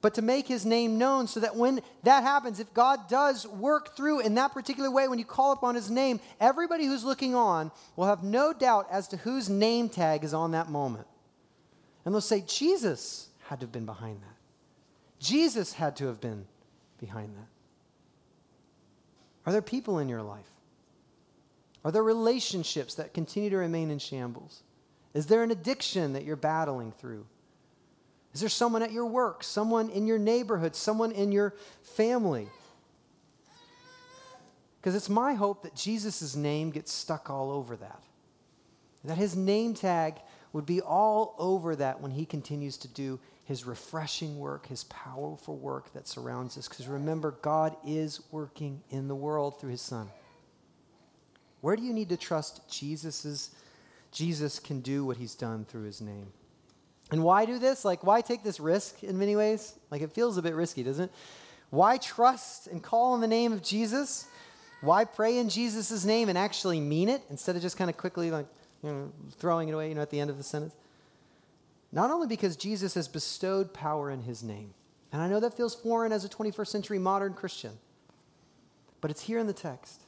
but 0.00 0.14
to 0.14 0.22
make 0.22 0.48
his 0.48 0.64
name 0.64 0.96
known 0.96 1.26
so 1.28 1.40
that 1.40 1.54
when 1.54 1.80
that 2.04 2.22
happens 2.22 2.58
if 2.58 2.72
god 2.72 3.06
does 3.08 3.46
work 3.46 3.94
through 3.94 4.20
in 4.20 4.34
that 4.34 4.52
particular 4.52 4.90
way 4.90 5.06
when 5.08 5.18
you 5.18 5.26
call 5.26 5.52
upon 5.52 5.74
his 5.74 5.90
name 5.90 6.18
everybody 6.40 6.86
who's 6.86 7.04
looking 7.04 7.34
on 7.34 7.70
will 7.96 8.06
have 8.06 8.24
no 8.24 8.52
doubt 8.54 8.86
as 8.90 9.06
to 9.06 9.18
whose 9.18 9.50
name 9.50 9.90
tag 9.90 10.24
is 10.24 10.32
on 10.32 10.52
that 10.52 10.70
moment 10.70 11.06
and 12.04 12.14
they'll 12.14 12.20
say, 12.20 12.42
Jesus 12.46 13.28
had 13.48 13.60
to 13.60 13.66
have 13.66 13.72
been 13.72 13.86
behind 13.86 14.22
that. 14.22 14.36
Jesus 15.18 15.72
had 15.72 15.96
to 15.96 16.06
have 16.06 16.20
been 16.20 16.46
behind 16.98 17.34
that. 17.36 17.48
Are 19.46 19.52
there 19.52 19.62
people 19.62 19.98
in 19.98 20.08
your 20.08 20.22
life? 20.22 20.50
Are 21.84 21.92
there 21.92 22.02
relationships 22.02 22.94
that 22.94 23.14
continue 23.14 23.50
to 23.50 23.56
remain 23.56 23.90
in 23.90 23.98
shambles? 23.98 24.62
Is 25.14 25.26
there 25.26 25.42
an 25.42 25.50
addiction 25.50 26.12
that 26.12 26.24
you're 26.24 26.36
battling 26.36 26.92
through? 26.92 27.26
Is 28.32 28.40
there 28.40 28.48
someone 28.48 28.82
at 28.82 28.92
your 28.92 29.06
work, 29.06 29.42
someone 29.42 29.90
in 29.90 30.06
your 30.06 30.18
neighborhood, 30.18 30.76
someone 30.76 31.10
in 31.10 31.32
your 31.32 31.54
family? 31.82 32.48
Because 34.80 34.94
it's 34.94 35.08
my 35.08 35.34
hope 35.34 35.62
that 35.62 35.74
Jesus' 35.74 36.36
name 36.36 36.70
gets 36.70 36.92
stuck 36.92 37.28
all 37.28 37.50
over 37.50 37.76
that. 37.76 38.02
That 39.04 39.18
his 39.18 39.34
name 39.34 39.74
tag 39.74 40.16
would 40.52 40.66
be 40.66 40.80
all 40.80 41.34
over 41.38 41.76
that 41.76 42.00
when 42.00 42.10
he 42.10 42.24
continues 42.24 42.76
to 42.78 42.88
do 42.88 43.18
his 43.44 43.64
refreshing 43.64 44.38
work, 44.38 44.66
his 44.66 44.84
powerful 44.84 45.56
work 45.56 45.92
that 45.92 46.06
surrounds 46.06 46.56
us. 46.56 46.68
Because 46.68 46.86
remember, 46.86 47.32
God 47.42 47.76
is 47.84 48.20
working 48.30 48.80
in 48.90 49.08
the 49.08 49.14
world 49.14 49.60
through 49.60 49.70
his 49.70 49.80
Son. 49.80 50.08
Where 51.60 51.76
do 51.76 51.82
you 51.82 51.92
need 51.92 52.08
to 52.10 52.16
trust 52.16 52.68
Jesus's, 52.70 53.50
Jesus 54.12 54.58
can 54.58 54.80
do 54.80 55.04
what 55.04 55.16
he's 55.16 55.34
done 55.34 55.64
through 55.64 55.84
his 55.84 56.00
name? 56.00 56.28
And 57.10 57.24
why 57.24 57.44
do 57.44 57.58
this? 57.58 57.84
Like, 57.84 58.04
why 58.04 58.20
take 58.20 58.44
this 58.44 58.60
risk 58.60 59.02
in 59.02 59.18
many 59.18 59.36
ways? 59.36 59.74
Like, 59.90 60.00
it 60.02 60.12
feels 60.12 60.36
a 60.36 60.42
bit 60.42 60.54
risky, 60.54 60.82
doesn't 60.82 61.06
it? 61.06 61.12
Why 61.70 61.98
trust 61.98 62.66
and 62.68 62.82
call 62.82 63.12
on 63.12 63.20
the 63.20 63.28
name 63.28 63.52
of 63.52 63.62
Jesus? 63.62 64.26
Why 64.80 65.04
pray 65.04 65.38
in 65.38 65.48
Jesus' 65.48 66.04
name 66.04 66.28
and 66.28 66.38
actually 66.38 66.80
mean 66.80 67.08
it 67.08 67.22
instead 67.30 67.56
of 67.56 67.62
just 67.62 67.76
kind 67.76 67.90
of 67.90 67.96
quickly, 67.96 68.30
like, 68.30 68.46
you 68.82 68.90
know, 68.90 69.12
throwing 69.32 69.68
it 69.68 69.72
away, 69.72 69.88
you 69.88 69.94
know, 69.94 70.02
at 70.02 70.10
the 70.10 70.20
end 70.20 70.30
of 70.30 70.36
the 70.36 70.42
sentence? 70.42 70.74
Not 71.92 72.10
only 72.10 72.26
because 72.26 72.56
Jesus 72.56 72.94
has 72.94 73.08
bestowed 73.08 73.74
power 73.74 74.10
in 74.10 74.22
his 74.22 74.42
name, 74.42 74.74
and 75.12 75.20
I 75.20 75.28
know 75.28 75.40
that 75.40 75.56
feels 75.56 75.74
foreign 75.74 76.12
as 76.12 76.24
a 76.24 76.28
21st 76.28 76.68
century 76.68 76.98
modern 76.98 77.34
Christian, 77.34 77.72
but 79.00 79.10
it's 79.10 79.22
here 79.22 79.38
in 79.38 79.46
the 79.46 79.52
text. 79.52 80.02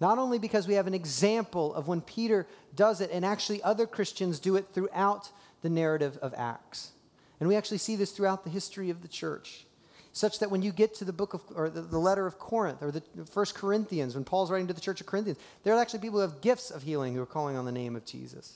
Not 0.00 0.18
only 0.18 0.38
because 0.38 0.68
we 0.68 0.74
have 0.74 0.86
an 0.86 0.94
example 0.94 1.74
of 1.74 1.88
when 1.88 2.00
Peter 2.00 2.46
does 2.74 3.00
it, 3.00 3.10
and 3.12 3.24
actually 3.24 3.62
other 3.62 3.86
Christians 3.86 4.38
do 4.38 4.56
it 4.56 4.68
throughout 4.72 5.30
the 5.62 5.68
narrative 5.68 6.16
of 6.22 6.32
Acts. 6.36 6.92
And 7.40 7.48
we 7.48 7.56
actually 7.56 7.78
see 7.78 7.96
this 7.96 8.12
throughout 8.12 8.44
the 8.44 8.50
history 8.50 8.90
of 8.90 9.02
the 9.02 9.08
church. 9.08 9.66
Such 10.12 10.38
that 10.40 10.50
when 10.50 10.62
you 10.62 10.72
get 10.72 10.94
to 10.96 11.04
the 11.04 11.12
book 11.12 11.34
of, 11.34 11.42
or 11.54 11.70
the, 11.70 11.82
the 11.82 11.98
letter 11.98 12.26
of 12.26 12.38
Corinth, 12.38 12.82
or 12.82 12.90
the 12.90 13.02
first 13.30 13.54
Corinthians, 13.54 14.14
when 14.14 14.24
Paul's 14.24 14.50
writing 14.50 14.66
to 14.68 14.72
the 14.72 14.80
church 14.80 15.00
of 15.00 15.06
Corinthians, 15.06 15.38
there 15.62 15.74
are 15.74 15.80
actually 15.80 16.00
people 16.00 16.18
who 16.18 16.22
have 16.28 16.40
gifts 16.40 16.70
of 16.70 16.82
healing 16.82 17.14
who 17.14 17.22
are 17.22 17.26
calling 17.26 17.56
on 17.56 17.64
the 17.64 17.72
name 17.72 17.94
of 17.94 18.04
Jesus. 18.04 18.54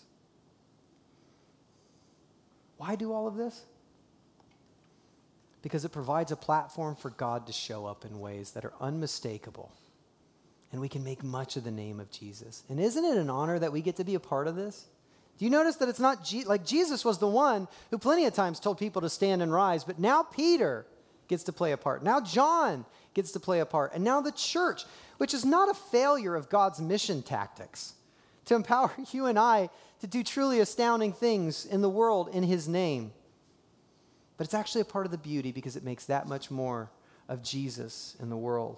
Why 2.78 2.96
do 2.96 3.12
all 3.12 3.28
of 3.28 3.36
this? 3.36 3.62
Because 5.62 5.84
it 5.84 5.90
provides 5.90 6.32
a 6.32 6.36
platform 6.36 6.96
for 6.96 7.10
God 7.10 7.46
to 7.46 7.52
show 7.52 7.86
up 7.86 8.04
in 8.04 8.18
ways 8.18 8.52
that 8.52 8.64
are 8.64 8.72
unmistakable. 8.80 9.70
And 10.72 10.80
we 10.80 10.88
can 10.88 11.04
make 11.04 11.22
much 11.22 11.56
of 11.56 11.62
the 11.62 11.70
name 11.70 12.00
of 12.00 12.10
Jesus. 12.10 12.64
And 12.68 12.80
isn't 12.80 13.04
it 13.04 13.18
an 13.18 13.30
honor 13.30 13.58
that 13.58 13.72
we 13.72 13.82
get 13.82 13.96
to 13.96 14.04
be 14.04 14.16
a 14.16 14.20
part 14.20 14.48
of 14.48 14.56
this? 14.56 14.86
Do 15.38 15.44
you 15.44 15.50
notice 15.50 15.76
that 15.76 15.88
it's 15.88 16.00
not 16.00 16.32
like 16.46 16.64
Jesus 16.64 17.04
was 17.04 17.18
the 17.18 17.28
one 17.28 17.68
who 17.90 17.98
plenty 17.98 18.26
of 18.26 18.34
times 18.34 18.58
told 18.58 18.78
people 18.78 19.02
to 19.02 19.10
stand 19.10 19.42
and 19.42 19.52
rise, 19.52 19.84
but 19.84 19.98
now 19.98 20.22
Peter 20.22 20.86
gets 21.32 21.44
to 21.44 21.52
play 21.52 21.72
a 21.72 21.78
part. 21.78 22.04
Now 22.04 22.20
John 22.20 22.84
gets 23.14 23.32
to 23.32 23.40
play 23.40 23.60
a 23.60 23.64
part. 23.64 23.94
And 23.94 24.04
now 24.04 24.20
the 24.20 24.32
church, 24.32 24.82
which 25.16 25.32
is 25.32 25.46
not 25.46 25.70
a 25.70 25.74
failure 25.74 26.36
of 26.36 26.50
God's 26.50 26.78
mission 26.78 27.22
tactics 27.22 27.94
to 28.44 28.54
empower 28.54 28.92
you 29.12 29.24
and 29.24 29.38
I 29.38 29.70
to 30.00 30.06
do 30.06 30.22
truly 30.22 30.60
astounding 30.60 31.14
things 31.14 31.64
in 31.64 31.80
the 31.80 31.88
world 31.88 32.28
in 32.34 32.42
his 32.42 32.68
name. 32.68 33.12
But 34.36 34.44
it's 34.44 34.52
actually 34.52 34.82
a 34.82 34.84
part 34.84 35.06
of 35.06 35.10
the 35.10 35.16
beauty 35.16 35.52
because 35.52 35.74
it 35.74 35.82
makes 35.82 36.04
that 36.04 36.28
much 36.28 36.50
more 36.50 36.90
of 37.30 37.42
Jesus 37.42 38.14
in 38.20 38.28
the 38.28 38.36
world. 38.36 38.76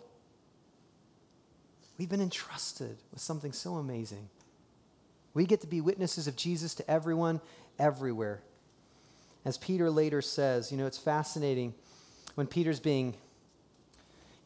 We've 1.98 2.09
been 2.09 2.20
entrusted 2.20 2.98
with 3.11 3.20
something 3.20 3.52
so 3.52 3.74
amazing. 3.74 4.28
We 5.32 5.44
get 5.44 5.61
to 5.62 5.66
be 5.66 5.80
witnesses 5.80 6.28
of 6.28 6.36
Jesus 6.36 6.72
to 6.76 6.88
everyone, 6.88 7.40
everywhere. 7.80 8.42
As 9.44 9.59
Peter 9.59 9.90
later 9.90 10.22
says, 10.22 10.70
you 10.70 10.78
know, 10.78 10.86
it's 10.86 10.98
fascinating 10.98 11.74
when 12.35 12.47
Peter's 12.47 12.80
being 12.80 13.14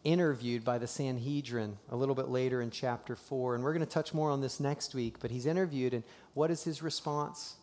interviewed 0.04 0.64
by 0.64 0.78
the 0.78 0.86
Sanhedrin 0.86 1.76
a 1.90 1.96
little 1.96 2.14
bit 2.14 2.28
later 2.28 2.62
in 2.62 2.70
chapter 2.70 3.16
4. 3.16 3.54
And 3.54 3.64
we're 3.64 3.72
going 3.72 3.84
to 3.84 3.90
touch 3.90 4.14
more 4.14 4.30
on 4.30 4.40
this 4.40 4.60
next 4.60 4.94
week. 4.94 5.16
But 5.20 5.30
he's 5.30 5.46
interviewed, 5.46 5.94
and 5.94 6.04
what 6.34 6.50
is 6.50 6.64
his 6.64 6.82
response 6.82 7.56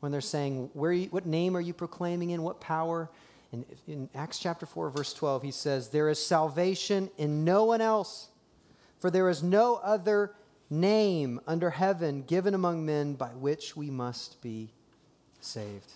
when 0.00 0.10
they're 0.12 0.20
saying, 0.20 0.70
Where 0.72 0.92
you, 0.92 1.06
What 1.06 1.26
name 1.26 1.56
are 1.56 1.60
you 1.60 1.74
proclaiming 1.74 2.30
in? 2.30 2.42
What 2.42 2.60
power? 2.60 3.10
In, 3.52 3.64
in 3.86 4.08
Acts 4.14 4.38
chapter 4.38 4.64
4, 4.64 4.90
verse 4.90 5.12
12, 5.12 5.42
he 5.42 5.50
says, 5.50 5.88
There 5.88 6.08
is 6.08 6.24
salvation 6.24 7.10
in 7.18 7.44
no 7.44 7.64
one 7.64 7.80
else, 7.80 8.28
for 8.98 9.10
there 9.10 9.28
is 9.28 9.42
no 9.42 9.76
other 9.76 10.34
name 10.70 11.38
under 11.46 11.70
heaven 11.70 12.22
given 12.22 12.54
among 12.54 12.86
men 12.86 13.12
by 13.12 13.28
which 13.28 13.76
we 13.76 13.90
must 13.90 14.40
be 14.40 14.70
saved. 15.40 15.92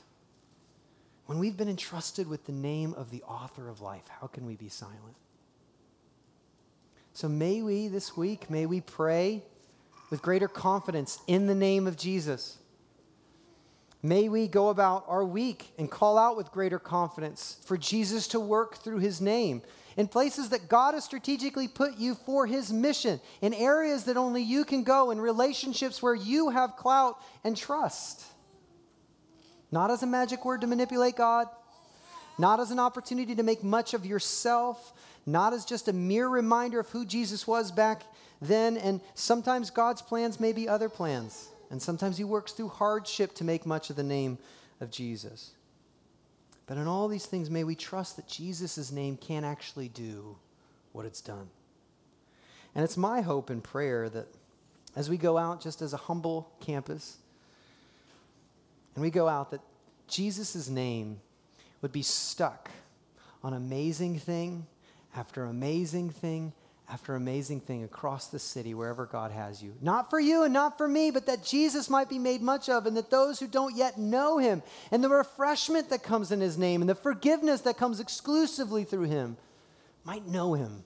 When 1.26 1.38
we've 1.38 1.56
been 1.56 1.68
entrusted 1.68 2.28
with 2.28 2.46
the 2.46 2.52
name 2.52 2.94
of 2.94 3.10
the 3.10 3.22
author 3.24 3.68
of 3.68 3.80
life, 3.80 4.04
how 4.20 4.28
can 4.28 4.46
we 4.46 4.54
be 4.54 4.68
silent? 4.68 5.16
So 7.12 7.28
may 7.28 7.62
we 7.62 7.88
this 7.88 8.16
week, 8.16 8.48
may 8.48 8.66
we 8.66 8.80
pray 8.80 9.42
with 10.10 10.22
greater 10.22 10.48
confidence 10.48 11.18
in 11.26 11.46
the 11.46 11.54
name 11.54 11.86
of 11.86 11.96
Jesus. 11.96 12.58
May 14.02 14.28
we 14.28 14.46
go 14.46 14.68
about 14.68 15.04
our 15.08 15.24
week 15.24 15.72
and 15.78 15.90
call 15.90 16.16
out 16.16 16.36
with 16.36 16.52
greater 16.52 16.78
confidence 16.78 17.56
for 17.64 17.76
Jesus 17.76 18.28
to 18.28 18.38
work 18.38 18.76
through 18.76 18.98
his 18.98 19.20
name 19.20 19.62
in 19.96 20.06
places 20.06 20.50
that 20.50 20.68
God 20.68 20.94
has 20.94 21.04
strategically 21.04 21.66
put 21.66 21.96
you 21.96 22.14
for 22.14 22.46
his 22.46 22.70
mission, 22.70 23.18
in 23.40 23.54
areas 23.54 24.04
that 24.04 24.16
only 24.16 24.42
you 24.42 24.64
can 24.64 24.84
go, 24.84 25.10
in 25.10 25.20
relationships 25.20 26.02
where 26.02 26.14
you 26.14 26.50
have 26.50 26.76
clout 26.76 27.18
and 27.42 27.56
trust. 27.56 28.24
Not 29.70 29.90
as 29.90 30.02
a 30.02 30.06
magic 30.06 30.44
word 30.44 30.60
to 30.60 30.66
manipulate 30.66 31.16
God, 31.16 31.48
not 32.38 32.60
as 32.60 32.70
an 32.70 32.78
opportunity 32.78 33.34
to 33.34 33.42
make 33.42 33.64
much 33.64 33.94
of 33.94 34.06
yourself, 34.06 34.92
not 35.26 35.52
as 35.52 35.64
just 35.64 35.88
a 35.88 35.92
mere 35.92 36.28
reminder 36.28 36.80
of 36.80 36.88
who 36.90 37.04
Jesus 37.04 37.46
was 37.46 37.72
back 37.72 38.02
then. 38.40 38.76
And 38.76 39.00
sometimes 39.14 39.70
God's 39.70 40.02
plans 40.02 40.38
may 40.38 40.52
be 40.52 40.68
other 40.68 40.88
plans. 40.88 41.48
And 41.70 41.82
sometimes 41.82 42.16
He 42.16 42.24
works 42.24 42.52
through 42.52 42.68
hardship 42.68 43.34
to 43.34 43.44
make 43.44 43.66
much 43.66 43.90
of 43.90 43.96
the 43.96 44.04
name 44.04 44.38
of 44.80 44.90
Jesus. 44.90 45.52
But 46.66 46.76
in 46.76 46.86
all 46.86 47.08
these 47.08 47.26
things, 47.26 47.50
may 47.50 47.64
we 47.64 47.74
trust 47.74 48.16
that 48.16 48.28
Jesus' 48.28 48.92
name 48.92 49.16
can 49.16 49.44
actually 49.44 49.88
do 49.88 50.36
what 50.92 51.06
it's 51.06 51.20
done. 51.20 51.48
And 52.74 52.84
it's 52.84 52.96
my 52.96 53.20
hope 53.20 53.50
and 53.50 53.62
prayer 53.62 54.08
that 54.10 54.26
as 54.94 55.08
we 55.08 55.16
go 55.16 55.38
out 55.38 55.60
just 55.60 55.82
as 55.82 55.92
a 55.92 55.98
humble 55.98 56.50
campus, 56.60 57.18
and 58.96 59.02
we 59.02 59.10
go 59.10 59.28
out, 59.28 59.52
that 59.52 59.60
Jesus' 60.08 60.68
name 60.68 61.20
would 61.82 61.92
be 61.92 62.02
stuck 62.02 62.68
on 63.44 63.52
amazing 63.52 64.18
thing 64.18 64.66
after 65.14 65.44
amazing 65.44 66.10
thing 66.10 66.52
after 66.88 67.16
amazing 67.16 67.60
thing 67.60 67.82
across 67.82 68.28
the 68.28 68.38
city, 68.38 68.72
wherever 68.72 69.06
God 69.06 69.32
has 69.32 69.60
you. 69.62 69.74
Not 69.80 70.08
for 70.08 70.20
you 70.20 70.44
and 70.44 70.52
not 70.52 70.78
for 70.78 70.86
me, 70.86 71.10
but 71.10 71.26
that 71.26 71.44
Jesus 71.44 71.90
might 71.90 72.08
be 72.08 72.18
made 72.18 72.40
much 72.40 72.68
of, 72.68 72.86
and 72.86 72.96
that 72.96 73.10
those 73.10 73.40
who 73.40 73.48
don't 73.48 73.74
yet 73.74 73.98
know 73.98 74.38
him, 74.38 74.62
and 74.92 75.02
the 75.02 75.08
refreshment 75.08 75.90
that 75.90 76.04
comes 76.04 76.30
in 76.30 76.40
his 76.40 76.56
name, 76.56 76.82
and 76.82 76.88
the 76.88 76.94
forgiveness 76.94 77.62
that 77.62 77.76
comes 77.76 77.98
exclusively 77.98 78.84
through 78.84 79.06
him, 79.06 79.36
might 80.04 80.26
know 80.28 80.54
him 80.54 80.84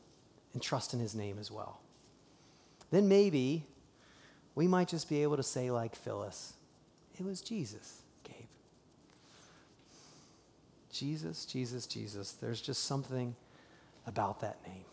and 0.55 0.63
trust 0.63 0.95
in 0.95 1.01
his 1.01 1.15
name 1.15 1.39
as 1.39 1.51
well. 1.51 1.81
Then 2.91 3.07
maybe 3.07 3.67
we 4.55 4.67
might 4.67 4.89
just 4.89 5.09
be 5.09 5.23
able 5.23 5.37
to 5.37 5.43
say, 5.43 5.71
like 5.71 5.95
Phyllis, 5.95 6.55
it 7.19 7.25
was 7.25 7.43
Jesus. 7.43 8.00
Jesus, 10.93 11.45
Jesus, 11.45 11.87
Jesus. 11.87 12.33
There's 12.33 12.61
just 12.61 12.85
something 12.85 13.35
about 14.07 14.41
that 14.41 14.59
name. 14.67 14.85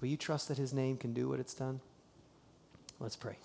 Will 0.00 0.08
you 0.08 0.16
trust 0.16 0.48
that 0.48 0.58
his 0.58 0.72
name 0.72 0.96
can 0.96 1.12
do 1.12 1.28
what 1.28 1.40
it's 1.40 1.54
done? 1.54 1.80
Let's 2.98 3.16
pray. 3.16 3.36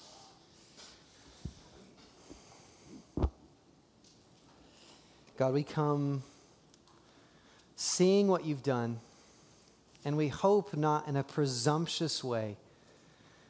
God, 5.37 5.53
we 5.53 5.63
come 5.63 6.23
seeing 7.75 8.27
what 8.27 8.45
you've 8.45 8.63
done, 8.63 8.99
and 10.05 10.15
we 10.15 10.29
hope 10.29 10.75
not 10.75 11.07
in 11.07 11.17
a 11.17 11.23
presumptuous 11.23 12.23
way, 12.23 12.55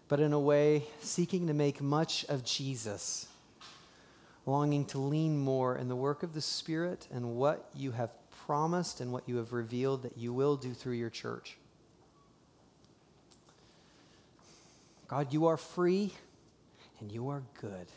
but 0.07 0.19
in 0.19 0.33
a 0.33 0.39
way 0.39 0.83
seeking 1.01 1.47
to 1.47 1.53
make 1.53 1.81
much 1.81 2.25
of 2.25 2.43
Jesus, 2.43 3.27
longing 4.45 4.85
to 4.85 4.99
lean 4.99 5.37
more 5.37 5.77
in 5.77 5.87
the 5.87 5.95
work 5.95 6.23
of 6.23 6.33
the 6.33 6.41
Spirit 6.41 7.07
and 7.11 7.35
what 7.35 7.69
you 7.73 7.91
have 7.91 8.11
promised 8.45 9.01
and 9.01 9.11
what 9.11 9.27
you 9.27 9.37
have 9.37 9.53
revealed 9.53 10.03
that 10.03 10.17
you 10.17 10.33
will 10.33 10.55
do 10.55 10.73
through 10.73 10.93
your 10.93 11.09
church. 11.09 11.57
God, 15.07 15.33
you 15.33 15.47
are 15.47 15.57
free 15.57 16.13
and 16.99 17.11
you 17.11 17.29
are 17.29 17.43
good. 17.59 17.87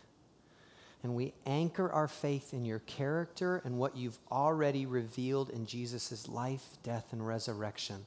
And 1.03 1.15
we 1.15 1.33
anchor 1.47 1.91
our 1.91 2.09
faith 2.09 2.53
in 2.53 2.65
your 2.65 2.81
character 2.81 3.63
and 3.65 3.79
what 3.79 3.97
you've 3.97 4.19
already 4.33 4.85
revealed 4.85 5.49
in 5.51 5.65
Jesus' 5.65 6.29
life, 6.29 6.65
death, 6.83 7.07
and 7.13 7.27
resurrection. 7.27 8.05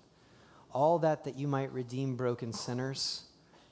All 0.74 1.00
that 1.00 1.24
that 1.24 1.38
you 1.38 1.48
might 1.48 1.72
redeem 1.72 2.16
broken 2.16 2.54
sinners. 2.54 3.24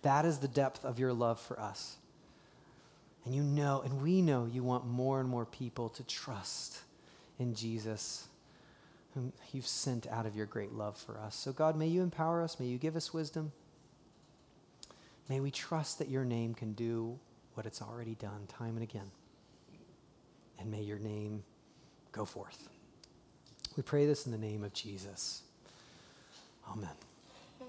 That 0.04 0.26
is 0.26 0.40
the 0.40 0.48
depth 0.48 0.86
of 0.86 1.00
your 1.00 1.14
love 1.14 1.40
for 1.40 1.60
us. 1.60 1.98
And 3.30 3.36
you 3.36 3.44
know, 3.44 3.84
and 3.86 4.02
we 4.02 4.24
know 4.24 4.48
you 4.52 4.64
want 4.64 4.88
more 4.88 5.20
and 5.20 5.30
more 5.30 5.46
people 5.46 5.90
to 5.90 6.04
trust 6.06 6.80
in 7.38 7.54
Jesus, 7.54 8.28
whom 9.14 9.32
you've 9.52 9.68
sent 9.68 10.08
out 10.08 10.26
of 10.26 10.36
your 10.36 10.48
great 10.48 10.72
love 10.74 10.98
for 10.98 11.20
us. 11.20 11.36
So, 11.36 11.52
God, 11.52 11.78
may 11.78 11.86
you 11.86 12.02
empower 12.02 12.42
us. 12.42 12.60
May 12.60 12.66
you 12.66 12.80
give 12.80 12.96
us 12.96 13.14
wisdom. 13.14 13.52
May 15.30 15.42
we 15.42 15.52
trust 15.52 16.00
that 16.00 16.10
your 16.10 16.26
name 16.26 16.56
can 16.56 16.74
do 16.74 17.20
what 17.54 17.68
it's 17.68 17.84
already 17.84 18.16
done 18.16 18.48
time 18.48 18.74
and 18.74 18.82
again. 18.82 19.12
And 20.60 20.72
may 20.72 20.82
your 20.82 20.98
name 20.98 21.44
go 22.12 22.26
forth. 22.26 22.68
We 23.78 23.84
pray 23.84 24.08
this 24.08 24.26
in 24.26 24.32
the 24.32 24.40
name 24.40 24.64
of 24.64 24.74
Jesus. 24.74 25.44
Amen. 26.68 27.09